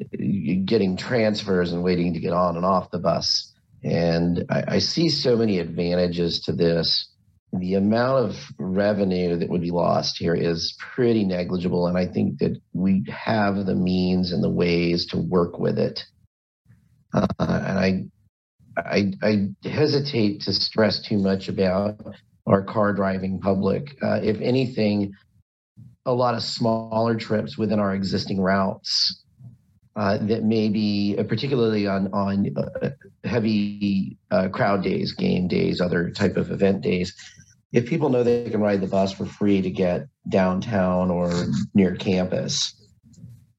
getting 0.66 0.96
transfers 0.96 1.74
and 1.74 1.84
waiting 1.84 2.14
to 2.14 2.20
get 2.20 2.32
on 2.32 2.56
and 2.56 2.66
off 2.66 2.92
the 2.92 3.00
bus. 3.00 3.52
And 3.84 4.46
I, 4.50 4.64
I 4.76 4.80
see 4.80 5.10
so 5.10 5.36
many 5.36 5.60
advantages 5.60 6.42
to 6.42 6.54
this. 6.54 7.10
The 7.54 7.76
amount 7.76 8.30
of 8.30 8.36
revenue 8.58 9.38
that 9.38 9.50
would 9.50 9.62
be 9.62 9.72
lost 9.72 10.18
here 10.18 10.34
is 10.34 10.76
pretty 10.80 11.24
negligible. 11.24 11.88
And 11.88 11.98
I 11.98 12.08
think 12.08 12.40
that 12.40 12.60
we 12.74 13.06
have 13.10 13.66
the 13.66 13.76
means 13.76 14.32
and 14.32 14.44
the 14.44 14.50
ways 14.50 15.06
to 15.08 15.18
work 15.18 15.60
with 15.60 15.78
it. 15.78 16.04
Uh, 17.14 17.28
and 17.40 17.80
I, 17.80 18.04
I, 18.76 19.14
I 19.22 19.70
hesitate 19.70 20.42
to 20.42 20.54
stress 20.54 21.00
too 21.00 21.20
much 21.20 21.48
about 21.48 22.02
our 22.48 22.64
car 22.64 22.92
driving 22.92 23.40
public. 23.40 23.96
Uh, 24.02 24.20
if 24.24 24.42
anything, 24.42 25.14
a 26.06 26.14
lot 26.14 26.34
of 26.34 26.44
smaller 26.44 27.16
trips 27.16 27.58
within 27.58 27.80
our 27.80 27.94
existing 27.94 28.42
routes 28.42 29.24
uh, 29.96 30.18
that 30.18 30.44
may 30.44 30.70
be 30.70 31.16
uh, 31.18 31.24
particularly 31.24 31.88
on 31.88 32.12
on 32.14 32.54
uh, 32.58 32.90
heavy 33.24 34.18
uh, 34.32 34.50
crowd 34.50 34.84
days, 34.84 35.14
game 35.14 35.48
days, 35.48 35.80
other 35.80 36.10
type 36.10 36.36
of 36.36 36.52
event 36.52 36.82
days. 36.82 37.14
If 37.74 37.88
people 37.88 38.10
know 38.10 38.24
they 38.24 38.50
can 38.50 38.62
ride 38.62 38.82
the 38.82 38.88
bus 38.88 39.12
for 39.12 39.26
free 39.26 39.62
to 39.62 39.70
get 39.70 40.08
downtown 40.30 41.10
or 41.10 41.48
near 41.74 41.96
campus, 41.96 42.76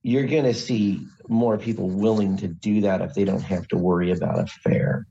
you're 0.02 0.26
going 0.26 0.44
to 0.44 0.54
see 0.54 1.06
more 1.28 1.58
people 1.58 1.90
willing 1.90 2.36
to 2.36 2.48
do 2.48 2.82
that 2.82 3.02
if 3.02 3.14
they 3.14 3.24
don't 3.24 3.42
have 3.42 3.66
to 3.68 3.76
worry 3.76 4.12
about 4.12 4.38
a 4.38 4.46
fare. 4.46 5.06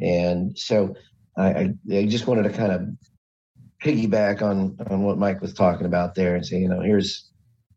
And 0.00 0.56
so 0.56 0.94
I, 1.36 1.48
I, 1.48 1.74
I 1.92 2.06
just 2.06 2.26
wanted 2.26 2.44
to 2.44 2.50
kind 2.50 2.72
of 2.72 2.88
piggyback 3.82 4.42
on 4.42 4.76
on 4.90 5.02
what 5.02 5.18
Mike 5.18 5.40
was 5.40 5.52
talking 5.52 5.86
about 5.86 6.14
there 6.14 6.34
and 6.34 6.46
say, 6.46 6.58
you 6.58 6.68
know, 6.68 6.80
here's 6.80 7.28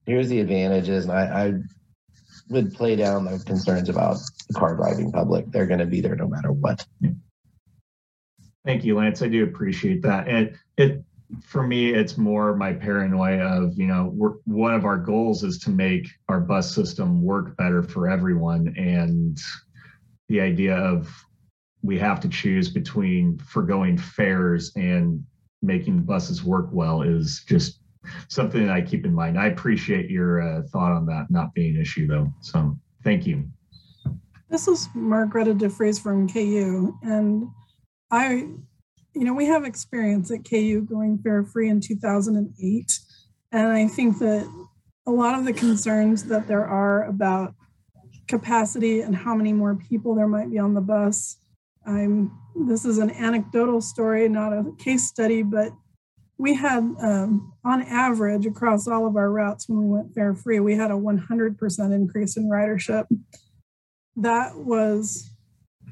here's 0.06 0.30
the 0.30 0.40
advantages, 0.40 1.06
and 1.06 1.14
I, 1.14 1.48
I 1.48 1.54
would 2.50 2.74
play 2.74 2.96
down 2.96 3.26
the 3.26 3.40
concerns 3.40 3.90
about 3.90 4.18
the 4.48 4.54
car 4.54 4.76
driving 4.76 5.12
public. 5.12 5.52
They're 5.52 5.68
going 5.68 5.80
to 5.80 5.86
be 5.86 6.02
there 6.02 6.16
no 6.16 6.28
matter 6.28 6.52
what. 6.52 6.86
Thank 8.70 8.86
you, 8.86 8.96
Lance. 8.96 9.24
I 9.24 9.28
do 9.28 9.46
appreciate 9.46 10.04
that. 10.04 10.28
And 10.28 10.56
it 10.78 11.04
for 11.42 11.66
me, 11.66 11.92
it's 11.92 12.20
more 12.20 12.56
my 12.56 12.72
paranoia 12.72 13.64
of, 13.64 13.74
you 13.80 13.88
know, 13.88 14.38
one 14.46 14.76
of 14.76 14.86
our 14.86 14.96
goals 14.96 15.44
is 15.44 15.58
to 15.62 15.72
make 15.72 16.08
our 16.28 16.40
bus 16.40 16.72
system 16.72 17.24
work 17.24 17.58
better 17.58 17.82
for 17.82 18.08
everyone. 18.08 18.72
And 18.78 19.40
the 20.28 20.40
idea 20.40 20.76
of 20.76 21.12
we 21.82 21.98
have 21.98 22.20
to 22.20 22.30
choose 22.30 22.70
between 22.70 23.40
foregoing 23.40 23.98
fares 23.98 24.72
and 24.76 25.24
making 25.64 25.96
the 25.96 26.04
buses 26.04 26.44
work 26.44 26.70
well 26.72 27.02
is 27.02 27.44
just 27.48 27.80
something 28.28 28.68
that 28.68 28.76
I 28.76 28.82
keep 28.82 29.04
in 29.04 29.16
mind. 29.16 29.40
I 29.40 29.48
appreciate 29.48 30.12
your 30.12 30.44
uh, 30.44 30.62
thought 30.72 30.92
on 30.92 31.08
that 31.08 31.32
not 31.32 31.56
being 31.56 31.76
an 31.76 31.82
issue, 31.82 32.06
though. 32.06 32.32
So 32.42 32.78
thank 33.04 33.26
you. 33.26 33.50
This 34.48 34.68
is 34.68 34.90
Margareta 34.94 35.56
DeFries 35.56 36.00
from 36.00 36.30
KU, 36.30 36.96
and 37.02 37.50
I, 38.12 38.48
you 39.14 39.24
know, 39.24 39.34
we 39.34 39.46
have 39.46 39.66
experience 39.66 40.32
at 40.32 40.50
KU 40.50 40.82
going 40.82 41.20
fare 41.20 41.44
free 41.44 41.70
in 41.70 41.80
2008, 41.80 43.00
and 43.52 43.68
I 43.68 43.88
think 43.88 44.20
that 44.20 44.50
a 45.06 45.12
lot 45.12 45.38
of 45.38 45.46
the 45.46 45.54
concerns 45.54 46.26
that 46.26 46.48
there 46.48 46.66
are 46.66 47.06
about 47.06 47.54
capacity 48.28 49.02
and 49.02 49.16
how 49.16 49.36
many 49.36 49.52
more 49.54 49.76
people 49.76 50.14
there 50.14 50.28
might 50.28 50.52
be 50.52 50.60
on 50.60 50.74
the 50.74 50.82
bus. 50.82 51.38
I'm 51.86 52.32
this 52.68 52.86
is 52.86 52.98
an 52.98 53.12
anecdotal 53.12 53.82
story, 53.82 54.28
not 54.28 54.54
a 54.54 54.66
case 54.78 55.08
study, 55.08 55.44
but 55.44 55.72
we 56.38 56.54
had, 56.54 56.80
um, 57.02 57.54
on 57.66 57.82
average, 57.84 58.46
across 58.46 58.88
all 58.88 59.06
of 59.06 59.16
our 59.16 59.32
routes 59.32 59.68
when 59.68 59.80
we 59.80 59.90
went 59.90 60.14
fare 60.14 60.34
free, 60.34 60.60
we 60.60 60.76
had 60.76 60.90
a 60.90 60.96
100% 60.96 61.94
increase 61.94 62.38
in 62.38 62.50
ridership. 62.50 63.08
That 64.16 64.56
was 64.56 65.30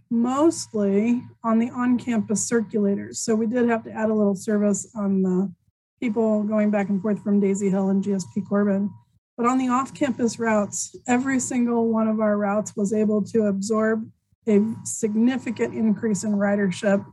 mostly 0.10 1.24
on 1.44 1.60
the 1.60 1.70
on 1.70 1.98
campus 1.98 2.50
circulators. 2.50 3.18
So 3.18 3.36
we 3.36 3.48
did 3.48 3.70
have 3.70 3.84
to 3.84 3.92
add 3.92 4.10
a 4.10 4.14
little 4.14 4.36
service 4.36 4.90
on 4.96 5.22
the 5.22 5.52
people 6.00 6.44
going 6.44 6.72
back 6.72 6.90
and 6.90 7.02
forth 7.02 7.24
from 7.24 7.40
Daisy 7.40 7.70
Hill 7.70 7.90
and 7.90 8.04
GSP 8.04 8.48
Corbin. 8.48 8.90
But 9.36 9.46
on 9.46 9.58
the 9.58 9.70
off 9.70 9.94
campus 9.94 10.40
routes, 10.40 10.96
every 11.08 11.40
single 11.40 11.92
one 11.92 12.08
of 12.08 12.20
our 12.20 12.38
routes 12.38 12.76
was 12.76 12.94
able 12.94 13.24
to 13.26 13.44
absorb 13.44 14.10
a 14.48 14.62
significant 14.84 15.76
increase 15.76 16.24
in 16.24 16.32
ridership 16.34 17.06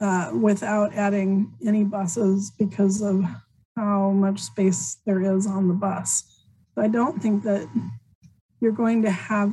uh, 0.00 0.30
without 0.34 0.94
adding 0.94 1.52
any 1.66 1.82
buses 1.82 2.52
because 2.58 3.02
of 3.02 3.24
how 3.76 4.10
much 4.10 4.40
space 4.40 4.98
there 5.06 5.20
is 5.20 5.46
on 5.46 5.68
the 5.68 5.74
bus. 5.74 6.22
So 6.74 6.82
I 6.82 6.88
don't 6.88 7.20
think 7.20 7.42
that 7.44 7.68
you're 8.60 8.72
going 8.72 9.02
to 9.02 9.10
have 9.10 9.52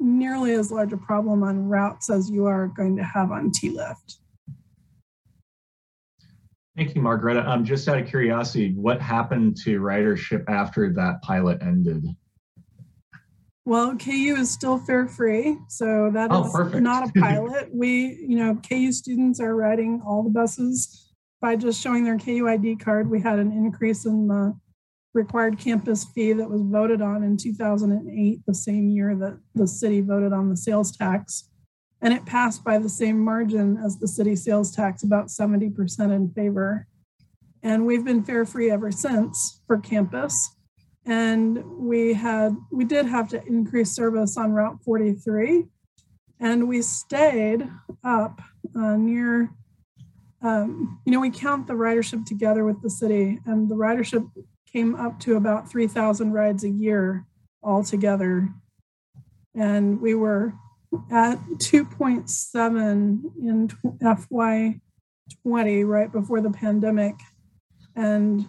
nearly 0.00 0.52
as 0.52 0.70
large 0.70 0.92
a 0.92 0.96
problem 0.96 1.42
on 1.42 1.68
routes 1.68 2.10
as 2.10 2.30
you 2.30 2.46
are 2.46 2.68
going 2.68 2.96
to 2.96 3.02
have 3.04 3.30
on 3.32 3.50
T-Lift. 3.50 4.18
Thank 6.76 6.94
you, 6.94 7.02
Margareta. 7.02 7.48
Um, 7.48 7.64
just 7.64 7.88
out 7.88 7.98
of 7.98 8.06
curiosity, 8.06 8.72
what 8.74 9.00
happened 9.02 9.56
to 9.64 9.80
ridership 9.80 10.44
after 10.48 10.92
that 10.92 11.20
pilot 11.22 11.58
ended? 11.60 12.06
Well, 13.64 13.96
KU 13.96 14.36
is 14.38 14.48
still 14.50 14.78
fare 14.78 15.08
free, 15.08 15.58
so 15.68 16.10
that 16.14 16.28
Oh, 16.30 16.44
is 16.46 16.52
perfect. 16.52 16.82
not 16.82 17.08
a 17.08 17.12
pilot. 17.20 17.68
we, 17.72 18.24
you 18.26 18.36
know, 18.38 18.54
KU 18.66 18.92
students 18.92 19.40
are 19.40 19.56
riding 19.56 20.00
all 20.06 20.22
the 20.22 20.30
buses 20.30 21.10
by 21.40 21.56
just 21.56 21.80
showing 21.82 22.04
their 22.04 22.16
KU 22.18 22.48
ID 22.48 22.76
card. 22.76 23.10
We 23.10 23.20
had 23.20 23.38
an 23.40 23.52
increase 23.52 24.06
in 24.06 24.28
the 24.28 24.56
required 25.14 25.58
campus 25.58 26.04
fee 26.14 26.32
that 26.32 26.50
was 26.50 26.62
voted 26.62 27.02
on 27.02 27.22
in 27.22 27.36
2008, 27.36 28.40
the 28.46 28.54
same 28.54 28.88
year 28.88 29.14
that 29.16 29.38
the 29.54 29.66
city 29.66 30.00
voted 30.00 30.32
on 30.32 30.48
the 30.48 30.56
sales 30.56 30.96
tax. 30.96 31.48
And 32.00 32.14
it 32.14 32.26
passed 32.26 32.62
by 32.62 32.78
the 32.78 32.88
same 32.88 33.18
margin 33.18 33.76
as 33.84 33.98
the 33.98 34.06
city 34.06 34.36
sales 34.36 34.70
tax, 34.70 35.02
about 35.02 35.28
70% 35.28 36.14
in 36.14 36.30
favor. 36.30 36.86
And 37.62 37.86
we've 37.86 38.04
been 38.04 38.22
fare 38.22 38.44
free 38.44 38.70
ever 38.70 38.92
since 38.92 39.62
for 39.66 39.78
campus 39.78 40.56
and 41.08 41.64
we 41.78 42.12
had 42.12 42.54
we 42.70 42.84
did 42.84 43.06
have 43.06 43.28
to 43.28 43.44
increase 43.46 43.92
service 43.92 44.36
on 44.36 44.52
route 44.52 44.78
43 44.84 45.64
and 46.38 46.68
we 46.68 46.82
stayed 46.82 47.68
up 48.04 48.40
uh, 48.76 48.96
near 48.96 49.50
um, 50.42 51.00
you 51.06 51.12
know 51.12 51.20
we 51.20 51.30
count 51.30 51.66
the 51.66 51.72
ridership 51.72 52.24
together 52.26 52.64
with 52.64 52.80
the 52.82 52.90
city 52.90 53.38
and 53.46 53.68
the 53.68 53.74
ridership 53.74 54.28
came 54.72 54.94
up 54.94 55.18
to 55.20 55.36
about 55.36 55.70
3000 55.70 56.32
rides 56.32 56.64
a 56.64 56.68
year 56.68 57.26
altogether 57.62 58.48
and 59.54 60.00
we 60.00 60.14
were 60.14 60.52
at 61.10 61.38
2.7 61.56 63.20
in 63.42 63.68
fy 64.16 64.80
20 65.42 65.84
right 65.84 66.12
before 66.12 66.40
the 66.40 66.50
pandemic 66.50 67.14
and 67.96 68.46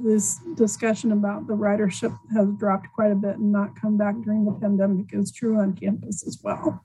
this 0.00 0.40
discussion 0.54 1.12
about 1.12 1.46
the 1.46 1.54
ridership 1.54 2.16
has 2.34 2.48
dropped 2.58 2.86
quite 2.94 3.12
a 3.12 3.16
bit 3.16 3.36
and 3.36 3.52
not 3.52 3.78
come 3.80 3.98
back 3.98 4.14
during 4.24 4.44
the 4.44 4.52
pandemic 4.52 5.12
is 5.12 5.32
true 5.32 5.58
on 5.58 5.74
campus 5.74 6.26
as 6.26 6.38
well. 6.42 6.82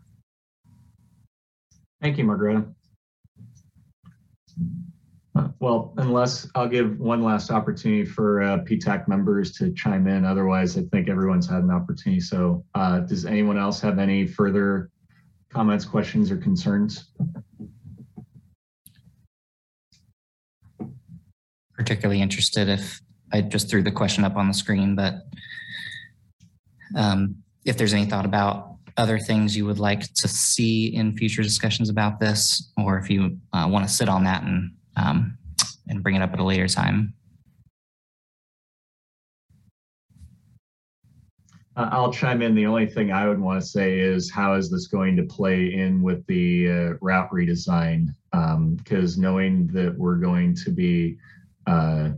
Thank 2.02 2.18
you, 2.18 2.24
Margareta. 2.24 2.68
Well, 5.60 5.94
unless 5.98 6.50
I'll 6.56 6.68
give 6.68 7.00
one 7.00 7.24
last 7.24 7.52
opportunity 7.52 8.04
for 8.04 8.42
uh, 8.42 8.58
PTAC 8.60 9.08
members 9.08 9.54
to 9.54 9.72
chime 9.72 10.08
in. 10.08 10.26
Otherwise, 10.26 10.78
I 10.78 10.82
think 10.92 11.08
everyone's 11.08 11.48
had 11.48 11.64
an 11.64 11.72
opportunity. 11.72 12.20
So 12.20 12.66
uh, 12.76 13.00
does 13.00 13.26
anyone 13.26 13.58
else 13.58 13.80
have 13.80 13.98
any 13.98 14.28
further 14.28 14.90
comments, 15.50 15.86
questions, 15.86 16.32
or 16.32 16.38
concerns? 16.38 17.12
particularly 21.82 22.22
interested 22.22 22.70
if 22.70 23.02
I 23.34 23.42
just 23.42 23.68
threw 23.68 23.82
the 23.82 23.92
question 23.92 24.24
up 24.24 24.36
on 24.36 24.48
the 24.48 24.54
screen, 24.54 24.96
but 24.96 25.16
um, 26.96 27.38
if 27.66 27.76
there's 27.76 27.94
any 27.94 28.06
thought 28.06 28.26
about 28.26 28.76
other 28.98 29.18
things 29.18 29.58
you 29.58 29.66
would 29.66 29.80
like 29.80 30.02
to 30.14 30.28
see 30.28 30.94
in 30.94 31.18
future 31.18 31.42
discussions 31.42 31.90
about 31.90 32.20
this, 32.20 32.72
or 32.78 33.00
if 33.00 33.10
you 33.10 33.38
uh, 33.54 33.68
want 33.68 33.88
to 33.88 33.92
sit 33.92 34.10
on 34.10 34.24
that 34.26 34.44
and 34.44 34.72
um, 34.98 35.38
and 35.88 36.04
bring 36.04 36.16
it 36.16 36.22
up 36.22 36.34
at 36.34 36.40
a 36.40 36.44
later 36.44 36.68
time. 36.68 37.14
Uh, 41.76 41.88
I'll 41.92 42.12
chime 42.12 42.42
in. 42.42 42.54
The 42.54 42.66
only 42.66 42.86
thing 42.86 43.12
I 43.12 43.28
would 43.28 43.40
want 43.40 43.62
to 43.62 43.66
say 43.66 43.98
is 43.98 44.30
how 44.30 44.56
is 44.56 44.70
this 44.70 44.88
going 44.88 45.16
to 45.16 45.24
play 45.24 45.74
in 45.74 46.02
with 46.02 46.26
the 46.28 46.70
uh, 46.70 46.94
route 47.02 47.32
redesign? 47.32 48.08
Because 48.78 49.18
knowing 49.18 49.68
that 49.68 49.98
we're 49.98 50.18
going 50.18 50.56
to 50.56 50.72
be 50.72 51.18
uh, 51.68 52.10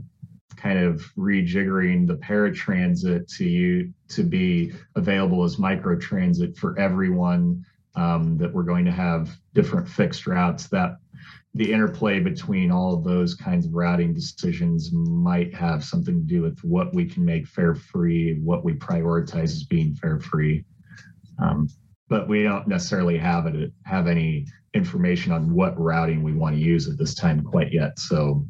kind 0.56 0.80
of 0.80 1.02
rejiggering 1.18 2.08
the 2.08 2.16
paratransit 2.16 3.28
to 3.38 3.46
you 3.46 3.94
to 4.10 4.24
be 4.24 4.74
available 4.96 5.44
as 5.44 5.58
microtransit 5.58 6.58
for 6.58 6.78
everyone, 6.80 7.64
um, 7.96 8.38
that 8.38 8.52
we're 8.52 8.64
going 8.64 8.86
to 8.86 8.92
have 8.92 9.30
different 9.54 9.88
fixed 9.88 10.26
routes 10.26 10.68
that 10.68 10.98
the 11.56 11.72
interplay 11.72 12.20
between 12.20 12.72
all 12.72 12.96
of 12.96 13.04
those 13.04 13.36
kinds 13.36 13.68
of 13.68 13.74
routing 13.74 14.14
decisions 14.14 14.92
might 14.92 15.54
have 15.54 15.86
something 15.86 16.16
to 16.16 16.26
do 16.26 16.42
with 16.42 16.60
what 16.64 16.94
we 16.96 17.06
can 17.06 17.24
make 17.24 17.46
fare 17.46 17.76
free, 17.76 18.40
what 18.42 18.64
we 18.64 18.74
prioritize 18.74 19.44
as 19.44 19.64
being 19.64 19.94
fare 19.94 20.20
free. 20.20 20.66
Um, 21.40 21.70
but 22.10 22.28
we 22.28 22.44
don't 22.44 22.68
necessarily 22.68 23.18
have 23.18 23.46
it 23.46 23.72
have 23.86 24.08
any 24.08 24.48
information 24.74 25.32
on 25.32 25.54
what 25.54 25.80
routing 25.80 26.24
we 26.24 26.34
want 26.34 26.56
to 26.56 26.62
use 26.62 26.88
at 26.88 26.98
this 26.98 27.14
time 27.14 27.44
quite 27.44 27.72
yet. 27.72 28.00
So 28.00 28.46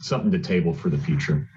something 0.00 0.30
to 0.30 0.38
table 0.38 0.72
for 0.72 0.88
the 0.88 0.98
future. 0.98 1.48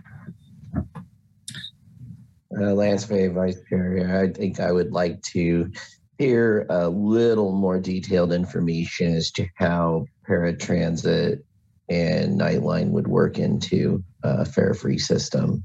Uh, 2.60 2.74
Lance 2.74 3.06
Fay, 3.06 3.28
Vice 3.28 3.62
Chair, 3.70 4.22
I 4.22 4.32
think 4.32 4.60
I 4.60 4.74
would 4.74 4.92
like 4.92 5.22
to 5.24 5.72
hear 6.18 6.66
a 6.70 6.88
little 6.88 7.52
more 7.52 7.80
detailed 7.80 8.32
information 8.32 9.16
as 9.16 9.32
to 9.32 9.48
how 9.56 10.06
paratransit 10.28 11.42
and 11.90 12.40
Nightline 12.40 12.90
would 12.92 13.08
work 13.08 13.40
into 13.40 14.04
a 14.24 14.46
fare-free 14.46 15.00
system. 15.00 15.64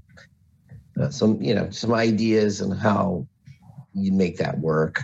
Uh, 1.01 1.11
some, 1.11 1.40
you 1.42 1.55
know, 1.55 1.70
some 1.70 1.92
ideas 1.92 2.62
on 2.62 2.70
how 2.70 3.26
you 3.92 4.12
make 4.12 4.38
that 4.38 4.59
work. 4.59 5.01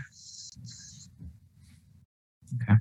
Okay. 2.62 2.78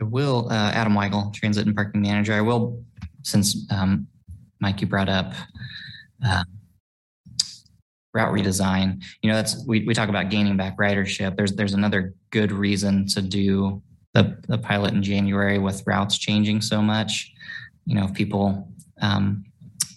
I 0.00 0.04
will, 0.04 0.48
uh, 0.50 0.70
Adam 0.72 0.94
Weigel, 0.94 1.32
Transit 1.34 1.66
and 1.66 1.74
Parking 1.74 2.00
Manager. 2.02 2.32
I 2.32 2.40
will, 2.40 2.82
since 3.22 3.66
um, 3.70 4.06
Mike, 4.60 4.80
you 4.80 4.86
brought 4.86 5.08
up 5.08 5.32
uh, 6.24 6.44
route 8.12 8.32
redesign. 8.32 9.02
You 9.22 9.30
know, 9.30 9.36
that's 9.36 9.64
we, 9.66 9.84
we 9.86 9.94
talk 9.94 10.08
about 10.08 10.30
gaining 10.30 10.56
back 10.56 10.76
ridership. 10.78 11.36
There's 11.36 11.52
there's 11.52 11.74
another 11.74 12.14
good 12.30 12.52
reason 12.52 13.06
to 13.08 13.22
do 13.22 13.82
the, 14.14 14.36
the 14.48 14.58
pilot 14.58 14.92
in 14.92 15.02
January 15.02 15.58
with 15.58 15.86
routes 15.86 16.18
changing 16.18 16.60
so 16.60 16.82
much. 16.82 17.32
You 17.86 17.94
know, 17.94 18.04
if 18.04 18.14
people 18.14 18.68
um, 19.00 19.44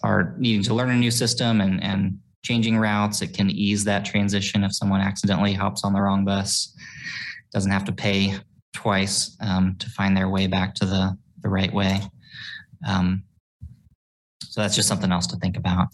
are 0.02 0.34
needing 0.38 0.62
to 0.64 0.74
learn 0.74 0.90
a 0.90 0.96
new 0.96 1.10
system 1.10 1.60
and 1.60 1.82
and 1.82 2.18
changing 2.42 2.78
routes, 2.78 3.22
it 3.22 3.32
can 3.32 3.50
ease 3.50 3.84
that 3.84 4.04
transition 4.04 4.64
if 4.64 4.74
someone 4.74 5.00
accidentally 5.00 5.54
hops 5.54 5.82
on 5.82 5.92
the 5.92 6.00
wrong 6.00 6.24
bus. 6.24 6.76
Doesn't 7.52 7.72
have 7.72 7.84
to 7.86 7.92
pay 7.92 8.36
twice 8.74 9.36
um, 9.40 9.76
to 9.78 9.88
find 9.90 10.16
their 10.16 10.28
way 10.28 10.46
back 10.46 10.74
to 10.74 10.84
the, 10.84 11.16
the 11.42 11.48
right 11.48 11.72
way. 11.72 12.00
Um, 12.86 13.24
so 14.42 14.60
that's 14.60 14.76
just 14.76 14.88
something 14.88 15.10
else 15.10 15.26
to 15.28 15.36
think 15.36 15.56
about. 15.56 15.88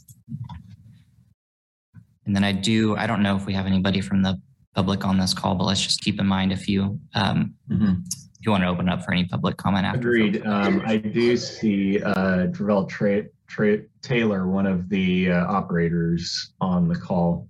And 2.30 2.36
then 2.36 2.44
I 2.44 2.52
do, 2.52 2.94
I 2.94 3.08
don't 3.08 3.24
know 3.24 3.34
if 3.34 3.44
we 3.44 3.52
have 3.54 3.66
anybody 3.66 4.00
from 4.00 4.22
the 4.22 4.40
public 4.76 5.04
on 5.04 5.18
this 5.18 5.34
call, 5.34 5.56
but 5.56 5.64
let's 5.64 5.82
just 5.82 6.00
keep 6.00 6.20
in 6.20 6.26
mind 6.28 6.52
if 6.52 6.68
you, 6.68 7.00
um, 7.16 7.54
if 7.68 8.46
you 8.46 8.52
want 8.52 8.62
to 8.62 8.68
open 8.68 8.88
up 8.88 9.04
for 9.04 9.10
any 9.10 9.24
public 9.24 9.56
comment 9.56 9.84
after. 9.84 9.98
Agreed. 9.98 10.46
Um, 10.46 10.80
I 10.86 10.98
do 10.98 11.36
see 11.36 12.00
uh, 12.00 12.46
Travell 12.52 12.86
Tra- 12.86 13.24
Tra- 13.48 13.82
Taylor, 14.00 14.46
one 14.46 14.64
of 14.64 14.88
the 14.88 15.32
uh, 15.32 15.44
operators 15.48 16.52
on 16.60 16.86
the 16.86 16.94
call. 16.94 17.48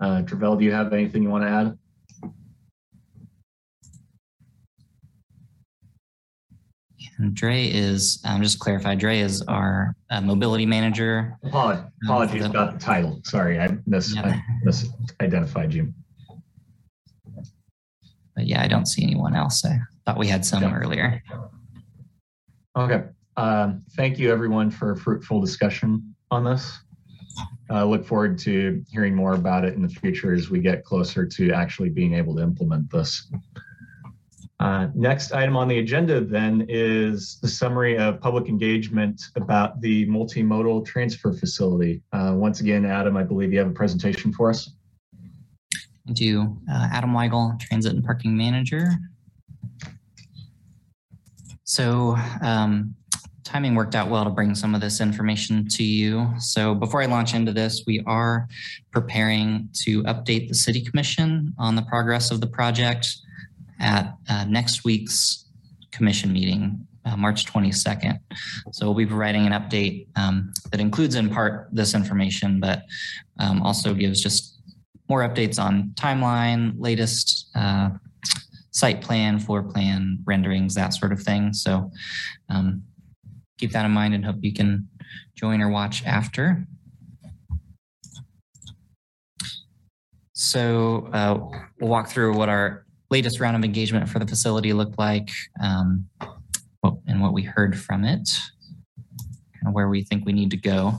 Uh, 0.00 0.20
Travell, 0.20 0.56
do 0.56 0.66
you 0.66 0.72
have 0.72 0.92
anything 0.92 1.22
you 1.22 1.30
want 1.30 1.44
to 1.44 1.48
add? 1.48 1.78
And 7.18 7.34
Dre 7.34 7.66
is, 7.66 8.20
um, 8.24 8.42
just 8.42 8.54
to 8.54 8.58
clarify, 8.60 8.94
Dre 8.94 9.18
is 9.20 9.42
our 9.42 9.94
uh, 10.10 10.20
mobility 10.20 10.66
manager. 10.66 11.38
Apolo- 11.44 11.88
Apologies 12.04 12.44
about 12.44 12.72
the 12.74 12.78
title. 12.78 13.20
Sorry, 13.24 13.58
I 13.60 13.76
mis- 13.86 14.14
Yeah. 14.14 14.26
I 14.26 14.66
misidentified 14.66 15.72
you. 15.72 15.92
But 18.34 18.46
yeah, 18.46 18.62
I 18.62 18.66
don't 18.68 18.86
see 18.86 19.04
anyone 19.04 19.36
else. 19.36 19.64
I 19.64 19.78
thought 20.04 20.18
we 20.18 20.26
had 20.26 20.44
some 20.44 20.64
Okay. 20.64 20.74
earlier. 20.74 21.22
Okay. 22.76 23.04
Um, 23.36 23.82
thank 23.96 24.18
you, 24.18 24.32
everyone, 24.32 24.70
for 24.70 24.90
a 24.92 24.96
fruitful 24.96 25.40
discussion 25.40 26.14
on 26.32 26.44
this. 26.44 26.80
I 27.70 27.82
look 27.84 28.04
forward 28.04 28.38
to 28.40 28.84
hearing 28.90 29.14
more 29.14 29.34
about 29.34 29.64
it 29.64 29.74
in 29.74 29.82
the 29.82 29.88
future 29.88 30.34
as 30.34 30.50
we 30.50 30.58
get 30.60 30.84
closer 30.84 31.24
to 31.26 31.50
actually 31.52 31.90
being 31.90 32.14
able 32.14 32.34
to 32.36 32.42
implement 32.42 32.90
this. 32.90 33.30
Uh, 34.60 34.88
next 34.94 35.32
item 35.32 35.56
on 35.56 35.66
the 35.66 35.78
agenda 35.78 36.20
then 36.20 36.64
is 36.68 37.38
the 37.42 37.48
summary 37.48 37.98
of 37.98 38.20
public 38.20 38.48
engagement 38.48 39.20
about 39.36 39.80
the 39.80 40.06
multimodal 40.06 40.84
transfer 40.86 41.32
facility. 41.32 42.02
Uh, 42.12 42.32
once 42.36 42.60
again, 42.60 42.84
Adam, 42.84 43.16
I 43.16 43.24
believe 43.24 43.52
you 43.52 43.58
have 43.58 43.68
a 43.68 43.72
presentation 43.72 44.32
for 44.32 44.50
us. 44.50 44.70
I 46.08 46.12
do 46.12 46.56
uh, 46.70 46.88
Adam 46.92 47.12
Weigel, 47.12 47.58
Transit 47.58 47.94
and 47.94 48.04
Parking 48.04 48.36
Manager. 48.36 48.90
So 51.64 52.16
um, 52.42 52.94
timing 53.42 53.74
worked 53.74 53.94
out 53.94 54.08
well 54.08 54.24
to 54.24 54.30
bring 54.30 54.54
some 54.54 54.74
of 54.74 54.80
this 54.80 55.00
information 55.00 55.66
to 55.68 55.82
you. 55.82 56.28
So 56.38 56.74
before 56.74 57.02
I 57.02 57.06
launch 57.06 57.34
into 57.34 57.52
this, 57.52 57.82
we 57.86 58.02
are 58.06 58.46
preparing 58.92 59.68
to 59.84 60.02
update 60.04 60.48
the 60.48 60.54
City 60.54 60.82
Commission 60.82 61.54
on 61.58 61.74
the 61.74 61.82
progress 61.82 62.30
of 62.30 62.40
the 62.40 62.46
project 62.46 63.16
at 63.84 64.16
uh, 64.30 64.44
next 64.48 64.82
week's 64.84 65.44
commission 65.92 66.32
meeting, 66.32 66.84
uh, 67.04 67.16
March 67.16 67.44
22nd. 67.44 68.18
So 68.72 68.86
we'll 68.86 68.94
be 68.94 69.06
providing 69.06 69.46
an 69.46 69.52
update 69.52 70.08
um, 70.16 70.52
that 70.72 70.80
includes 70.80 71.14
in 71.14 71.28
part 71.28 71.68
this 71.70 71.94
information, 71.94 72.58
but 72.58 72.82
um, 73.38 73.62
also 73.62 73.94
gives 73.94 74.22
just 74.22 74.58
more 75.08 75.20
updates 75.20 75.62
on 75.62 75.90
timeline, 75.96 76.72
latest 76.78 77.50
uh, 77.54 77.90
site 78.70 79.02
plan, 79.02 79.38
floor 79.38 79.62
plan, 79.62 80.18
renderings, 80.24 80.74
that 80.74 80.94
sort 80.94 81.12
of 81.12 81.20
thing. 81.22 81.52
So 81.52 81.90
um, 82.48 82.82
keep 83.58 83.70
that 83.72 83.84
in 83.84 83.92
mind 83.92 84.14
and 84.14 84.24
hope 84.24 84.36
you 84.40 84.54
can 84.54 84.88
join 85.36 85.60
or 85.60 85.68
watch 85.68 86.02
after. 86.06 86.66
So 90.32 91.10
uh, 91.12 91.38
we'll 91.78 91.90
walk 91.90 92.08
through 92.08 92.34
what 92.34 92.48
our 92.48 92.83
latest 93.14 93.38
round 93.38 93.56
of 93.56 93.62
engagement 93.62 94.08
for 94.08 94.18
the 94.18 94.26
facility 94.26 94.72
looked 94.72 94.98
like 94.98 95.30
um, 95.62 96.04
and 97.06 97.22
what 97.22 97.32
we 97.32 97.42
heard 97.42 97.78
from 97.78 98.04
it, 98.04 98.28
kind 99.54 99.68
of 99.68 99.72
where 99.72 99.88
we 99.88 100.02
think 100.02 100.26
we 100.26 100.32
need 100.32 100.50
to 100.50 100.56
go. 100.56 100.98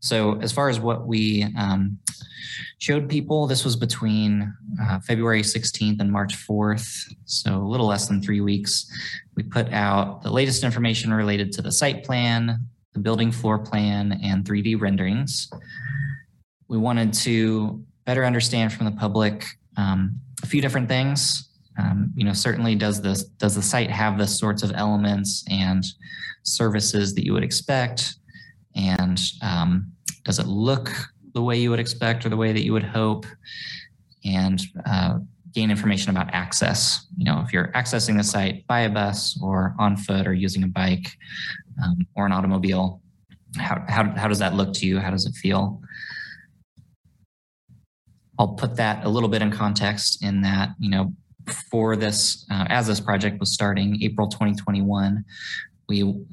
So 0.00 0.40
as 0.40 0.52
far 0.52 0.70
as 0.70 0.80
what 0.80 1.06
we 1.06 1.46
um, 1.58 1.98
showed 2.78 3.10
people, 3.10 3.46
this 3.46 3.62
was 3.62 3.76
between 3.76 4.50
uh, 4.82 5.00
February 5.00 5.42
16th 5.42 6.00
and 6.00 6.10
March 6.10 6.34
4th, 6.34 7.12
so 7.26 7.56
a 7.56 7.68
little 7.72 7.86
less 7.86 8.08
than 8.08 8.22
three 8.22 8.40
weeks. 8.40 8.90
We 9.36 9.42
put 9.42 9.70
out 9.70 10.22
the 10.22 10.30
latest 10.30 10.64
information 10.64 11.12
related 11.12 11.52
to 11.52 11.62
the 11.62 11.72
site 11.72 12.04
plan, 12.04 12.58
the 12.94 13.00
building 13.00 13.30
floor 13.30 13.58
plan, 13.58 14.18
and 14.22 14.46
3D 14.46 14.80
renderings. 14.80 15.50
We 16.68 16.78
wanted 16.78 17.12
to 17.28 17.84
better 18.06 18.24
understand 18.24 18.72
from 18.72 18.86
the 18.86 18.92
public 18.92 19.44
um, 19.76 20.20
a 20.42 20.46
few 20.46 20.62
different 20.62 20.88
things. 20.88 21.49
Um, 21.78 22.12
you 22.14 22.24
know, 22.24 22.32
certainly 22.32 22.74
does 22.74 23.00
this 23.00 23.24
does 23.24 23.54
the 23.54 23.62
site 23.62 23.90
have 23.90 24.18
the 24.18 24.26
sorts 24.26 24.62
of 24.62 24.72
elements 24.74 25.44
and 25.48 25.84
services 26.42 27.14
that 27.14 27.24
you 27.24 27.32
would 27.32 27.44
expect, 27.44 28.16
and 28.74 29.20
um, 29.42 29.92
does 30.24 30.38
it 30.38 30.46
look 30.46 30.90
the 31.32 31.42
way 31.42 31.58
you 31.58 31.70
would 31.70 31.80
expect 31.80 32.26
or 32.26 32.28
the 32.28 32.36
way 32.36 32.52
that 32.52 32.64
you 32.64 32.72
would 32.72 32.82
hope, 32.82 33.24
and 34.24 34.62
uh, 34.86 35.18
gain 35.52 35.70
information 35.70 36.10
about 36.10 36.32
access. 36.32 37.06
You 37.16 37.24
know, 37.24 37.42
if 37.44 37.52
you're 37.52 37.68
accessing 37.68 38.16
the 38.16 38.24
site 38.24 38.66
by 38.66 38.80
a 38.80 38.90
bus 38.90 39.38
or 39.42 39.74
on 39.78 39.96
foot 39.96 40.26
or 40.26 40.34
using 40.34 40.62
a 40.62 40.68
bike 40.68 41.08
um, 41.82 42.06
or 42.14 42.26
an 42.26 42.32
automobile, 42.32 43.00
how, 43.56 43.84
how, 43.88 44.10
how 44.16 44.28
does 44.28 44.38
that 44.38 44.54
look 44.54 44.72
to 44.74 44.86
you? 44.86 44.98
How 44.98 45.10
does 45.10 45.26
it 45.26 45.34
feel? 45.34 45.80
I'll 48.38 48.54
put 48.54 48.76
that 48.76 49.04
a 49.04 49.08
little 49.08 49.28
bit 49.28 49.42
in 49.42 49.50
context 49.50 50.22
in 50.22 50.40
that, 50.42 50.70
you 50.78 50.88
know, 50.88 51.12
for 51.70 51.96
this, 51.96 52.46
uh, 52.50 52.66
as 52.68 52.86
this 52.86 53.00
project 53.00 53.40
was 53.40 53.52
starting 53.52 54.02
April 54.02 54.28
2021, 54.28 55.24
we 55.88 56.24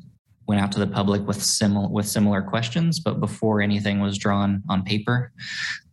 went 0.48 0.62
out 0.62 0.72
to 0.72 0.80
the 0.80 0.88
public 0.88 1.26
with 1.28 1.42
similar 1.42 1.90
with 1.90 2.08
similar 2.08 2.42
questions, 2.42 3.00
but 3.00 3.20
before 3.20 3.62
anything 3.62 4.00
was 4.00 4.18
drawn 4.18 4.64
on 4.70 4.84
paper. 4.84 5.32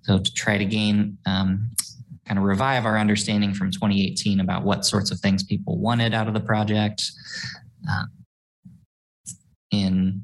So 0.02 0.18
to 0.18 0.34
try 0.34 0.58
to 0.58 0.64
gain 0.64 1.18
um, 1.26 1.70
kind 2.26 2.38
of 2.38 2.44
revive 2.44 2.86
our 2.86 2.98
understanding 2.98 3.52
from 3.52 3.70
2018 3.70 4.40
about 4.40 4.64
what 4.64 4.84
sorts 4.84 5.10
of 5.10 5.18
things 5.20 5.42
people 5.42 5.78
wanted 5.78 6.14
out 6.14 6.28
of 6.28 6.34
the 6.34 6.40
project. 6.40 7.02
Uh, 7.88 8.04
in 9.70 10.22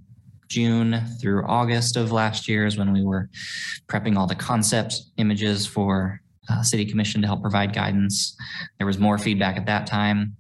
June 0.48 1.00
through 1.20 1.44
August 1.46 1.96
of 1.96 2.12
last 2.12 2.48
year 2.48 2.66
is 2.66 2.76
when 2.76 2.92
we 2.92 3.04
were 3.04 3.28
prepping 3.88 4.16
all 4.16 4.26
the 4.26 4.34
concept 4.34 5.02
images 5.16 5.66
for 5.66 6.20
uh, 6.50 6.62
city 6.62 6.84
commission 6.84 7.20
to 7.20 7.26
help 7.26 7.42
provide 7.42 7.72
guidance. 7.72 8.36
There 8.78 8.86
was 8.86 8.98
more 8.98 9.18
feedback 9.18 9.56
at 9.56 9.66
that 9.66 9.86
time. 9.86 10.36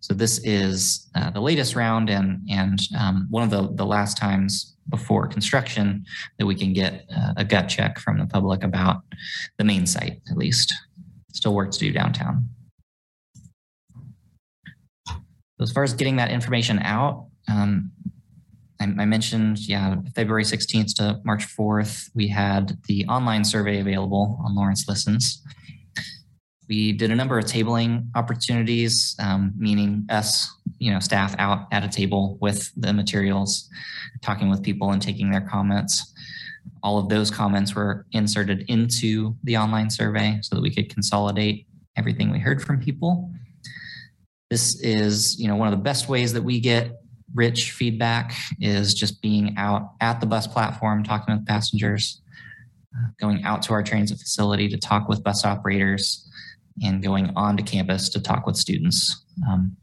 So 0.00 0.14
this 0.14 0.40
is 0.44 1.08
uh, 1.14 1.30
the 1.30 1.40
latest 1.40 1.76
round 1.76 2.10
and, 2.10 2.40
and 2.50 2.78
um, 2.98 3.26
one 3.30 3.42
of 3.42 3.50
the, 3.50 3.72
the 3.74 3.86
last 3.86 4.16
times 4.18 4.76
before 4.90 5.26
construction 5.26 6.04
that 6.38 6.46
we 6.46 6.54
can 6.54 6.72
get 6.72 7.06
uh, 7.16 7.34
a 7.36 7.44
gut 7.44 7.68
check 7.68 7.98
from 7.98 8.18
the 8.18 8.26
public 8.26 8.62
about 8.62 9.02
the 9.58 9.64
main 9.64 9.86
site, 9.86 10.20
at 10.30 10.36
least. 10.36 10.74
Still 11.32 11.54
work 11.54 11.70
to 11.70 11.78
do 11.78 11.92
downtown. 11.92 12.48
As 15.60 15.72
far 15.72 15.84
as 15.84 15.94
getting 15.94 16.16
that 16.16 16.30
information 16.30 16.80
out, 16.80 17.26
um, 17.48 17.90
I, 18.84 19.02
I 19.02 19.04
mentioned, 19.04 19.66
yeah, 19.68 19.96
February 20.14 20.44
16th 20.44 20.94
to 20.96 21.20
March 21.24 21.46
4th, 21.56 22.10
we 22.14 22.28
had 22.28 22.78
the 22.84 23.06
online 23.06 23.44
survey 23.44 23.80
available 23.80 24.38
on 24.44 24.54
Lawrence 24.54 24.86
Listens. 24.88 25.42
We 26.68 26.92
did 26.92 27.10
a 27.10 27.14
number 27.14 27.38
of 27.38 27.44
tabling 27.44 28.06
opportunities, 28.14 29.16
um, 29.20 29.52
meaning 29.56 30.06
us, 30.08 30.50
you 30.78 30.90
know, 30.90 30.98
staff 30.98 31.34
out 31.38 31.66
at 31.72 31.84
a 31.84 31.88
table 31.88 32.38
with 32.40 32.72
the 32.76 32.92
materials, 32.92 33.68
talking 34.22 34.48
with 34.48 34.62
people 34.62 34.90
and 34.90 35.00
taking 35.00 35.30
their 35.30 35.42
comments. 35.42 36.12
All 36.82 36.98
of 36.98 37.08
those 37.08 37.30
comments 37.30 37.74
were 37.74 38.06
inserted 38.12 38.64
into 38.68 39.36
the 39.44 39.56
online 39.56 39.90
survey 39.90 40.38
so 40.42 40.56
that 40.56 40.62
we 40.62 40.74
could 40.74 40.92
consolidate 40.92 41.66
everything 41.96 42.30
we 42.30 42.38
heard 42.38 42.62
from 42.62 42.80
people. 42.80 43.30
This 44.50 44.80
is, 44.80 45.38
you 45.38 45.48
know, 45.48 45.56
one 45.56 45.68
of 45.68 45.72
the 45.72 45.82
best 45.82 46.08
ways 46.08 46.32
that 46.32 46.42
we 46.42 46.60
get 46.60 47.03
rich 47.34 47.72
feedback 47.72 48.34
is 48.60 48.94
just 48.94 49.20
being 49.20 49.54
out 49.56 49.92
at 50.00 50.20
the 50.20 50.26
bus 50.26 50.46
platform, 50.46 51.02
talking 51.02 51.34
with 51.34 51.46
passengers, 51.46 52.22
uh, 52.96 53.08
going 53.20 53.42
out 53.44 53.62
to 53.62 53.72
our 53.72 53.82
transit 53.82 54.18
facility 54.18 54.68
to 54.68 54.78
talk 54.78 55.08
with 55.08 55.22
bus 55.22 55.44
operators, 55.44 56.28
and 56.82 57.02
going 57.02 57.30
on 57.36 57.56
to 57.56 57.62
campus 57.62 58.08
to 58.08 58.20
talk 58.20 58.46
with 58.46 58.56
students. 58.56 59.24
Um, 59.48 59.76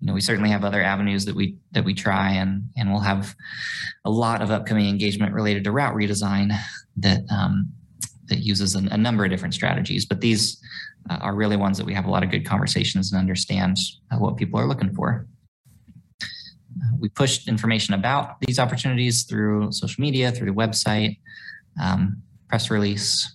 you 0.00 0.06
know, 0.06 0.14
we 0.14 0.20
certainly 0.20 0.50
have 0.50 0.64
other 0.64 0.82
avenues 0.82 1.26
that 1.26 1.34
we 1.34 1.56
that 1.72 1.84
we 1.84 1.92
try, 1.92 2.32
and 2.32 2.64
and 2.76 2.90
we'll 2.90 3.00
have 3.00 3.34
a 4.04 4.10
lot 4.10 4.40
of 4.40 4.50
upcoming 4.50 4.88
engagement 4.88 5.34
related 5.34 5.64
to 5.64 5.72
route 5.72 5.94
redesign 5.94 6.56
that 6.96 7.20
um, 7.30 7.70
that 8.28 8.38
uses 8.38 8.74
a, 8.74 8.78
a 8.90 8.96
number 8.96 9.24
of 9.24 9.30
different 9.30 9.52
strategies. 9.52 10.06
But 10.06 10.22
these 10.22 10.58
uh, 11.10 11.16
are 11.16 11.34
really 11.34 11.56
ones 11.56 11.76
that 11.76 11.84
we 11.84 11.94
have 11.94 12.06
a 12.06 12.10
lot 12.10 12.22
of 12.22 12.30
good 12.30 12.46
conversations 12.46 13.12
and 13.12 13.20
understand 13.20 13.76
uh, 14.10 14.16
what 14.16 14.38
people 14.38 14.58
are 14.58 14.66
looking 14.66 14.94
for. 14.94 15.26
We 16.98 17.08
pushed 17.08 17.48
information 17.48 17.94
about 17.94 18.40
these 18.40 18.58
opportunities 18.58 19.24
through 19.24 19.72
social 19.72 20.00
media, 20.00 20.32
through 20.32 20.46
the 20.46 20.56
website, 20.56 21.18
um, 21.80 22.22
press 22.48 22.70
release. 22.70 23.32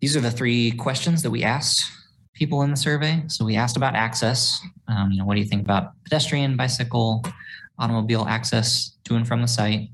These 0.00 0.16
are 0.16 0.20
the 0.20 0.30
three 0.30 0.72
questions 0.72 1.22
that 1.22 1.30
we 1.30 1.42
asked 1.42 1.90
people 2.34 2.62
in 2.62 2.70
the 2.70 2.76
survey. 2.76 3.24
So 3.28 3.44
we 3.44 3.56
asked 3.56 3.76
about 3.76 3.94
access. 3.94 4.60
Um, 4.88 5.10
you 5.10 5.18
know, 5.18 5.24
what 5.24 5.34
do 5.34 5.40
you 5.40 5.46
think 5.46 5.62
about 5.62 5.92
pedestrian, 6.04 6.56
bicycle, 6.56 7.24
automobile 7.78 8.26
access 8.28 8.96
to 9.04 9.16
and 9.16 9.26
from 9.26 9.40
the 9.40 9.48
site? 9.48 9.88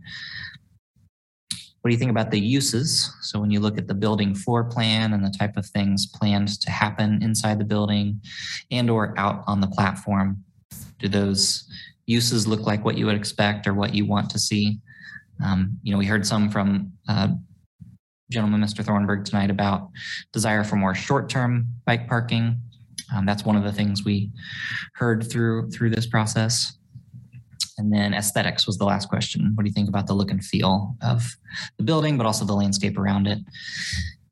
What 1.83 1.91
do 1.91 1.95
you 1.95 1.99
think 1.99 2.13
about 2.13 2.31
the 2.31 2.39
uses? 2.39 3.13
So 3.23 3.41
when 3.41 3.51
you 3.51 3.59
look 3.59 3.77
at 3.77 3.89
the 3.89 3.95
building 3.95 4.37
floor 4.37 4.63
plan 4.63 5.13
and 5.13 5.25
the 5.25 5.35
type 5.37 5.57
of 5.57 5.67
things 5.67 6.07
planned 6.07 6.61
to 6.61 6.71
happen 6.71 7.21
inside 7.23 7.59
the 7.59 7.65
building 7.65 8.21
and 8.71 8.89
or 8.89 9.15
out 9.19 9.43
on 9.49 9.61
the 9.61 9.67
platform, 9.67 10.45
do 11.01 11.09
those 11.09 11.69
uses 12.07 12.47
look 12.47 12.61
like 12.61 12.85
what 12.85 12.97
you 12.97 13.07
would 13.07 13.17
expect 13.17 13.67
or 13.67 13.75
what 13.75 13.95
you 13.95 14.07
want 14.07 14.31
to 14.31 14.39
see? 14.39 14.79
Um, 15.45 15.77
you 15.83 15.93
know, 15.93 15.99
we 15.99 16.07
heard 16.07 16.25
some 16.25 16.49
from 16.51 16.93
uh, 17.09 17.29
gentleman, 18.31 18.61
Mr. 18.61 18.85
Thornburg, 18.85 19.25
tonight 19.25 19.51
about 19.51 19.89
desire 20.33 20.63
for 20.63 20.77
more 20.77 20.95
short-term 20.95 21.67
bike 21.85 22.09
parking. 22.09 22.61
Um, 23.15 23.27
that's 23.27 23.45
one 23.45 23.57
of 23.57 23.65
the 23.65 23.73
things 23.73 24.05
we 24.05 24.31
heard 24.95 25.29
through 25.29 25.71
through 25.71 25.91
this 25.91 26.07
process. 26.07 26.79
And 27.79 27.93
then 27.93 28.15
aesthetics 28.15 28.67
was 28.67 28.79
the 28.79 28.85
last 28.85 29.09
question. 29.09 29.53
What 29.55 29.65
do 29.65 29.69
you 29.69 29.75
think 29.75 29.89
about 29.89 30.07
the 30.07 30.15
look 30.15 30.31
and 30.31 30.45
feel 30.45 30.97
of 31.03 31.37
the 31.79 31.85
building, 31.85 32.17
but 32.17 32.27
also 32.27 32.45
the 32.45 32.55
landscape 32.55 32.99
around 32.99 33.27
it? 33.27 33.39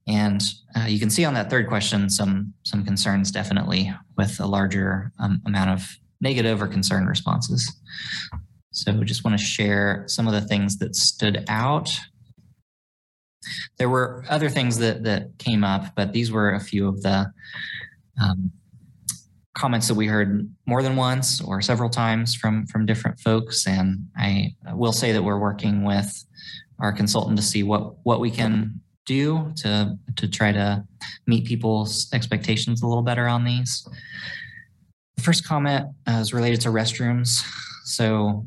And 0.07 0.43
uh, 0.76 0.86
you 0.86 0.99
can 0.99 1.11
see 1.11 1.24
on 1.24 1.34
that 1.34 1.51
third 1.51 1.68
question 1.68 2.11
some 2.11 2.53
some 2.64 2.84
concerns 2.84 3.30
definitely 3.30 3.93
with 4.16 4.41
a 4.41 4.47
larger 4.47 5.12
um, 5.18 5.41
amount 5.47 5.70
of 5.70 5.88
negative 6.20 6.61
or 6.61 6.66
concerned 6.66 7.09
responses. 7.09 7.70
So 8.72 8.93
just 9.05 9.24
want 9.24 9.38
to 9.38 9.45
share 9.45 10.05
some 10.07 10.26
of 10.26 10.32
the 10.32 10.41
things 10.41 10.78
that 10.78 10.95
stood 10.95 11.45
out. 11.49 11.91
There 13.78 13.88
were 13.88 14.24
other 14.28 14.49
things 14.49 14.78
that 14.78 15.05
that 15.05 15.38
came 15.38 15.64
up, 15.64 15.95
but 15.95 16.12
these 16.12 16.30
were 16.30 16.53
a 16.53 16.61
few 16.61 16.88
of 16.88 17.03
the 17.03 17.32
um, 18.20 18.53
comments 19.61 19.88
that 19.88 19.94
we 19.94 20.06
heard 20.06 20.50
more 20.64 20.82
than 20.82 20.96
once 20.96 21.42
or 21.42 21.61
several 21.61 21.90
times 21.90 22.34
from 22.34 22.66
from 22.66 22.86
different 22.86 23.20
folks. 23.20 23.66
And 23.66 24.08
i 24.16 24.54
will 24.72 24.92
say 24.92 25.12
that 25.12 25.22
we're 25.22 25.38
working 25.38 25.84
with 25.84 26.11
our 26.78 26.92
consultant 26.92 27.36
to 27.36 27.42
see 27.42 27.62
what 27.62 27.94
what 28.04 28.20
we 28.20 28.30
can 28.30 28.80
do 29.04 29.52
to 29.56 29.98
to 30.16 30.26
try 30.28 30.50
to 30.50 30.82
meet 31.26 31.44
people's 31.44 32.08
expectations 32.14 32.80
a 32.80 32.86
little 32.86 33.02
better 33.02 33.28
on 33.28 33.44
these. 33.44 33.86
The 35.16 35.22
first 35.22 35.46
comment 35.46 35.88
uh, 36.08 36.20
is 36.22 36.32
related 36.32 36.62
to 36.62 36.70
restrooms. 36.70 37.44
So 37.84 38.46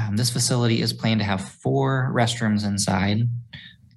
um, 0.00 0.16
this 0.16 0.30
facility 0.30 0.80
is 0.80 0.92
planned 0.94 1.20
to 1.20 1.26
have 1.26 1.42
four 1.42 2.10
restrooms 2.14 2.64
inside 2.64 3.28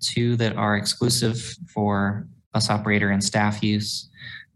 two 0.02 0.36
that 0.36 0.58
are 0.58 0.76
exclusive 0.76 1.56
for 1.74 2.28
bus 2.54 2.70
operator 2.70 3.12
and 3.12 3.24
staff 3.24 3.64
use 3.64 4.09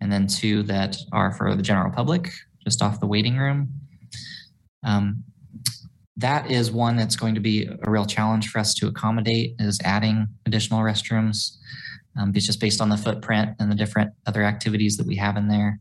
and 0.03 0.11
then 0.11 0.27
two 0.27 0.61
that 0.63 0.97
are 1.13 1.31
for 1.31 1.55
the 1.55 1.63
general 1.63 1.89
public, 1.89 2.29
just 2.63 2.81
off 2.81 2.99
the 2.99 3.07
waiting 3.07 3.37
room. 3.37 3.69
Um, 4.83 5.23
that 6.17 6.51
is 6.51 6.71
one 6.71 6.97
that's 6.97 7.15
going 7.15 7.35
to 7.35 7.41
be 7.41 7.65
a 7.65 7.89
real 7.89 8.05
challenge 8.05 8.49
for 8.49 8.59
us 8.59 8.73
to 8.75 8.87
accommodate 8.87 9.55
is 9.59 9.79
adding 9.83 10.27
additional 10.45 10.81
restrooms. 10.81 11.57
Um, 12.19 12.33
it's 12.35 12.45
just 12.45 12.59
based 12.59 12.81
on 12.81 12.89
the 12.89 12.97
footprint 12.97 13.51
and 13.59 13.71
the 13.71 13.75
different 13.75 14.11
other 14.27 14.43
activities 14.43 14.97
that 14.97 15.07
we 15.07 15.15
have 15.15 15.37
in 15.37 15.47
there. 15.47 15.79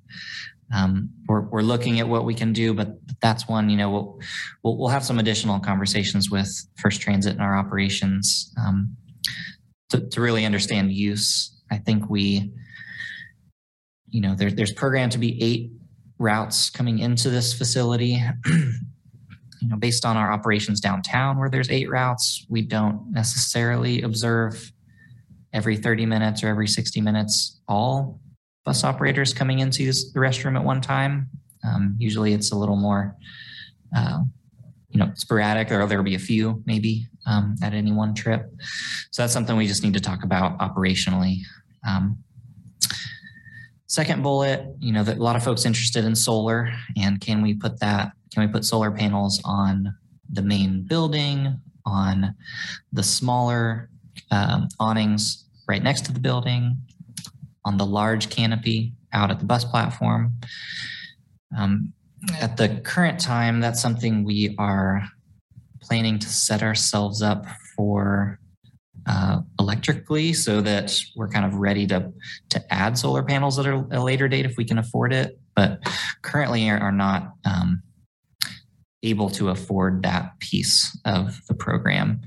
Um, 0.75 1.11
we're, 1.29 1.43
we're 1.43 1.61
looking 1.63 2.01
at 2.01 2.09
what 2.09 2.25
we 2.25 2.33
can 2.33 2.55
do, 2.55 2.73
but 2.73 2.97
that's 3.21 3.47
one, 3.47 3.69
you 3.69 3.77
know, 3.77 3.91
we'll, 3.91 4.21
we'll, 4.63 4.79
we'll 4.79 4.89
have 4.89 5.05
some 5.05 5.19
additional 5.19 5.61
conversations 5.61 6.31
with 6.31 6.49
First 6.77 7.03
Transit 7.03 7.33
and 7.33 7.43
our 7.43 7.59
operations 7.59 8.55
um, 8.59 8.97
to, 9.91 10.01
to 10.01 10.21
really 10.23 10.47
understand 10.47 10.93
use. 10.93 11.61
I 11.71 11.77
think 11.77 12.09
we, 12.09 12.53
you 14.13 14.21
know, 14.21 14.35
there, 14.35 14.51
there's 14.51 14.73
programmed 14.73 15.11
to 15.13 15.19
be 15.19 15.43
eight 15.43 15.73
routes 16.19 16.71
coming 16.71 17.01
into 17.01 17.31
this 17.31 17.53
facility. 17.53 18.23
you 18.47 19.69
know, 19.69 19.77
based 19.77 20.05
on 20.05 20.17
our 20.17 20.31
operations 20.31 20.81
downtown 20.81 21.39
where 21.39 21.49
there's 21.49 21.71
eight 21.71 21.89
routes, 21.89 22.47
we 22.49 22.63
don't 22.63 23.11
necessarily 23.11 24.03
observe 24.03 24.71
every 25.53 25.77
30 25.77 26.07
minutes 26.07 26.45
or 26.45 26.49
every 26.49 26.69
60 26.69 27.01
minutes 27.01 27.61
all 27.69 28.21
bus 28.65 28.85
operators 28.85 29.33
coming 29.33 29.61
into 29.61 29.85
the 29.85 29.93
restroom 30.15 30.57
at 30.57 30.65
one 30.65 30.81
time. 30.81 31.29
Um, 31.65 31.97
usually 31.99 32.33
it's 32.33 32.53
a 32.53 32.57
little 32.57 32.77
more, 32.77 33.17
uh, 33.97 34.21
you 34.91 34.99
know, 34.99 35.11
sporadic 35.15 35.71
or 35.73 35.87
there'll 35.87 36.05
be 36.05 36.17
a 36.17 36.21
few 36.21 36.63
maybe 36.67 37.07
um, 37.27 37.57
at 37.63 37.73
any 37.73 37.93
one 37.93 38.15
trip. 38.15 38.53
So 39.11 39.23
that's 39.23 39.33
something 39.33 39.57
we 39.57 39.67
just 39.67 39.83
need 39.83 39.95
to 39.95 40.01
talk 40.01 40.23
about 40.23 40.59
operationally. 40.59 41.39
Um, 41.87 42.19
Second 43.93 44.23
bullet, 44.23 44.75
you 44.79 44.91
know, 44.91 45.05
that 45.05 45.19
a 45.19 45.23
lot 45.23 45.37
of 45.37 45.45
folks 45.45 45.67
interested 45.67 46.07
in 46.07 46.15
solar 46.15 46.73
and 46.97 47.21
can 47.21 47.43
we 47.43 47.53
put 47.53 47.79
that, 47.81 48.13
can 48.33 48.43
we 48.43 48.51
put 48.51 48.65
solar 48.65 48.91
panels 48.91 49.39
on 49.45 49.95
the 50.33 50.41
main 50.41 50.81
building, 50.81 51.61
on 51.85 52.35
the 52.91 53.03
smaller 53.03 53.91
um, 54.31 54.69
awnings 54.81 55.45
right 55.69 55.83
next 55.83 56.07
to 56.07 56.13
the 56.15 56.21
building, 56.21 56.75
on 57.67 57.77
the 57.77 57.85
large 57.85 58.31
canopy 58.31 58.95
out 59.13 59.31
at 59.31 59.41
the 59.41 59.45
bus 59.45 59.63
platform. 59.63 60.33
Um, 61.55 61.93
at 62.41 62.57
the 62.57 62.81
current 62.85 63.21
time, 63.21 63.61
that's 63.61 63.83
something 63.83 64.25
we 64.25 64.55
are 64.59 65.03
planning 65.83 66.19
to 66.19 66.29
set 66.31 66.63
ourselves 66.63 67.21
up 67.21 67.45
for 67.77 68.39
uh, 69.07 69.41
electrically 69.59 70.33
so 70.33 70.61
that 70.61 70.99
we're 71.17 71.29
kind 71.29 71.45
of 71.45 71.55
ready 71.55 71.87
to 71.87 72.13
to 72.51 72.73
add 72.73 72.97
solar 72.97 73.23
panels 73.23 73.59
at 73.59 73.67
a, 73.67 74.03
later 74.03 74.29
date 74.29 74.47
if 74.47 74.57
we 74.57 74.65
can 74.65 74.79
afford 74.79 75.13
it 75.13 75.39
but 75.55 75.81
currently 76.23 76.69
are, 76.71 76.79
are 76.79 76.93
not 76.93 77.35
um, 77.45 77.83
able 79.03 79.29
to 79.31 79.49
afford 79.49 80.03
that 80.03 80.39
piece 80.39 80.97
of 81.05 81.41
the 81.49 81.55
program. 81.55 82.21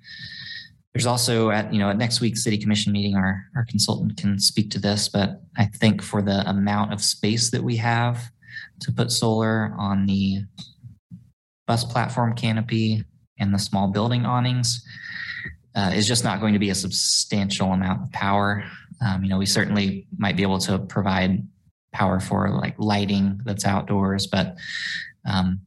There's 0.94 1.06
also 1.06 1.50
at 1.50 1.74
you 1.74 1.80
know 1.80 1.90
at 1.90 1.98
next 1.98 2.22
week's 2.22 2.44
city 2.44 2.58
commission 2.58 2.94
meeting 2.94 3.16
our 3.16 3.46
our 3.56 3.66
consultant 3.66 4.16
can 4.16 4.40
speak 4.40 4.70
to 4.72 4.80
this 4.80 5.10
but 5.10 5.42
i 5.58 5.66
think 5.66 6.02
for 6.02 6.22
the 6.22 6.50
amount 6.50 6.94
of 6.94 7.02
space 7.02 7.52
that 7.52 7.62
we 7.62 7.76
have 7.76 8.32
to 8.80 8.94
put 8.94 9.12
solar 9.12 9.74
on 9.78 10.06
the 10.06 10.44
bus 11.68 11.84
platform 11.84 12.34
canopy 12.34 13.04
and 13.40 13.54
the 13.54 13.60
small 13.60 13.90
building 13.90 14.26
awnings 14.26 14.86
uh, 15.76 15.92
is 15.94 16.08
just 16.08 16.24
not 16.24 16.40
going 16.40 16.54
to 16.54 16.60
be 16.60 16.70
a 16.70 16.76
substantial 16.76 17.74
amount 17.74 18.04
of 18.04 18.12
power. 18.12 18.64
Um, 19.06 19.24
you 19.24 19.30
know, 19.30 19.38
we 19.38 19.46
certainly 19.46 20.08
might 20.18 20.38
be 20.38 20.44
able 20.44 20.60
to 20.60 20.80
provide 20.80 21.46
power 21.94 22.20
for 22.20 22.50
like 22.50 22.76
lighting 22.78 23.40
that's 23.46 23.66
outdoors, 23.66 24.28
but 24.28 24.56
um, 25.26 25.60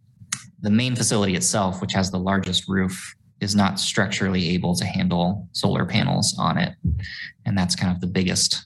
the 0.60 0.70
main 0.70 0.96
facility 0.96 1.34
itself, 1.34 1.80
which 1.80 1.92
has 1.92 2.10
the 2.10 2.18
largest 2.18 2.68
roof, 2.68 3.14
is 3.40 3.54
not 3.54 3.78
structurally 3.78 4.48
able 4.50 4.74
to 4.74 4.84
handle 4.84 5.48
solar 5.52 5.84
panels 5.84 6.34
on 6.38 6.58
it. 6.58 6.74
And 7.46 7.56
that's 7.56 7.76
kind 7.76 7.94
of 7.94 8.00
the 8.00 8.06
biggest 8.06 8.64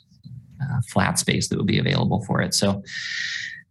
uh, 0.62 0.80
flat 0.90 1.18
space 1.18 1.49
that 1.49 1.59
would 1.59 1.66
be 1.66 1.78
available 1.78 2.24
for 2.24 2.40
it. 2.40 2.55
So 2.55 2.82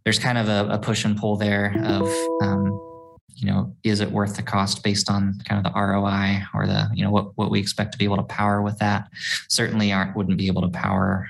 there's 0.03 0.19
kind 0.19 0.37
of 0.37 0.47
a, 0.47 0.73
a 0.73 0.77
push 0.77 1.05
and 1.05 1.17
pull 1.17 1.37
there 1.37 1.75
of, 1.83 2.07
um, 2.43 2.90
you 3.35 3.47
know, 3.47 3.75
is 3.83 4.01
it 4.01 4.11
worth 4.11 4.35
the 4.35 4.43
cost 4.43 4.83
based 4.83 5.09
on 5.09 5.39
kind 5.45 5.65
of 5.65 5.73
the 5.73 5.79
ROI 5.79 6.43
or 6.53 6.67
the, 6.67 6.89
you 6.93 7.03
know, 7.03 7.11
what, 7.11 7.35
what 7.37 7.49
we 7.49 7.59
expect 7.59 7.91
to 7.91 7.97
be 7.97 8.05
able 8.05 8.17
to 8.17 8.23
power 8.23 8.61
with 8.61 8.77
that? 8.79 9.09
Certainly 9.49 9.91
aren't, 9.91 10.15
wouldn't 10.15 10.37
be 10.37 10.47
able 10.47 10.61
to 10.61 10.69
power 10.69 11.27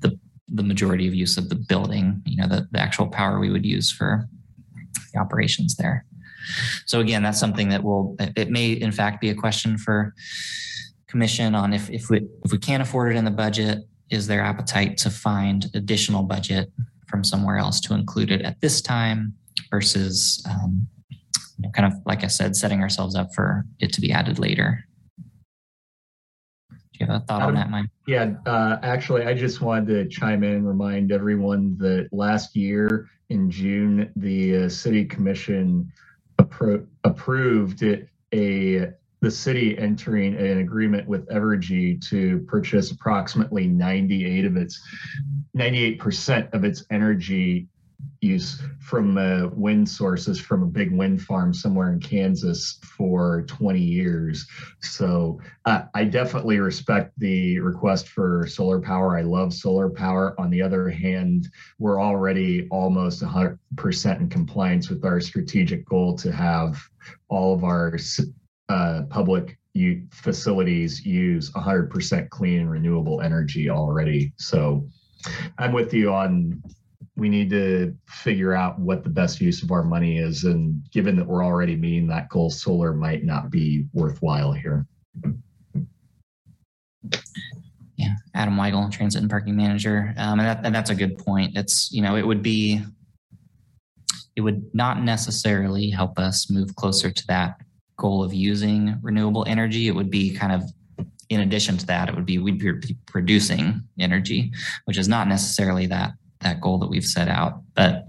the, 0.00 0.18
the 0.48 0.62
majority 0.62 1.08
of 1.08 1.14
use 1.14 1.36
of 1.36 1.48
the 1.48 1.54
building, 1.54 2.22
you 2.24 2.36
know, 2.36 2.46
the, 2.46 2.68
the 2.70 2.80
actual 2.80 3.08
power 3.08 3.40
we 3.40 3.50
would 3.50 3.66
use 3.66 3.90
for 3.90 4.28
the 5.12 5.18
operations 5.18 5.76
there. 5.76 6.04
So 6.84 7.00
again, 7.00 7.22
that's 7.22 7.40
something 7.40 7.70
that 7.70 7.82
will, 7.82 8.16
it 8.20 8.50
may 8.50 8.72
in 8.72 8.92
fact 8.92 9.20
be 9.20 9.30
a 9.30 9.34
question 9.34 9.78
for 9.78 10.14
commission 11.08 11.54
on 11.54 11.72
if, 11.72 11.90
if 11.90 12.08
we, 12.08 12.26
if 12.44 12.52
we 12.52 12.58
can't 12.58 12.82
afford 12.82 13.12
it 13.12 13.16
in 13.16 13.24
the 13.24 13.30
budget, 13.32 13.84
is 14.10 14.28
there 14.28 14.42
appetite 14.42 14.96
to 14.98 15.10
find 15.10 15.66
additional 15.74 16.22
budget 16.22 16.70
from 17.08 17.24
somewhere 17.24 17.58
else 17.58 17.80
to 17.80 17.94
include 17.94 18.30
it 18.30 18.42
at 18.42 18.60
this 18.60 18.80
time 18.80 19.34
versus 19.70 20.44
um, 20.48 20.86
you 21.58 21.62
know, 21.62 21.70
kind 21.70 21.92
of, 21.92 21.98
like 22.04 22.24
I 22.24 22.26
said, 22.26 22.56
setting 22.56 22.80
ourselves 22.80 23.14
up 23.14 23.34
for 23.34 23.64
it 23.78 23.92
to 23.94 24.00
be 24.00 24.12
added 24.12 24.38
later. 24.38 24.84
Do 26.70 26.76
you 27.00 27.06
have 27.06 27.22
a 27.22 27.24
thought 27.26 27.42
on 27.42 27.54
that, 27.54 27.70
Mike? 27.70 27.86
Yeah, 28.06 28.34
uh, 28.46 28.78
actually, 28.82 29.24
I 29.24 29.34
just 29.34 29.60
wanted 29.60 29.86
to 29.88 30.08
chime 30.08 30.42
in 30.44 30.52
and 30.52 30.68
remind 30.68 31.12
everyone 31.12 31.76
that 31.78 32.08
last 32.12 32.56
year 32.56 33.08
in 33.28 33.50
June, 33.50 34.12
the 34.16 34.64
uh, 34.64 34.68
city 34.68 35.04
commission 35.04 35.90
appro- 36.38 36.86
approved 37.04 37.82
it, 37.82 38.08
a 38.32 38.92
the 39.22 39.30
city 39.30 39.76
entering 39.78 40.36
an 40.36 40.58
agreement 40.58 41.08
with 41.08 41.26
Evergy 41.28 42.00
to 42.10 42.40
purchase 42.40 42.90
approximately 42.90 43.66
98 43.66 44.44
of 44.44 44.56
its 44.56 44.80
98% 45.56 46.52
of 46.52 46.64
its 46.64 46.84
energy 46.90 47.66
use 48.20 48.62
from 48.80 49.18
uh, 49.18 49.48
wind 49.52 49.88
sources 49.88 50.40
from 50.40 50.62
a 50.62 50.66
big 50.66 50.92
wind 50.92 51.22
farm 51.22 51.52
somewhere 51.52 51.92
in 51.92 52.00
Kansas 52.00 52.78
for 52.82 53.42
20 53.42 53.80
years. 53.80 54.46
So 54.80 55.40
uh, 55.64 55.82
I 55.94 56.04
definitely 56.04 56.58
respect 56.58 57.12
the 57.18 57.58
request 57.60 58.08
for 58.08 58.46
solar 58.46 58.80
power. 58.80 59.16
I 59.16 59.22
love 59.22 59.52
solar 59.52 59.90
power. 59.90 60.34
On 60.40 60.50
the 60.50 60.62
other 60.62 60.88
hand, 60.88 61.48
we're 61.78 62.00
already 62.00 62.68
almost 62.70 63.22
100% 63.22 64.20
in 64.20 64.28
compliance 64.28 64.88
with 64.88 65.04
our 65.04 65.20
strategic 65.20 65.84
goal 65.86 66.16
to 66.16 66.32
have 66.32 66.80
all 67.28 67.54
of 67.54 67.64
our 67.64 67.96
uh, 68.68 69.02
public 69.10 69.58
facilities 70.10 71.04
use 71.04 71.50
100% 71.52 72.30
clean 72.30 72.60
and 72.60 72.70
renewable 72.70 73.20
energy 73.20 73.68
already. 73.68 74.32
So 74.38 74.88
I'm 75.58 75.72
with 75.72 75.92
you 75.92 76.12
on 76.12 76.62
we 77.16 77.28
need 77.30 77.48
to 77.50 77.96
figure 78.06 78.52
out 78.52 78.78
what 78.78 79.02
the 79.02 79.10
best 79.10 79.40
use 79.40 79.62
of 79.62 79.72
our 79.72 79.82
money 79.82 80.18
is. 80.18 80.44
And 80.44 80.82
given 80.92 81.16
that 81.16 81.26
we're 81.26 81.44
already 81.44 81.74
meeting 81.74 82.06
that 82.08 82.28
goal, 82.28 82.50
solar 82.50 82.92
might 82.92 83.24
not 83.24 83.50
be 83.50 83.86
worthwhile 83.94 84.52
here. 84.52 84.86
Yeah, 87.96 88.14
Adam 88.34 88.56
Weigel, 88.56 88.92
Transit 88.92 89.22
and 89.22 89.30
Parking 89.30 89.56
Manager, 89.56 90.12
um, 90.18 90.38
and, 90.38 90.48
that, 90.48 90.60
and 90.64 90.74
that's 90.74 90.90
a 90.90 90.94
good 90.94 91.16
point. 91.16 91.56
It's 91.56 91.90
you 91.90 92.02
know 92.02 92.16
it 92.16 92.26
would 92.26 92.42
be, 92.42 92.82
it 94.34 94.42
would 94.42 94.68
not 94.74 95.02
necessarily 95.02 95.88
help 95.88 96.18
us 96.18 96.50
move 96.50 96.76
closer 96.76 97.10
to 97.10 97.26
that 97.28 97.58
goal 97.96 98.22
of 98.22 98.34
using 98.34 98.98
renewable 99.00 99.46
energy. 99.48 99.88
It 99.88 99.94
would 99.94 100.10
be 100.10 100.34
kind 100.34 100.52
of 100.52 100.64
in 101.30 101.40
addition 101.40 101.78
to 101.78 101.86
that, 101.86 102.08
it 102.08 102.14
would 102.14 102.26
be 102.26 102.38
we'd 102.38 102.58
be 102.58 102.96
producing 103.06 103.80
energy, 103.98 104.52
which 104.84 104.98
is 104.98 105.08
not 105.08 105.26
necessarily 105.26 105.86
that 105.86 106.12
that 106.40 106.60
goal 106.60 106.78
that 106.78 106.88
we've 106.88 107.04
set 107.04 107.28
out. 107.28 107.62
But 107.74 108.06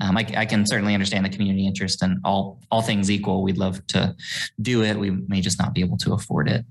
um, 0.00 0.16
I, 0.16 0.26
I, 0.36 0.46
can 0.46 0.66
certainly 0.66 0.94
understand 0.94 1.24
the 1.24 1.30
community 1.30 1.66
interest 1.66 2.02
and 2.02 2.18
all 2.24 2.60
all 2.70 2.82
things 2.82 3.10
equal, 3.10 3.42
we'd 3.42 3.58
love 3.58 3.86
to 3.88 4.14
do 4.60 4.82
it. 4.82 4.98
We 4.98 5.10
may 5.10 5.40
just 5.40 5.58
not 5.58 5.74
be 5.74 5.80
able 5.80 5.96
to 5.98 6.12
afford 6.12 6.48
it, 6.48 6.64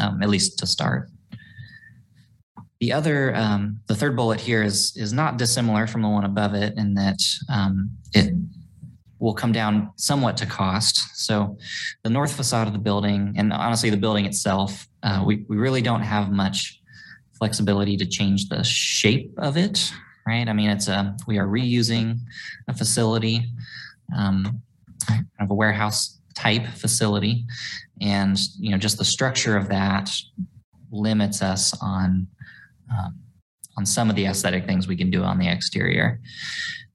um, 0.00 0.22
at 0.22 0.28
least 0.28 0.58
to 0.58 0.66
start. 0.66 1.10
The 2.80 2.92
other, 2.92 3.34
um, 3.34 3.80
the 3.86 3.94
third 3.94 4.16
bullet 4.16 4.40
here 4.40 4.62
is 4.62 4.94
is 4.96 5.12
not 5.12 5.38
dissimilar 5.38 5.86
from 5.86 6.02
the 6.02 6.08
one 6.08 6.24
above 6.24 6.54
it 6.54 6.76
in 6.76 6.94
that 6.94 7.18
um, 7.48 7.90
it 8.12 8.34
will 9.18 9.34
come 9.34 9.52
down 9.52 9.90
somewhat 9.96 10.36
to 10.36 10.46
cost. 10.46 11.16
So 11.16 11.56
the 12.04 12.10
north 12.10 12.34
facade 12.34 12.66
of 12.66 12.74
the 12.74 12.78
building, 12.78 13.34
and 13.38 13.50
honestly, 13.50 13.88
the 13.88 13.96
building 13.96 14.26
itself, 14.26 14.86
uh, 15.02 15.22
we, 15.26 15.46
we 15.48 15.56
really 15.56 15.80
don't 15.80 16.02
have 16.02 16.30
much 16.30 16.82
flexibility 17.38 17.96
to 17.96 18.04
change 18.04 18.50
the 18.50 18.62
shape 18.62 19.32
of 19.38 19.56
it 19.56 19.90
right? 20.26 20.48
I 20.48 20.52
mean, 20.52 20.70
it's 20.70 20.88
a 20.88 21.16
we 21.26 21.38
are 21.38 21.46
reusing 21.46 22.18
a 22.68 22.74
facility, 22.74 23.46
um, 24.16 24.62
kind 25.06 25.26
of 25.40 25.50
a 25.50 25.54
warehouse 25.54 26.18
type 26.34 26.66
facility, 26.68 27.44
and 28.00 28.38
you 28.58 28.70
know, 28.70 28.78
just 28.78 28.98
the 28.98 29.04
structure 29.04 29.56
of 29.56 29.68
that 29.68 30.10
limits 30.90 31.42
us 31.42 31.74
on 31.80 32.26
um, 32.90 33.18
on 33.78 33.86
some 33.86 34.10
of 34.10 34.16
the 34.16 34.26
aesthetic 34.26 34.66
things 34.66 34.88
we 34.88 34.96
can 34.96 35.10
do 35.10 35.22
on 35.22 35.38
the 35.38 35.48
exterior. 35.48 36.20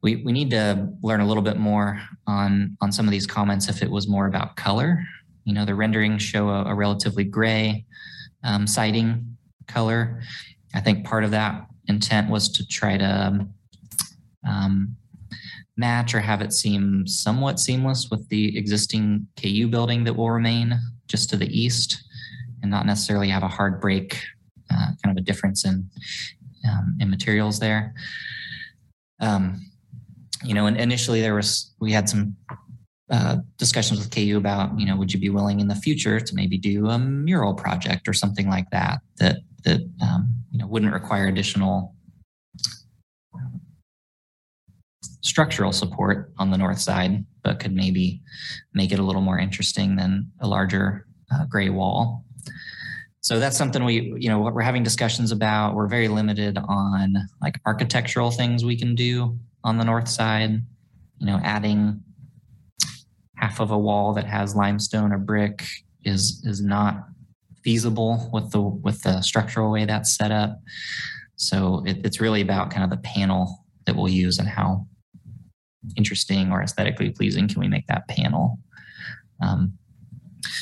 We, 0.02 0.16
we 0.18 0.32
need 0.32 0.50
to 0.50 0.90
learn 1.04 1.20
a 1.20 1.28
little 1.28 1.44
bit 1.44 1.58
more 1.58 2.02
on 2.28 2.76
on 2.82 2.92
some 2.92 3.06
of 3.06 3.12
these 3.12 3.28
comments 3.28 3.70
if 3.70 3.82
it 3.82 3.90
was 3.90 4.08
more 4.08 4.28
about 4.28 4.56
color. 4.56 5.04
You 5.46 5.54
know, 5.54 5.66
the 5.66 5.76
renderings 5.76 6.22
show 6.22 6.50
a, 6.50 6.66
a 6.66 6.76
relatively 6.76 7.24
gray 7.24 7.86
um, 8.44 8.68
siding 8.68 9.38
color. 9.68 10.22
I 10.74 10.82
think 10.82 11.06
part 11.06 11.24
of 11.24 11.32
that 11.32 11.66
intent 11.92 12.30
was 12.30 12.50
to 12.50 12.68
try 12.68 12.98
to 12.98 13.06
um, 13.06 13.54
um, 14.48 14.96
match 15.78 16.16
or 16.16 16.20
have 16.20 16.42
it 16.42 16.54
seem 16.54 17.06
somewhat 17.06 17.60
seamless 17.60 18.10
with 18.10 18.28
the 18.30 18.58
existing 18.58 19.28
KU 19.40 19.68
building 19.68 20.04
that 20.06 20.16
will 20.16 20.32
remain 20.32 20.80
just 21.08 21.30
to 21.30 21.38
the 21.38 21.48
east 21.48 22.04
and 22.62 22.72
not 22.72 22.86
necessarily 22.86 23.30
have 23.30 23.44
a 23.44 23.48
hard 23.48 23.82
break, 23.82 24.20
uh, 24.72 24.88
kind 25.04 25.16
of 25.16 25.18
a 25.18 25.26
difference 25.26 25.66
in, 25.66 25.90
um, 26.68 26.98
in 27.00 27.10
materials 27.10 27.60
there. 27.60 27.94
Um, 29.20 29.62
you 30.44 30.54
know, 30.54 30.66
and 30.66 30.78
initially 30.78 31.22
there 31.22 31.36
was, 31.36 31.74
we 31.80 31.92
had 31.92 32.10
some 32.10 32.36
uh, 33.12 33.38
discussions 33.58 34.00
with 34.00 34.10
KU 34.10 34.38
about, 34.38 34.80
you 34.80 34.86
know, 34.86 34.96
would 34.96 35.14
you 35.14 35.20
be 35.20 35.30
willing 35.30 35.60
in 35.60 35.68
the 35.68 35.76
future 35.76 36.20
to 36.20 36.36
maybe 36.36 36.58
do 36.58 36.88
a 36.88 36.98
mural 36.98 37.54
project 37.54 38.08
or 38.08 38.14
something 38.14 38.48
like 38.48 38.70
that, 38.72 39.02
that, 39.18 39.38
that, 39.64 39.82
um, 40.02 40.34
you 40.52 40.60
know, 40.60 40.68
wouldn't 40.68 40.94
require 40.94 41.28
additional 41.28 41.96
structural 45.22 45.72
support 45.72 46.32
on 46.38 46.52
the 46.52 46.58
north 46.58 46.80
side, 46.80 47.24
but 47.44 47.60
could 47.60 47.74
maybe 47.74 48.22
make 48.74 48.92
it 48.92 49.00
a 49.00 49.04
little 49.04 49.22
more 49.22 49.40
interesting 49.40 49.96
than 49.96 50.32
a 50.42 50.48
larger 50.48 51.06
uh, 51.34 51.46
gray 51.46 51.70
wall. 51.70 52.26
So 53.22 53.40
that's 53.40 53.56
something 53.56 53.86
we, 53.86 54.14
you 54.18 54.30
know, 54.30 54.40
what 54.40 54.56
we're 54.56 54.62
having 54.62 54.82
discussions 54.82 55.32
about. 55.32 55.76
We're 55.76 55.88
very 55.88 56.08
limited 56.08 56.58
on 56.58 57.16
like 57.40 57.60
architectural 57.68 58.32
things 58.32 58.66
we 58.66 58.76
can 58.76 58.96
do 58.96 59.38
on 59.64 59.78
the 59.78 59.86
north 59.86 60.08
side. 60.08 60.60
You 61.20 61.28
know, 61.28 61.40
adding 61.44 62.02
half 63.36 63.60
of 63.60 63.70
a 63.70 63.78
wall 63.78 64.14
that 64.14 64.26
has 64.26 64.56
limestone 64.56 65.12
or 65.12 65.20
brick 65.20 65.64
is 66.04 66.44
is 66.46 66.64
not 66.64 67.06
feasible 67.64 68.30
with 68.34 68.52
the 68.52 68.62
with 68.62 69.02
the 69.04 69.22
structural 69.22 69.72
way 69.72 69.86
that's 69.86 70.16
set 70.16 70.32
up. 70.32 70.60
So 71.36 71.84
it, 71.86 72.06
it's 72.06 72.22
really 72.22 72.42
about 72.42 72.72
kind 72.72 72.84
of 72.84 72.90
the 72.90 73.04
panel 73.04 73.66
that 73.86 73.96
we'll 73.96 74.10
use 74.10 74.38
and 74.38 74.48
how 74.48 74.86
interesting 75.96 76.52
or 76.52 76.62
aesthetically 76.62 77.10
pleasing 77.10 77.48
can 77.48 77.60
we 77.60 77.68
make 77.68 77.88
that 77.88 78.08
panel. 78.08 78.60
Um, 79.42 79.74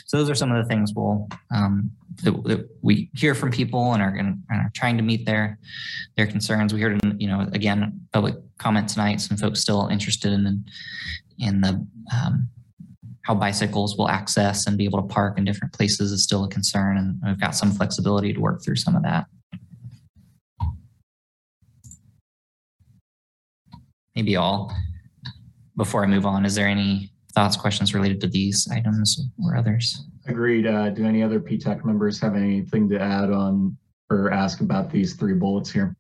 so 0.06 0.18
those 0.18 0.30
are 0.30 0.36
some 0.36 0.52
of 0.52 0.62
the 0.62 0.68
things 0.68 0.94
we'll 0.96 1.28
um, 1.54 1.92
that, 2.24 2.32
that, 2.46 2.70
we 2.82 3.10
hear 3.16 3.36
from 3.36 3.52
people 3.52 3.94
and 3.94 4.02
are, 4.02 4.14
and 4.14 4.42
are, 4.50 4.72
trying 4.74 4.98
to 4.98 5.04
meet 5.04 5.26
their 5.26 5.60
their 6.18 6.28
concerns. 6.28 6.74
We 6.74 6.82
heard, 6.82 7.00
you 7.18 7.28
know, 7.28 7.48
again, 7.54 8.02
public 8.12 8.36
comment 8.58 8.90
tonight. 8.90 9.22
Some 9.22 9.38
folks 9.38 9.60
still 9.60 9.88
interested 9.88 10.32
in 10.34 10.66
in 11.38 11.62
the 11.62 11.86
um, 12.14 12.50
how 13.24 13.36
bicycles 13.36 13.98
will 13.98 14.10
access 14.10 14.68
and 14.68 14.78
be 14.78 14.86
able 14.86 15.02
to 15.02 15.08
park 15.08 15.38
in 15.38 15.46
different 15.46 15.74
places 15.74 16.12
is 16.12 16.24
still 16.24 16.44
a 16.44 16.50
concern, 16.50 16.98
and 16.98 17.20
we've 17.26 17.40
got 17.40 17.56
some 17.56 17.72
flexibility 17.72 18.34
to 18.34 18.40
work 18.40 18.64
through 18.64 18.76
some 18.76 18.96
of 18.96 19.04
that. 19.04 19.26
Maybe 24.16 24.36
all. 24.36 24.74
Before 25.78 26.04
I 26.04 26.08
move 26.08 26.26
on, 26.26 26.46
is 26.46 26.56
there 26.56 26.68
any 26.68 27.12
thoughts, 27.34 27.56
questions 27.56 27.94
related 27.94 28.20
to 28.22 28.28
these 28.28 28.68
items 28.72 29.30
or 29.44 29.56
others? 29.56 30.04
Agreed. 30.28 30.68
Uh, 30.68 30.90
do 30.90 31.06
any 31.06 31.24
other 31.24 31.40
PTAC 31.40 31.86
members 31.86 32.20
have 32.20 32.36
anything 32.36 32.90
to 32.90 33.00
add 33.00 33.32
on 33.32 33.78
or 34.10 34.32
ask 34.32 34.62
about 34.62 34.90
these 34.92 35.14
three 35.14 35.34
bullets 35.34 35.72
here? 35.72 35.96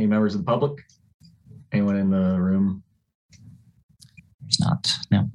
Any 0.00 0.06
members 0.06 0.34
of 0.34 0.40
the 0.40 0.46
public? 0.46 0.78
Anyone 1.72 1.96
in 1.96 2.08
the 2.08 2.40
room? 2.40 2.82
There's 4.40 4.58
not, 4.58 4.90
no. 5.10 5.28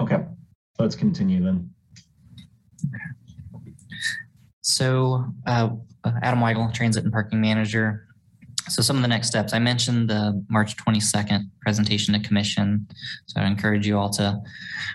Okay, 0.00 0.24
let's 0.78 0.94
continue 0.94 1.42
then. 1.42 1.68
So 4.60 5.24
uh, 5.44 5.70
Adam 6.22 6.38
Weigel, 6.38 6.72
Transit 6.72 7.02
and 7.02 7.12
Parking 7.12 7.40
Manager. 7.40 8.06
So 8.68 8.80
some 8.80 8.94
of 8.94 9.02
the 9.02 9.08
next 9.08 9.26
steps, 9.26 9.52
I 9.52 9.58
mentioned 9.58 10.08
the 10.08 10.40
March 10.48 10.76
22nd 10.76 11.40
presentation 11.62 12.14
to 12.14 12.20
commission. 12.20 12.86
So 13.26 13.40
I 13.40 13.46
encourage 13.46 13.88
you 13.88 13.98
all 13.98 14.10
to 14.10 14.40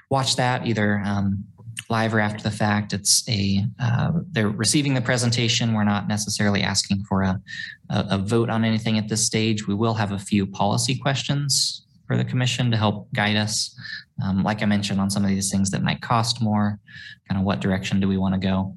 watch 0.09 0.37
that 0.37 0.65
either 0.65 1.01
um, 1.03 1.43
live 1.89 2.13
or 2.13 2.19
after 2.19 2.43
the 2.43 2.51
fact. 2.51 2.93
It's 2.93 3.27
a, 3.29 3.65
uh, 3.79 4.11
they're 4.31 4.49
receiving 4.49 4.93
the 4.93 5.01
presentation. 5.01 5.73
We're 5.73 5.83
not 5.83 6.07
necessarily 6.07 6.61
asking 6.61 7.03
for 7.03 7.21
a, 7.23 7.41
a, 7.89 8.05
a 8.11 8.17
vote 8.17 8.49
on 8.49 8.63
anything 8.63 8.97
at 8.97 9.07
this 9.07 9.25
stage. 9.25 9.67
We 9.67 9.73
will 9.75 9.93
have 9.93 10.11
a 10.11 10.19
few 10.19 10.45
policy 10.45 10.97
questions 10.97 11.85
for 12.07 12.17
the 12.17 12.25
commission 12.25 12.71
to 12.71 12.77
help 12.77 13.11
guide 13.13 13.35
us. 13.35 13.75
Um, 14.23 14.43
like 14.43 14.61
I 14.61 14.65
mentioned 14.65 14.99
on 14.99 15.09
some 15.09 15.23
of 15.23 15.29
these 15.29 15.49
things 15.49 15.69
that 15.71 15.81
might 15.81 16.01
cost 16.01 16.41
more, 16.41 16.79
kind 17.27 17.39
of 17.39 17.45
what 17.45 17.59
direction 17.59 17.99
do 17.99 18.07
we 18.07 18.17
want 18.17 18.33
to 18.33 18.39
go? 18.39 18.75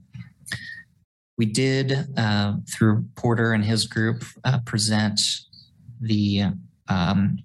We 1.36 1.46
did, 1.46 2.06
uh, 2.16 2.54
through 2.72 3.06
Porter 3.16 3.52
and 3.52 3.64
his 3.64 3.86
group, 3.86 4.22
uh, 4.44 4.60
present 4.64 5.20
the 6.00 6.44
um, 6.88 7.38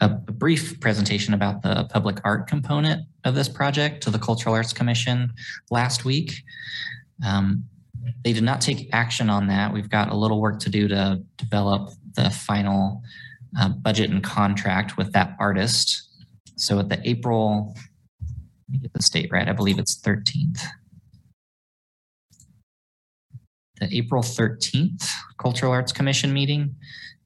a, 0.00 0.08
brief 0.08 0.78
presentation 0.80 1.34
about 1.34 1.62
the 1.62 1.88
public 1.90 2.20
art 2.24 2.46
component 2.46 3.02
of 3.24 3.34
this 3.34 3.48
project 3.48 4.02
to 4.04 4.10
the 4.10 4.18
Cultural 4.18 4.54
Arts 4.54 4.72
Commission 4.72 5.32
last 5.70 6.04
week. 6.04 6.32
Um, 7.26 7.64
they 8.24 8.32
did 8.32 8.44
not 8.44 8.60
take 8.60 8.88
action 8.92 9.28
on 9.28 9.48
that. 9.48 9.72
We've 9.72 9.90
got 9.90 10.10
a 10.10 10.16
little 10.16 10.40
work 10.40 10.60
to 10.60 10.70
do 10.70 10.86
to 10.88 11.22
develop 11.36 11.90
the 12.14 12.30
final 12.30 13.02
uh, 13.58 13.70
budget 13.70 14.10
and 14.10 14.22
contract 14.22 14.96
with 14.96 15.12
that 15.12 15.36
artist. 15.40 16.08
So 16.56 16.78
at 16.78 16.88
the 16.88 17.00
April, 17.08 17.74
let 18.20 18.30
me 18.70 18.78
get 18.78 18.92
the 18.92 19.02
state 19.02 19.30
right, 19.32 19.48
I 19.48 19.52
believe 19.52 19.78
it's 19.78 20.00
13th 20.00 20.62
the 23.80 23.96
April 23.96 24.22
13th 24.22 25.08
Cultural 25.38 25.72
Arts 25.72 25.92
Commission 25.92 26.32
meeting 26.32 26.74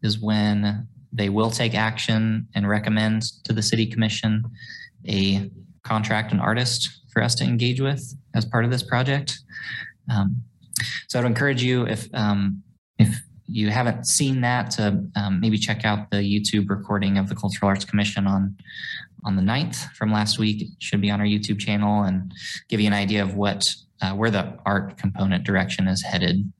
is 0.03 0.19
when 0.19 0.87
they 1.13 1.29
will 1.29 1.51
take 1.51 1.75
action 1.75 2.49
and 2.55 2.69
recommend 2.69 3.23
to 3.45 3.53
the 3.53 3.63
City 3.63 3.87
Commission 3.87 4.45
a 5.09 5.51
contract 5.83 6.33
and 6.33 6.41
artist 6.41 7.01
for 7.13 7.23
us 7.23 7.35
to 7.37 7.45
engage 7.45 7.81
with 7.81 8.15
as 8.35 8.45
part 8.45 8.65
of 8.65 8.71
this 8.71 8.83
project. 8.83 9.39
Um, 10.11 10.43
so 11.09 11.19
I'd 11.19 11.27
encourage 11.27 11.63
you 11.63 11.87
if 11.87 12.09
um, 12.15 12.63
if 12.99 13.21
you 13.47 13.69
haven't 13.71 14.07
seen 14.07 14.41
that 14.41 14.71
to 14.73 15.05
um, 15.17 15.41
maybe 15.41 15.59
check 15.59 15.85
out 15.85 16.11
the 16.11 16.19
YouTube 16.19 16.71
recording 16.71 17.19
of 17.19 17.29
the 17.29 17.35
Cultural 17.35 17.69
Arts 17.69 17.85
Commission 17.85 18.27
on 18.27 18.57
on 19.25 19.37
the 19.37 19.43
9th 19.43 19.91
from 19.93 20.13
last 20.13 20.39
week. 20.39 20.63
It 20.63 20.69
should 20.79 21.01
be 21.01 21.11
on 21.11 21.21
our 21.21 21.27
YouTube 21.27 21.59
channel 21.59 22.03
and 22.03 22.33
give 22.69 22.81
you 22.81 22.87
an 22.87 22.93
idea 22.93 23.23
of 23.23 23.35
what 23.35 23.75
uh, 24.01 24.13
where 24.13 24.31
the 24.31 24.59
art 24.67 24.97
component 24.99 25.45
direction 25.45 25.87
is 25.87 26.03
headed. 26.03 26.53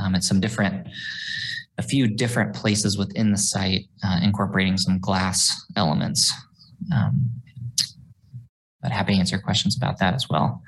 Um, 0.00 0.14
it's 0.14 0.28
some 0.28 0.40
different, 0.40 0.88
a 1.78 1.82
few 1.82 2.08
different 2.08 2.54
places 2.54 2.98
within 2.98 3.30
the 3.30 3.38
site, 3.38 3.86
uh, 4.04 4.18
incorporating 4.22 4.76
some 4.76 4.98
glass 4.98 5.64
elements. 5.76 6.32
Um, 6.92 7.30
but 8.82 8.92
happy 8.92 9.14
to 9.14 9.18
answer 9.18 9.38
questions 9.38 9.76
about 9.76 9.98
that 9.98 10.14
as 10.14 10.28
well. 10.28 10.62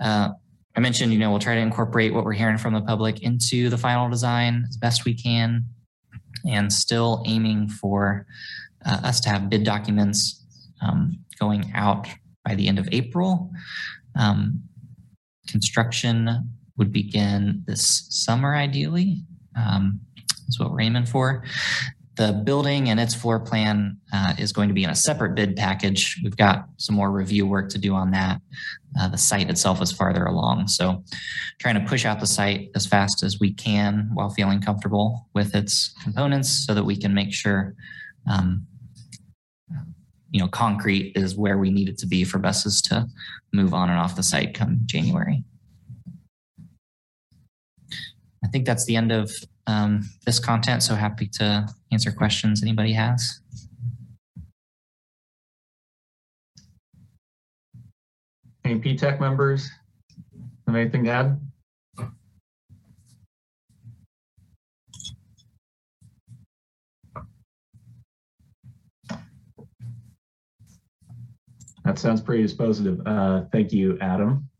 Uh, 0.00 0.30
I 0.76 0.80
mentioned, 0.80 1.12
you 1.12 1.18
know, 1.18 1.30
we'll 1.30 1.40
try 1.40 1.56
to 1.56 1.60
incorporate 1.60 2.14
what 2.14 2.24
we're 2.24 2.32
hearing 2.32 2.58
from 2.58 2.72
the 2.72 2.80
public 2.80 3.22
into 3.22 3.68
the 3.68 3.78
final 3.78 4.08
design 4.08 4.64
as 4.68 4.76
best 4.76 5.04
we 5.04 5.14
can, 5.14 5.64
and 6.48 6.72
still 6.72 7.22
aiming 7.26 7.68
for 7.68 8.26
uh, 8.86 9.00
us 9.02 9.20
to 9.20 9.28
have 9.28 9.50
bid 9.50 9.64
documents 9.64 10.44
um, 10.80 11.18
going 11.38 11.70
out 11.74 12.06
by 12.44 12.54
the 12.54 12.68
end 12.68 12.78
of 12.78 12.88
April. 12.92 13.50
Um, 14.16 14.62
construction 15.48 16.48
would 16.76 16.92
begin 16.92 17.64
this 17.66 18.06
summer, 18.08 18.54
ideally. 18.54 19.22
Um, 19.56 20.00
that's 20.48 20.58
what 20.58 20.70
we're 20.70 20.80
aiming 20.80 21.06
for. 21.06 21.44
The 22.16 22.32
building 22.32 22.88
and 22.88 22.98
its 22.98 23.14
floor 23.14 23.38
plan 23.38 23.96
uh, 24.12 24.34
is 24.38 24.52
going 24.52 24.66
to 24.68 24.74
be 24.74 24.82
in 24.82 24.90
a 24.90 24.94
separate 24.94 25.36
bid 25.36 25.54
package. 25.54 26.20
We've 26.24 26.36
got 26.36 26.66
some 26.78 26.96
more 26.96 27.12
review 27.12 27.46
work 27.46 27.68
to 27.68 27.78
do 27.78 27.94
on 27.94 28.10
that. 28.10 28.40
Uh, 28.98 29.08
the 29.08 29.18
site 29.18 29.48
itself 29.48 29.80
is 29.80 29.92
farther 29.92 30.24
along. 30.24 30.66
So 30.66 31.04
trying 31.60 31.76
to 31.76 31.88
push 31.88 32.04
out 32.04 32.18
the 32.18 32.26
site 32.26 32.70
as 32.74 32.86
fast 32.86 33.22
as 33.22 33.38
we 33.38 33.52
can 33.52 34.10
while 34.14 34.30
feeling 34.30 34.60
comfortable 34.60 35.28
with 35.32 35.54
its 35.54 35.94
components 36.02 36.66
so 36.66 36.74
that 36.74 36.82
we 36.82 36.96
can 36.96 37.14
make 37.14 37.32
sure 37.32 37.76
um, 38.28 38.66
you 40.30 40.40
know, 40.40 40.48
concrete 40.48 41.12
is 41.16 41.36
where 41.36 41.58
we 41.58 41.70
need 41.70 41.88
it 41.88 41.98
to 41.98 42.06
be 42.06 42.24
for 42.24 42.38
buses 42.38 42.82
to 42.82 43.06
move 43.52 43.72
on 43.72 43.90
and 43.90 43.98
off 43.98 44.16
the 44.16 44.22
site 44.22 44.54
come 44.54 44.80
January. 44.84 45.42
I 48.44 48.48
think 48.48 48.66
that's 48.66 48.84
the 48.84 48.96
end 48.96 49.10
of 49.10 49.30
um, 49.68 50.08
this 50.26 50.40
content. 50.40 50.82
So 50.82 50.94
happy 50.94 51.28
to 51.34 51.68
answer 51.92 52.10
questions 52.10 52.62
anybody 52.62 52.92
has. 52.94 53.40
Any 58.64 58.80
PTAC 58.80 59.20
members 59.20 59.70
have 60.66 60.74
anything 60.76 61.04
to 61.04 61.10
add? 61.10 61.40
That 71.84 71.98
sounds 71.98 72.20
pretty 72.20 72.44
dispositive. 72.44 73.00
Uh, 73.06 73.46
thank 73.50 73.72
you, 73.72 73.96
Adam. 74.02 74.50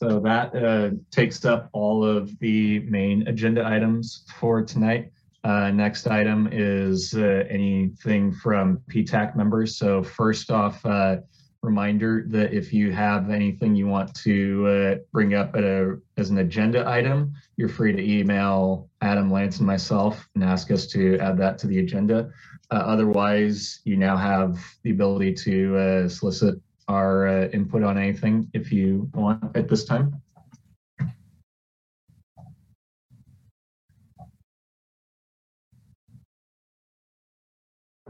So 0.00 0.18
that 0.20 0.56
uh, 0.56 0.92
takes 1.10 1.44
up 1.44 1.68
all 1.74 2.02
of 2.02 2.38
the 2.38 2.78
main 2.88 3.28
agenda 3.28 3.66
items 3.66 4.24
for 4.38 4.62
tonight. 4.62 5.12
Uh, 5.44 5.70
next 5.72 6.06
item 6.06 6.48
is 6.50 7.12
uh, 7.12 7.44
anything 7.50 8.32
from 8.32 8.80
PTAC 8.90 9.36
members. 9.36 9.76
So 9.76 10.02
first 10.02 10.50
off, 10.50 10.86
uh, 10.86 11.18
reminder 11.60 12.24
that 12.28 12.54
if 12.54 12.72
you 12.72 12.92
have 12.92 13.28
anything 13.28 13.74
you 13.74 13.88
want 13.88 14.14
to 14.22 14.66
uh, 14.66 14.94
bring 15.12 15.34
up 15.34 15.54
a, 15.54 15.98
as 16.16 16.30
an 16.30 16.38
agenda 16.38 16.88
item, 16.88 17.34
you're 17.58 17.68
free 17.68 17.92
to 17.92 18.02
email 18.02 18.88
Adam 19.02 19.30
Lance 19.30 19.58
and 19.58 19.66
myself 19.66 20.26
and 20.34 20.42
ask 20.42 20.70
us 20.70 20.86
to 20.86 21.18
add 21.18 21.36
that 21.36 21.58
to 21.58 21.66
the 21.66 21.78
agenda. 21.78 22.30
Uh, 22.70 22.76
otherwise, 22.76 23.80
you 23.84 23.98
now 23.98 24.16
have 24.16 24.58
the 24.82 24.92
ability 24.92 25.34
to 25.34 26.08
solicit 26.08 26.58
our 26.90 27.28
uh, 27.28 27.48
input 27.48 27.82
on 27.82 27.96
anything 27.96 28.50
if 28.52 28.72
you 28.72 29.08
want 29.14 29.56
at 29.56 29.68
this 29.68 29.84
time. 29.84 30.20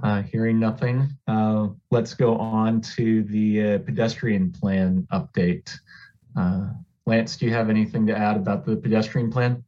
Uh, 0.03 0.23
hearing 0.23 0.59
nothing, 0.59 1.11
uh, 1.29 1.69
let's 1.91 2.15
go 2.15 2.35
on 2.39 2.81
to 2.81 3.23
the 3.25 3.75
uh, 3.75 3.79
pedestrian 3.81 4.51
plan 4.51 5.07
update. 5.13 5.71
Uh, 6.35 6.69
Lance, 7.05 7.37
do 7.37 7.45
you 7.45 7.53
have 7.53 7.69
anything 7.69 8.07
to 8.07 8.17
add 8.17 8.37
about 8.37 8.65
the 8.65 8.77
pedestrian 8.77 9.31
plan? 9.31 9.63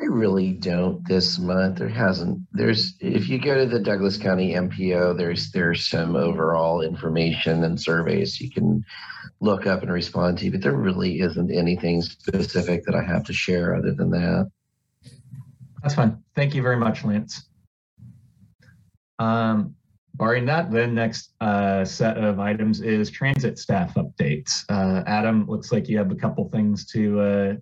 I 0.00 0.04
really 0.04 0.52
don't 0.52 1.06
this 1.06 1.38
month. 1.38 1.78
There 1.78 1.88
hasn't. 1.88 2.40
There's 2.52 2.94
if 3.00 3.28
you 3.28 3.38
go 3.38 3.54
to 3.54 3.66
the 3.66 3.80
Douglas 3.80 4.16
County 4.16 4.54
MPO, 4.54 5.18
there's 5.18 5.50
there's 5.52 5.86
some 5.86 6.16
overall 6.16 6.80
information 6.80 7.64
and 7.64 7.78
surveys 7.78 8.40
you 8.40 8.50
can 8.50 8.84
look 9.40 9.66
up 9.66 9.82
and 9.82 9.92
respond 9.92 10.38
to, 10.38 10.50
but 10.50 10.62
there 10.62 10.76
really 10.76 11.20
isn't 11.20 11.50
anything 11.50 12.00
specific 12.00 12.84
that 12.84 12.94
I 12.94 13.02
have 13.02 13.24
to 13.24 13.34
share 13.34 13.74
other 13.74 13.92
than 13.92 14.10
that. 14.10 14.50
That's 15.82 15.94
fine. 15.94 16.22
Thank 16.34 16.54
you 16.54 16.62
very 16.62 16.76
much, 16.76 17.04
Lance. 17.04 17.48
Um, 19.18 19.74
barring 20.14 20.46
that, 20.46 20.70
the 20.70 20.86
next 20.86 21.34
uh, 21.42 21.84
set 21.84 22.16
of 22.16 22.38
items 22.38 22.80
is 22.80 23.10
transit 23.10 23.58
staff 23.58 23.94
updates. 23.94 24.64
Uh, 24.70 25.02
Adam, 25.06 25.46
looks 25.46 25.72
like 25.72 25.88
you 25.88 25.98
have 25.98 26.10
a 26.10 26.16
couple 26.16 26.48
things 26.48 26.86
to 26.92 27.20
uh, 27.20 27.54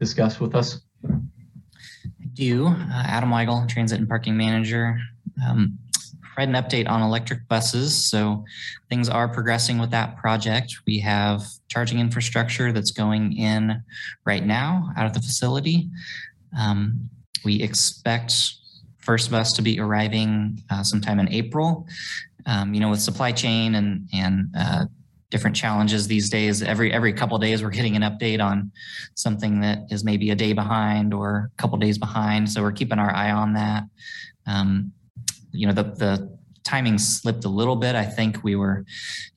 discuss 0.00 0.40
with 0.40 0.56
us 0.56 0.80
do. 2.34 2.66
Uh, 2.66 3.02
Adam 3.06 3.30
Weigel, 3.30 3.68
Transit 3.68 3.98
and 3.98 4.08
Parking 4.08 4.36
Manager. 4.36 4.98
Um, 5.46 5.78
provide 6.34 6.48
an 6.48 6.62
update 6.62 6.88
on 6.88 7.02
electric 7.02 7.46
buses. 7.48 7.94
So 7.94 8.44
things 8.88 9.08
are 9.08 9.28
progressing 9.28 9.78
with 9.78 9.90
that 9.90 10.16
project. 10.16 10.74
We 10.86 10.98
have 11.00 11.42
charging 11.68 11.98
infrastructure 11.98 12.72
that's 12.72 12.90
going 12.90 13.36
in 13.36 13.82
right 14.24 14.44
now 14.44 14.90
out 14.96 15.06
of 15.06 15.12
the 15.12 15.20
facility. 15.20 15.90
Um, 16.58 17.10
we 17.44 17.62
expect 17.62 18.34
first 18.98 19.30
bus 19.30 19.52
to 19.54 19.62
be 19.62 19.80
arriving 19.80 20.62
uh, 20.70 20.82
sometime 20.82 21.18
in 21.18 21.28
April. 21.32 21.86
Um, 22.46 22.74
you 22.74 22.80
know, 22.80 22.90
with 22.90 23.00
supply 23.00 23.32
chain 23.32 23.76
and 23.76 24.08
and 24.12 24.46
uh, 24.56 24.86
different 25.32 25.56
challenges 25.56 26.06
these 26.06 26.28
days, 26.28 26.62
every 26.62 26.92
every 26.92 27.12
couple 27.12 27.36
days 27.38 27.62
we're 27.62 27.70
getting 27.70 27.96
an 27.96 28.02
update 28.02 28.40
on 28.40 28.70
something 29.14 29.60
that 29.60 29.78
is 29.90 30.04
maybe 30.04 30.30
a 30.30 30.36
day 30.36 30.52
behind 30.52 31.12
or 31.12 31.50
a 31.52 31.56
couple 31.56 31.76
days 31.78 31.98
behind. 31.98 32.48
So 32.48 32.62
we're 32.62 32.70
keeping 32.70 32.98
our 32.98 33.12
eye 33.12 33.32
on 33.32 33.54
that. 33.54 33.84
Um, 34.46 34.92
you 35.50 35.66
know, 35.66 35.72
the 35.72 35.84
the 35.84 36.38
timing 36.64 36.98
slipped 36.98 37.44
a 37.46 37.48
little 37.48 37.76
bit. 37.76 37.96
I 37.96 38.04
think 38.04 38.44
we 38.44 38.54
were 38.54 38.84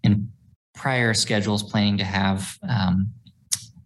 in 0.03 0.29
prior 0.75 1.13
schedules 1.13 1.63
planning 1.63 1.97
to 1.97 2.03
have 2.03 2.57
um, 2.69 3.09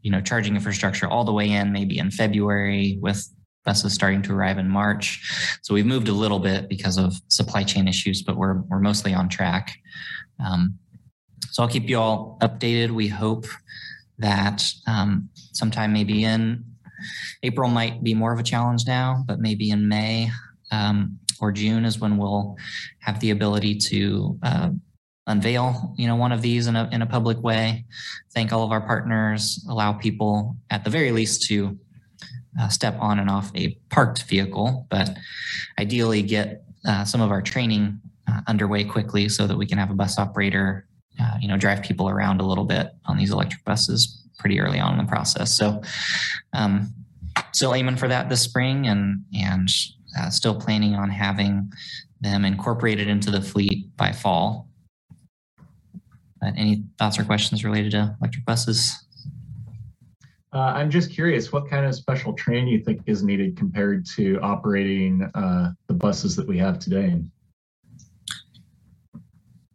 you 0.02 0.12
know 0.12 0.20
charging 0.20 0.56
infrastructure 0.56 1.08
all 1.08 1.24
the 1.24 1.34
way 1.34 1.52
in 1.52 1.72
maybe 1.72 2.00
in 2.00 2.10
February 2.10 2.98
with 3.00 3.24
buses 3.66 3.94
starting 3.94 4.24
to 4.24 4.34
arrive 4.34 4.58
in 4.58 4.68
March. 4.68 5.60
So 5.62 5.76
we've 5.76 5.86
moved 5.86 6.08
a 6.08 6.14
little 6.14 6.40
bit 6.40 6.68
because 6.70 6.98
of 6.98 7.14
supply 7.28 7.64
chain 7.64 7.88
issues, 7.88 8.24
but 8.24 8.36
we're 8.36 8.62
we're 8.70 8.80
mostly 8.80 9.14
on 9.14 9.30
track. 9.30 9.78
Um, 10.44 10.80
so 11.52 11.64
I'll 11.64 11.70
keep 11.70 11.90
you 11.90 12.00
all 12.00 12.38
updated. 12.42 12.92
We 12.92 13.08
hope 13.08 13.46
that 14.18 14.64
um, 14.88 15.30
sometime 15.54 15.94
maybe 15.94 16.24
in 16.24 16.64
April 17.44 17.70
might 17.70 18.04
be 18.04 18.14
more 18.14 18.34
of 18.34 18.40
a 18.40 18.44
challenge 18.44 18.86
now, 18.86 19.24
but 19.28 19.40
maybe 19.40 19.70
in 19.70 19.88
May 19.88 20.30
um, 20.72 21.20
or 21.40 21.52
June 21.52 21.86
is 21.86 22.00
when 22.00 22.18
we'll 22.18 22.58
have 23.00 23.20
the 23.20 23.32
ability 23.32 23.76
to 23.76 24.38
uh, 24.44 24.70
unveil, 25.28 25.94
you 25.98 26.08
know, 26.08 26.16
one 26.16 26.32
of 26.32 26.42
these 26.42 26.68
in 26.68 26.76
a 26.76 26.90
in 26.92 27.02
a 27.02 27.06
public 27.06 27.42
way. 27.42 27.86
Thank 28.34 28.52
all 28.52 28.64
of 28.64 28.72
our 28.72 28.82
partners. 28.82 29.66
Allow 29.70 29.94
people, 29.94 30.58
at 30.70 30.84
the 30.84 30.90
very 30.90 31.12
least, 31.12 31.44
to 31.48 31.78
uh, 32.60 32.68
step 32.68 32.98
on 33.00 33.20
and 33.20 33.30
off 33.30 33.52
a 33.56 33.78
parked 33.90 34.24
vehicle, 34.24 34.88
but 34.90 35.10
ideally 35.80 36.22
get 36.22 36.64
uh, 36.86 37.06
some 37.06 37.22
of 37.22 37.32
our 37.32 37.42
training 37.42 38.02
uh, 38.28 38.42
underway 38.48 38.84
quickly 38.84 39.30
so 39.30 39.48
that 39.48 39.58
we 39.58 39.66
can 39.66 39.78
have 39.78 39.92
a 39.92 39.96
bus 39.96 40.18
operator, 40.18 40.88
uh, 41.22 41.38
you 41.40 41.48
know, 41.48 41.58
drive 41.58 41.82
people 41.84 42.10
around 42.10 42.42
a 42.42 42.46
little 42.46 42.66
bit 42.66 42.92
on 43.06 43.18
these 43.18 43.32
electric 43.32 43.64
buses 43.66 44.24
pretty 44.38 44.60
early 44.60 44.80
on 44.80 44.98
in 44.98 45.06
the 45.06 45.10
process. 45.10 45.56
So, 45.56 45.82
um, 46.54 46.94
still 47.52 47.76
aiming 47.76 47.98
for 47.98 48.08
that 48.08 48.30
this 48.30 48.42
spring, 48.42 48.88
and 48.88 49.24
and 49.34 49.70
uh, 50.20 50.30
still 50.30 50.60
planning 50.60 50.96
on 50.96 51.10
having 51.10 51.72
them 52.22 52.46
incorporated 52.46 53.08
into 53.08 53.32
the 53.32 53.42
fleet 53.42 53.96
by 53.98 54.12
fall. 54.12 54.68
But 56.42 56.54
any 56.56 56.84
thoughts 56.98 57.20
or 57.20 57.24
questions 57.24 57.64
related 57.66 57.92
to 57.92 58.16
electric 58.22 58.46
buses? 58.46 59.06
Uh, 60.52 60.74
I'm 60.76 60.90
just 60.90 61.12
curious, 61.12 61.52
what 61.52 61.70
kind 61.70 61.86
of 61.86 61.94
special 61.94 62.34
training 62.34 62.70
you 62.70 62.80
think 62.80 63.02
is 63.06 63.22
needed 63.24 63.56
compared 63.56 64.06
to 64.16 64.40
operating 64.42 65.30
uh, 65.36 65.74
the 65.88 65.94
buses 65.94 66.36
that 66.38 66.48
we 66.48 66.58
have 66.58 66.80
today? 66.80 67.22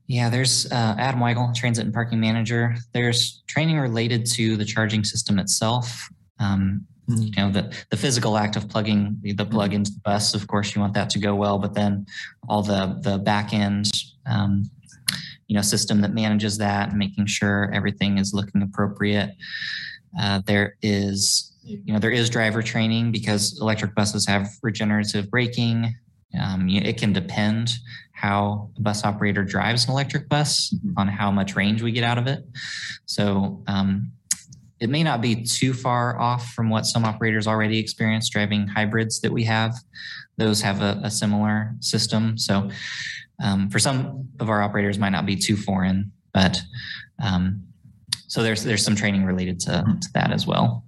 Yeah, 0.06 0.28
there's 0.28 0.70
uh, 0.70 0.97
Adam 0.98 1.20
Weigel, 1.20 1.55
Transit 1.55 1.85
and 1.85 1.94
Parking 1.94 2.20
Manager. 2.20 2.76
There's 2.93 3.43
training 3.47 3.78
related 3.78 4.26
to 4.32 4.56
the 4.56 4.64
charging 4.64 5.02
system 5.02 5.39
itself. 5.39 6.09
Um, 6.39 6.86
you 7.09 7.31
know, 7.36 7.51
the, 7.51 7.74
the 7.90 7.97
physical 7.97 8.36
act 8.36 8.56
of 8.56 8.68
plugging 8.68 9.18
the, 9.22 9.44
plug 9.44 9.74
into 9.74 9.90
the 9.93 10.01
bus, 10.05 10.35
of 10.35 10.47
course, 10.47 10.74
you 10.74 10.81
want 10.81 10.94
that 10.94 11.10
to 11.10 11.18
go 11.18 11.35
well, 11.35 11.59
but 11.59 11.74
then 11.74 12.06
all 12.48 12.62
the, 12.62 12.98
the 13.02 13.18
back 13.18 13.52
end, 13.52 13.90
um, 14.26 14.64
you 15.47 15.55
know, 15.55 15.62
system 15.62 16.01
that 16.01 16.14
manages 16.14 16.56
that 16.59 16.90
and 16.90 16.98
making 16.98 17.26
sure 17.26 17.70
everything 17.74 18.18
is 18.18 18.32
looking 18.32 18.62
appropriate. 18.62 19.31
Uh, 20.18 20.40
there 20.47 20.76
is, 20.81 21.52
you 21.62 21.93
know, 21.93 21.98
there 21.98 22.10
is 22.10 22.31
driver 22.31 22.62
training 22.62 23.12
because 23.12 23.59
electric 23.60 23.94
buses 23.94 24.26
have 24.26 24.48
regenerative 24.62 25.31
braking. 25.31 25.94
Um, 26.40 26.69
it 26.69 26.98
can 26.98 27.12
depend 27.12 27.73
how 28.12 28.70
a 28.77 28.81
bus 28.81 29.05
operator 29.05 29.44
drives 29.44 29.85
an 29.85 29.90
electric 29.90 30.28
bus 30.28 30.74
on 30.97 31.09
how 31.09 31.31
much 31.31 31.56
range 31.56 31.82
we 31.82 31.93
get 31.93 32.05
out 32.05 32.19
of 32.19 32.27
it. 32.27 32.44
So 33.06 33.62
um, 33.66 34.12
it 34.81 34.89
may 34.89 35.02
not 35.02 35.20
be 35.20 35.44
too 35.44 35.73
far 35.74 36.19
off 36.19 36.52
from 36.52 36.70
what 36.70 36.86
some 36.86 37.05
operators 37.05 37.47
already 37.47 37.78
experience 37.78 38.28
driving 38.28 38.66
hybrids 38.66 39.20
that 39.20 39.32
we 39.32 39.44
have. 39.44 39.74
Those 40.36 40.62
have 40.62 40.81
a, 40.81 41.01
a 41.02 41.11
similar 41.11 41.74
system. 41.81 42.39
So 42.39 42.70
um, 43.43 43.69
for 43.70 43.78
some 43.78 44.28
of 44.40 44.48
our 44.48 44.62
operators, 44.62 44.98
might 44.98 45.11
not 45.11 45.27
be 45.27 45.36
too 45.36 45.56
foreign, 45.56 46.12
but 46.32 46.61
um, 47.23 47.62
so 48.27 48.43
there's 48.43 48.65
there's 48.65 48.85
some 48.85 48.97
training 48.97 49.24
related 49.24 49.61
to, 49.61 49.85
to 50.01 50.09
that 50.15 50.32
as 50.32 50.47
well. 50.47 50.85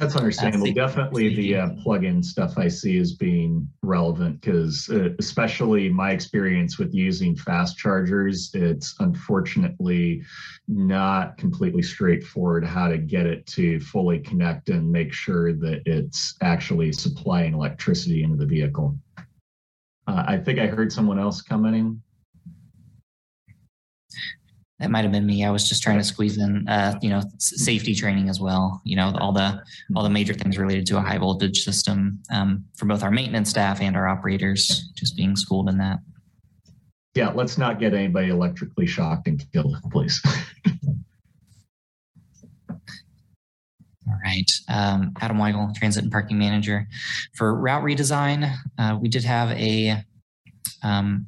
That's 0.00 0.16
understandable. 0.16 0.64
the- 0.64 0.72
Definitely 0.72 1.34
the 1.34 1.56
uh, 1.56 1.68
plug-in 1.82 2.22
stuff 2.22 2.56
I 2.56 2.68
see 2.68 2.96
as 2.98 3.12
being 3.12 3.68
relevant 3.82 4.40
because 4.40 4.88
uh, 4.88 5.10
especially 5.18 5.90
my 5.90 6.12
experience 6.12 6.78
with 6.78 6.94
using 6.94 7.36
fast 7.36 7.76
chargers, 7.76 8.50
it's 8.54 8.94
unfortunately 9.00 10.22
not 10.66 11.36
completely 11.36 11.82
straightforward 11.82 12.64
how 12.64 12.88
to 12.88 12.96
get 12.96 13.26
it 13.26 13.46
to 13.48 13.78
fully 13.80 14.20
connect 14.20 14.70
and 14.70 14.90
make 14.90 15.12
sure 15.12 15.52
that 15.52 15.82
it's 15.84 16.34
actually 16.40 16.92
supplying 16.92 17.52
electricity 17.52 18.22
into 18.22 18.38
the 18.38 18.46
vehicle. 18.46 18.96
Uh, 20.06 20.24
I 20.26 20.38
think 20.38 20.58
I 20.58 20.66
heard 20.66 20.90
someone 20.90 21.18
else 21.18 21.42
commenting. 21.42 22.00
That 24.80 24.90
might 24.90 25.02
have 25.02 25.12
been 25.12 25.26
me. 25.26 25.44
I 25.44 25.50
was 25.50 25.68
just 25.68 25.82
trying 25.82 25.98
to 25.98 26.04
squeeze 26.04 26.38
in, 26.38 26.66
uh, 26.66 26.98
you 27.02 27.10
know, 27.10 27.22
safety 27.38 27.94
training 27.94 28.30
as 28.30 28.40
well. 28.40 28.80
You 28.84 28.96
know, 28.96 29.14
all 29.20 29.30
the 29.30 29.62
all 29.94 30.02
the 30.02 30.08
major 30.10 30.32
things 30.32 30.56
related 30.56 30.86
to 30.86 30.96
a 30.96 31.00
high 31.02 31.18
voltage 31.18 31.62
system 31.62 32.18
um, 32.32 32.64
for 32.76 32.86
both 32.86 33.02
our 33.02 33.10
maintenance 33.10 33.50
staff 33.50 33.82
and 33.82 33.94
our 33.94 34.08
operators, 34.08 34.90
just 34.94 35.16
being 35.16 35.36
schooled 35.36 35.68
in 35.68 35.76
that. 35.78 35.98
Yeah, 37.14 37.28
let's 37.30 37.58
not 37.58 37.78
get 37.78 37.92
anybody 37.92 38.30
electrically 38.30 38.86
shocked 38.86 39.28
and 39.28 39.44
killed, 39.52 39.76
please. 39.92 40.22
All 44.08 44.18
right. 44.24 44.50
Um, 44.68 45.12
Adam 45.20 45.36
Weigel, 45.36 45.74
Transit 45.74 46.04
and 46.04 46.12
Parking 46.12 46.38
Manager. 46.38 46.88
For 47.34 47.54
route 47.54 47.82
redesign, 47.82 48.50
uh, 48.78 48.98
we 49.00 49.08
did 49.08 49.24
have 49.24 49.50
a 49.50 50.02
um, 50.82 51.26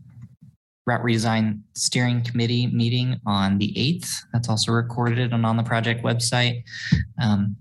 route 0.86 1.02
redesign 1.02 1.60
steering 1.74 2.22
committee 2.22 2.66
meeting 2.66 3.20
on 3.26 3.58
the 3.58 3.72
8th. 3.76 4.08
That's 4.32 4.48
also 4.48 4.72
recorded 4.72 5.32
and 5.32 5.46
on 5.46 5.56
the 5.56 5.62
project 5.62 6.02
website. 6.02 6.64
Um, 7.22 7.56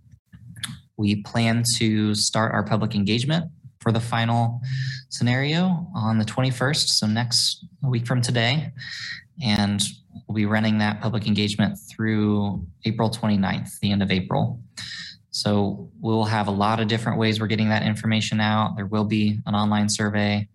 we 0.97 1.21
plan 1.23 1.63
to 1.77 2.15
start 2.15 2.53
our 2.53 2.63
public 2.63 2.95
engagement 2.95 3.51
for 3.79 3.91
the 3.91 3.99
final 3.99 4.61
scenario 5.09 5.87
on 5.95 6.19
the 6.19 6.25
21st, 6.25 6.87
so 6.89 7.07
next 7.07 7.65
week 7.81 8.05
from 8.05 8.21
today. 8.21 8.71
And 9.43 9.81
we'll 10.27 10.35
be 10.35 10.45
running 10.45 10.77
that 10.79 11.01
public 11.01 11.25
engagement 11.25 11.77
through 11.89 12.65
April 12.85 13.09
29th, 13.09 13.79
the 13.79 13.91
end 13.91 14.03
of 14.03 14.11
April. 14.11 14.59
So 15.31 15.89
we'll 15.99 16.25
have 16.25 16.47
a 16.47 16.51
lot 16.51 16.79
of 16.79 16.87
different 16.87 17.17
ways 17.17 17.39
we're 17.39 17.47
getting 17.47 17.69
that 17.69 17.83
information 17.83 18.39
out. 18.39 18.75
There 18.75 18.85
will 18.85 19.05
be 19.05 19.39
an 19.45 19.55
online 19.55 19.89
survey. 19.89 20.47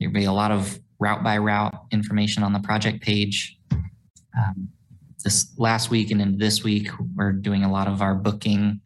There'll 0.00 0.14
be 0.14 0.24
a 0.24 0.32
lot 0.32 0.50
of 0.50 0.80
route 0.98 1.22
by 1.22 1.38
route 1.38 1.74
information 1.90 2.42
on 2.42 2.52
the 2.52 2.60
project 2.60 3.02
page. 3.02 3.58
Um, 3.72 4.68
this 5.24 5.52
last 5.58 5.90
week 5.90 6.10
and 6.10 6.20
into 6.20 6.38
this 6.38 6.62
week, 6.62 6.88
we're 7.16 7.32
doing 7.32 7.64
a 7.64 7.70
lot 7.70 7.88
of 7.88 8.00
our 8.00 8.14
booking 8.14 8.80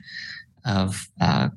of 0.64 1.06
uh, 1.20 1.48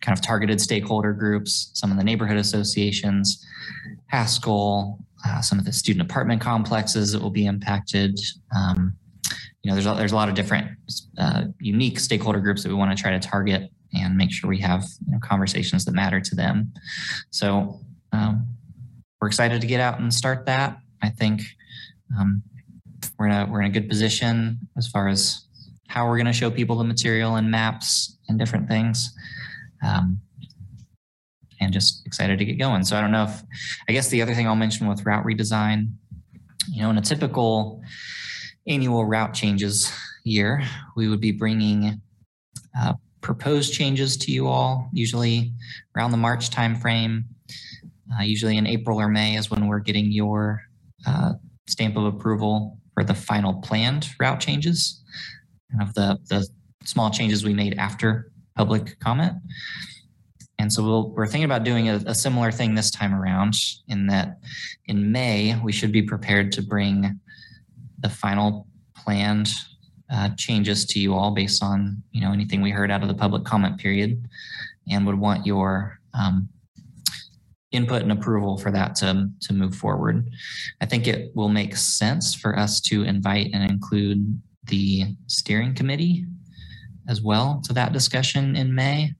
kind 0.00 0.16
of 0.16 0.22
targeted 0.22 0.60
stakeholder 0.60 1.12
groups, 1.12 1.70
some 1.74 1.90
of 1.90 1.96
the 1.96 2.04
neighborhood 2.04 2.36
associations, 2.36 3.44
Haskell, 4.06 4.98
uh, 5.26 5.40
some 5.40 5.58
of 5.58 5.64
the 5.64 5.72
student 5.72 6.08
apartment 6.08 6.40
complexes 6.40 7.12
that 7.12 7.22
will 7.22 7.30
be 7.30 7.46
impacted. 7.46 8.18
Um, 8.54 8.94
you 9.62 9.70
know, 9.70 9.74
there's 9.74 9.86
a, 9.86 9.94
there's 9.94 10.12
a 10.12 10.16
lot 10.16 10.28
of 10.28 10.34
different 10.34 10.68
uh, 11.18 11.44
unique 11.60 12.00
stakeholder 12.00 12.40
groups 12.40 12.62
that 12.62 12.68
we 12.68 12.74
want 12.74 12.96
to 12.96 13.00
try 13.00 13.12
to 13.12 13.20
target 13.20 13.70
and 13.94 14.16
make 14.16 14.32
sure 14.32 14.48
we 14.48 14.58
have 14.58 14.84
you 15.06 15.12
know, 15.12 15.18
conversations 15.20 15.84
that 15.84 15.92
matter 15.92 16.20
to 16.20 16.34
them. 16.34 16.72
So 17.30 17.80
um, 18.12 18.46
we're 19.22 19.28
excited 19.28 19.60
to 19.60 19.68
get 19.68 19.78
out 19.78 20.00
and 20.00 20.12
start 20.12 20.46
that. 20.46 20.78
I 21.00 21.08
think 21.08 21.42
um, 22.18 22.42
we're 23.16 23.26
in 23.26 23.32
a 23.32 23.46
we're 23.48 23.60
in 23.60 23.70
a 23.70 23.72
good 23.72 23.88
position 23.88 24.58
as 24.76 24.88
far 24.88 25.06
as 25.06 25.46
how 25.86 26.08
we're 26.08 26.16
going 26.16 26.26
to 26.26 26.32
show 26.32 26.50
people 26.50 26.76
the 26.76 26.82
material 26.82 27.36
and 27.36 27.48
maps 27.48 28.18
and 28.28 28.36
different 28.36 28.68
things. 28.68 29.14
Um, 29.86 30.20
and 31.60 31.72
just 31.72 32.04
excited 32.04 32.40
to 32.40 32.44
get 32.44 32.58
going. 32.58 32.82
So 32.82 32.96
I 32.96 33.00
don't 33.00 33.12
know 33.12 33.22
if 33.22 33.44
I 33.88 33.92
guess 33.92 34.08
the 34.08 34.20
other 34.22 34.34
thing 34.34 34.48
I'll 34.48 34.56
mention 34.56 34.88
with 34.88 35.06
route 35.06 35.24
redesign, 35.24 35.92
you 36.68 36.82
know, 36.82 36.90
in 36.90 36.98
a 36.98 37.02
typical 37.02 37.80
annual 38.66 39.04
route 39.04 39.34
changes 39.34 39.92
year, 40.24 40.64
we 40.96 41.06
would 41.06 41.20
be 41.20 41.30
bringing 41.30 42.00
uh, 42.76 42.94
proposed 43.20 43.72
changes 43.72 44.16
to 44.16 44.32
you 44.32 44.48
all, 44.48 44.90
usually 44.92 45.52
around 45.96 46.10
the 46.10 46.16
March 46.16 46.50
timeframe. 46.50 47.22
Uh, 48.18 48.22
usually 48.22 48.56
in 48.56 48.66
April 48.66 49.00
or 49.00 49.08
May 49.08 49.36
is 49.36 49.50
when 49.50 49.66
we're 49.66 49.80
getting 49.80 50.12
your 50.12 50.62
uh, 51.06 51.32
stamp 51.66 51.96
of 51.96 52.04
approval 52.04 52.78
for 52.94 53.04
the 53.04 53.14
final 53.14 53.54
planned 53.54 54.08
route 54.20 54.40
changes 54.40 55.02
and 55.70 55.82
of 55.82 55.94
the, 55.94 56.18
the 56.28 56.46
small 56.84 57.10
changes 57.10 57.44
we 57.44 57.54
made 57.54 57.74
after 57.78 58.30
public 58.54 58.98
comment. 59.00 59.32
And 60.58 60.72
so 60.72 60.82
we'll, 60.82 61.10
we're 61.10 61.26
thinking 61.26 61.44
about 61.44 61.64
doing 61.64 61.88
a, 61.88 61.96
a 62.06 62.14
similar 62.14 62.52
thing 62.52 62.74
this 62.74 62.90
time 62.90 63.14
around 63.14 63.54
in 63.88 64.06
that 64.08 64.38
in 64.86 65.10
May, 65.10 65.58
we 65.62 65.72
should 65.72 65.92
be 65.92 66.02
prepared 66.02 66.52
to 66.52 66.62
bring 66.62 67.18
the 67.98 68.08
final 68.08 68.66
planned 68.94 69.50
uh, 70.12 70.28
changes 70.36 70.84
to 70.84 71.00
you 71.00 71.14
all 71.14 71.30
based 71.30 71.62
on, 71.62 72.02
you 72.12 72.20
know, 72.20 72.32
anything 72.32 72.60
we 72.60 72.70
heard 72.70 72.90
out 72.90 73.02
of 73.02 73.08
the 73.08 73.14
public 73.14 73.44
comment 73.44 73.78
period 73.78 74.28
and 74.90 75.06
would 75.06 75.18
want 75.18 75.46
your 75.46 75.98
um, 76.14 76.48
input 77.72 78.02
and 78.02 78.12
approval 78.12 78.58
for 78.58 78.70
that 78.70 78.94
to, 78.96 79.28
to 79.40 79.52
move 79.52 79.74
forward. 79.74 80.30
I 80.80 80.86
think 80.86 81.06
it 81.06 81.34
will 81.34 81.48
make 81.48 81.76
sense 81.76 82.34
for 82.34 82.58
us 82.58 82.80
to 82.82 83.02
invite 83.02 83.50
and 83.52 83.68
include 83.68 84.40
the 84.66 85.16
steering 85.26 85.74
committee 85.74 86.26
as 87.08 87.20
well 87.20 87.60
to 87.64 87.72
that 87.72 87.92
discussion 87.92 88.54
in 88.54 88.74
May, 88.74 89.12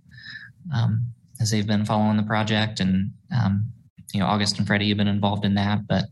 um, 0.74 1.06
as 1.40 1.50
they've 1.50 1.66
been 1.66 1.84
following 1.84 2.16
the 2.16 2.22
project 2.22 2.80
and 2.80 3.10
um, 3.34 3.72
you 4.12 4.20
know 4.20 4.26
August 4.26 4.58
and 4.58 4.66
Freddie 4.66 4.90
have 4.90 4.98
been 4.98 5.08
involved 5.08 5.44
in 5.44 5.54
that, 5.54 5.86
but 5.88 6.04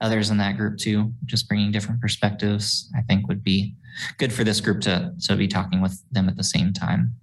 others 0.00 0.30
in 0.30 0.36
that 0.38 0.56
group 0.56 0.76
too, 0.76 1.12
just 1.24 1.48
bringing 1.48 1.72
different 1.72 2.00
perspectives, 2.00 2.90
I 2.96 3.02
think 3.02 3.28
would 3.28 3.44
be 3.44 3.74
good 4.18 4.32
for 4.32 4.44
this 4.44 4.60
group 4.60 4.80
to 4.82 5.14
to 5.22 5.36
be 5.36 5.48
talking 5.48 5.80
with 5.80 6.02
them 6.10 6.28
at 6.28 6.36
the 6.36 6.44
same 6.44 6.72
time. 6.72 7.14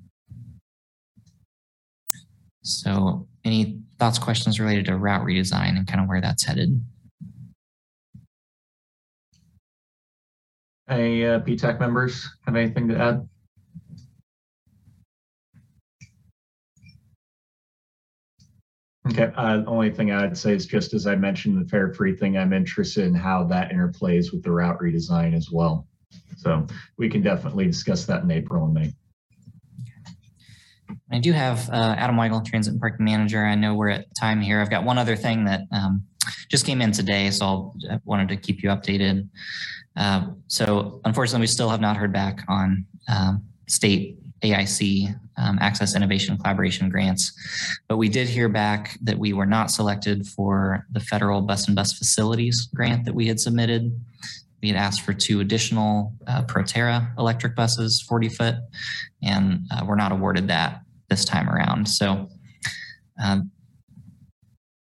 So, 2.64 3.28
any 3.44 3.82
thoughts, 4.02 4.18
questions 4.18 4.60
related 4.60 4.86
to 4.86 4.98
route 4.98 5.24
redesign 5.24 5.78
and 5.78 5.86
kind 5.86 6.02
of 6.02 6.10
where 6.10 6.20
that's 6.20 6.44
headed? 6.44 6.84
Any 10.90 11.24
uh, 11.24 11.40
PTAC 11.42 11.80
members 11.80 12.28
have 12.48 12.56
anything 12.56 12.88
to 12.88 12.98
add? 12.98 13.30
Okay, 19.08 19.32
uh, 19.36 19.58
the 19.58 19.66
only 19.68 19.92
thing 19.92 20.12
I'd 20.12 20.36
say 20.36 20.56
is 20.56 20.66
just 20.66 20.96
as 20.96 21.06
I 21.06 21.16
mentioned 21.16 21.64
the 21.64 21.70
fare 21.70 21.94
free 21.94 22.16
thing, 22.16 22.40
I'm 22.40 22.54
interested 22.54 23.06
in 23.06 23.14
how 23.14 23.44
that 23.46 23.72
interplays 23.72 24.32
with 24.32 24.42
the 24.42 24.52
route 24.52 24.80
redesign 24.80 25.36
as 25.36 25.52
well. 25.52 25.88
So 26.38 26.66
we 26.98 27.08
can 27.08 27.22
definitely 27.22 27.68
discuss 27.68 28.06
that 28.06 28.24
in 28.24 28.32
April 28.32 28.66
and 28.66 28.74
May. 28.74 28.94
I 31.12 31.20
do 31.20 31.34
have 31.34 31.70
uh, 31.70 31.96
Adam 31.98 32.16
Weigel, 32.16 32.44
Transit 32.46 32.74
and 32.74 32.80
Parking 32.80 33.06
Manager. 33.06 33.46
I 33.46 33.56
know 33.56 33.74
we're 33.74 33.90
at 33.90 34.06
time 34.16 34.42
here. 34.42 34.62
I've 34.62 34.70
got 34.70 34.86
one 34.86 34.98
other 34.98 35.16
thing 35.16 35.44
that 35.46 35.62
um, 35.72 36.04
just 36.50 36.66
came 36.66 36.82
in 36.82 36.92
today, 36.92 37.30
so 37.32 37.46
I'll, 37.46 37.76
I 37.90 38.00
wanted 38.06 38.30
to 38.30 38.38
keep 38.38 38.64
you 38.64 38.70
updated. 38.70 39.28
Uh, 39.98 40.28
so 40.48 41.02
unfortunately, 41.04 41.42
we 41.42 41.48
still 41.48 41.70
have 41.70 41.82
not 41.82 41.98
heard 41.98 42.14
back 42.14 42.44
on 42.48 42.86
um, 43.10 43.44
state 43.68 44.18
AIC 44.42 45.14
um, 45.38 45.58
Access 45.60 45.96
Innovation 45.96 46.38
Collaboration 46.38 46.90
grants, 46.90 47.34
but 47.90 47.98
we 47.98 48.08
did 48.08 48.30
hear 48.30 48.48
back 48.48 48.98
that 49.02 49.18
we 49.18 49.34
were 49.34 49.46
not 49.46 49.70
selected 49.70 50.26
for 50.26 50.86
the 50.92 51.00
federal 51.02 51.42
bus 51.42 51.68
and 51.68 51.76
bus 51.76 51.92
facilities 51.94 52.70
grant 52.74 53.04
that 53.06 53.14
we 53.14 53.28
had 53.28 53.40
submitted. 53.40 54.00
We 54.62 54.70
had 54.70 54.78
asked 54.78 55.02
for 55.02 55.14
two 55.14 55.42
additional 55.42 56.14
uh, 56.28 56.44
Proterra 56.44 57.18
electric 57.18 57.56
buses, 57.56 58.02
40 58.02 58.30
foot, 58.30 58.56
and 59.22 59.66
uh, 59.72 59.84
we're 59.86 59.96
not 59.96 60.12
awarded 60.12 60.48
that 60.48 60.82
this 61.12 61.26
time 61.26 61.50
around. 61.50 61.88
So 61.88 62.30
um, 63.22 63.52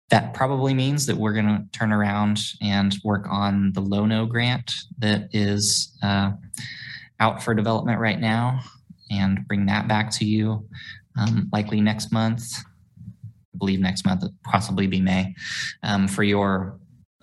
that 0.09 0.33
probably 0.33 0.73
means 0.73 1.05
that 1.05 1.15
we're 1.15 1.33
going 1.33 1.47
to 1.47 1.65
turn 1.71 1.93
around 1.93 2.41
and 2.61 2.95
work 3.03 3.25
on 3.29 3.71
the 3.73 3.79
Low-No 3.79 4.25
grant 4.25 4.73
that 4.99 5.29
is 5.31 5.97
uh, 6.03 6.31
out 7.21 7.41
for 7.41 7.55
development 7.55 7.99
right 7.99 8.19
now 8.19 8.59
and 9.09 9.47
bring 9.47 9.65
that 9.67 9.87
back 9.87 10.11
to 10.11 10.25
you 10.25 10.67
um, 11.17 11.47
likely 11.53 11.79
next 11.79 12.11
month. 12.11 12.43
I 12.57 13.57
believe 13.57 13.79
next 13.79 14.05
month, 14.05 14.25
possibly 14.43 14.87
be 14.87 14.99
May, 14.99 15.33
um, 15.83 16.07
for 16.07 16.23
your 16.23 16.79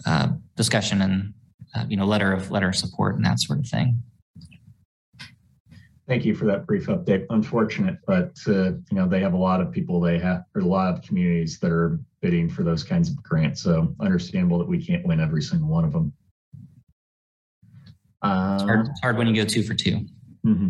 uh, 0.07 0.29
discussion 0.57 1.03
and 1.03 1.35
uh, 1.75 1.85
you 1.89 1.97
know 1.97 2.07
letter 2.07 2.33
of 2.33 2.51
letter 2.51 2.69
of 2.69 2.77
support 2.77 3.17
and 3.17 3.25
that 3.25 3.41
sort 3.41 3.59
of 3.59 3.67
thing. 3.67 4.03
Thank 6.09 6.25
you 6.25 6.37
for 6.37 6.45
that 6.45 6.67
brief 6.67 6.87
update. 6.87 7.27
Unfortunate, 7.31 7.97
but 8.07 8.37
uh, 8.47 8.73
you 8.73 8.93
know 8.93 9.09
they 9.09 9.21
have 9.21 9.33
a 9.33 9.39
lot 9.39 9.61
of 9.61 9.73
people 9.73 10.01
they 10.01 10.19
have, 10.21 10.45
or 10.55 10.61
a 10.61 10.65
lot 10.65 10.95
of 10.95 11.03
communities 11.03 11.59
that 11.59 11.73
are 11.73 11.99
bidding 12.21 12.49
for 12.49 12.63
those 12.63 12.85
kinds 12.85 13.11
of 13.11 13.21
grants. 13.25 13.61
So 13.63 13.95
understandable 14.01 14.59
that 14.59 14.69
we 14.69 14.85
can't 14.85 15.05
win 15.05 15.19
every 15.19 15.43
single 15.43 15.69
one 15.69 15.85
of 15.85 15.93
them. 15.93 16.13
It's 18.23 18.63
hard, 18.63 18.89
it's 18.89 19.01
hard 19.01 19.19
when 19.19 19.27
you 19.27 19.35
go 19.35 19.45
two 19.45 19.63
for 19.63 19.75
2 19.75 20.01
hmm 20.43 20.69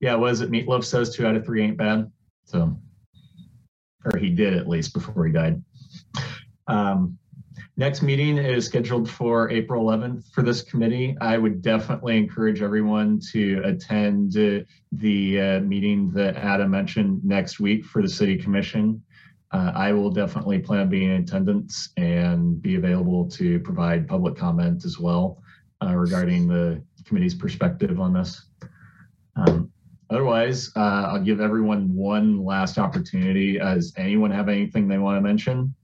Yeah, 0.00 0.14
was 0.14 0.40
it 0.40 0.50
Meat 0.50 0.68
Loaf 0.68 0.84
says 0.84 1.14
two 1.14 1.26
out 1.26 1.36
of 1.36 1.44
three 1.44 1.62
ain't 1.62 1.76
bad. 1.76 2.10
So, 2.44 2.76
or 4.04 4.18
he 4.18 4.30
did 4.30 4.54
at 4.54 4.68
least 4.68 4.92
before 4.92 5.26
he 5.26 5.32
died. 5.32 5.62
Um, 6.66 7.18
next 7.76 8.02
meeting 8.02 8.38
is 8.38 8.66
scheduled 8.66 9.10
for 9.10 9.50
April 9.50 9.84
11th 9.84 10.30
for 10.32 10.42
this 10.42 10.62
committee. 10.62 11.16
I 11.20 11.38
would 11.38 11.62
definitely 11.62 12.16
encourage 12.16 12.62
everyone 12.62 13.20
to 13.32 13.62
attend 13.64 14.36
uh, 14.36 14.64
the 14.92 15.40
uh, 15.40 15.60
meeting 15.60 16.10
that 16.12 16.36
Adam 16.36 16.70
mentioned 16.70 17.24
next 17.24 17.58
week 17.58 17.84
for 17.84 18.02
the 18.02 18.08
City 18.08 18.36
Commission. 18.36 19.02
Uh, 19.52 19.72
I 19.74 19.92
will 19.92 20.10
definitely 20.10 20.58
plan 20.58 20.80
on 20.80 20.88
being 20.88 21.10
in 21.10 21.22
attendance 21.22 21.90
and 21.96 22.60
be 22.60 22.76
available 22.76 23.28
to 23.30 23.60
provide 23.60 24.08
public 24.08 24.36
comment 24.36 24.84
as 24.84 24.98
well 24.98 25.42
uh, 25.84 25.94
regarding 25.94 26.48
the 26.48 26.82
committee's 27.04 27.34
perspective 27.34 28.00
on 28.00 28.12
this. 28.12 28.46
Um, 29.36 29.70
otherwise, 30.10 30.70
uh, 30.76 31.08
I'll 31.08 31.22
give 31.22 31.40
everyone 31.40 31.94
one 31.94 32.44
last 32.44 32.78
opportunity. 32.78 33.58
Does 33.58 33.92
anyone 33.96 34.30
have 34.30 34.48
anything 34.48 34.88
they 34.88 34.98
want 34.98 35.18
to 35.18 35.20
mention? 35.20 35.74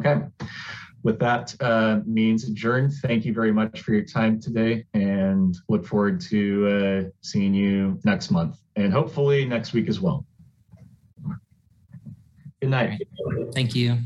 Okay. 0.00 0.22
With 1.02 1.18
that 1.20 1.54
uh, 1.60 2.00
means 2.06 2.48
adjourned. 2.48 2.92
Thank 3.02 3.24
you 3.24 3.32
very 3.32 3.52
much 3.52 3.80
for 3.80 3.92
your 3.92 4.04
time 4.04 4.40
today 4.40 4.84
and 4.92 5.56
look 5.68 5.86
forward 5.86 6.20
to 6.22 6.66
uh, 6.68 7.10
seeing 7.22 7.54
you 7.54 7.98
next 8.04 8.30
month 8.30 8.58
and 8.76 8.92
hopefully 8.92 9.44
next 9.44 9.72
week 9.72 9.88
as 9.88 10.00
well. 10.00 10.26
Good 12.60 12.70
night. 12.70 13.00
Thank 13.54 13.74
you. 13.74 13.96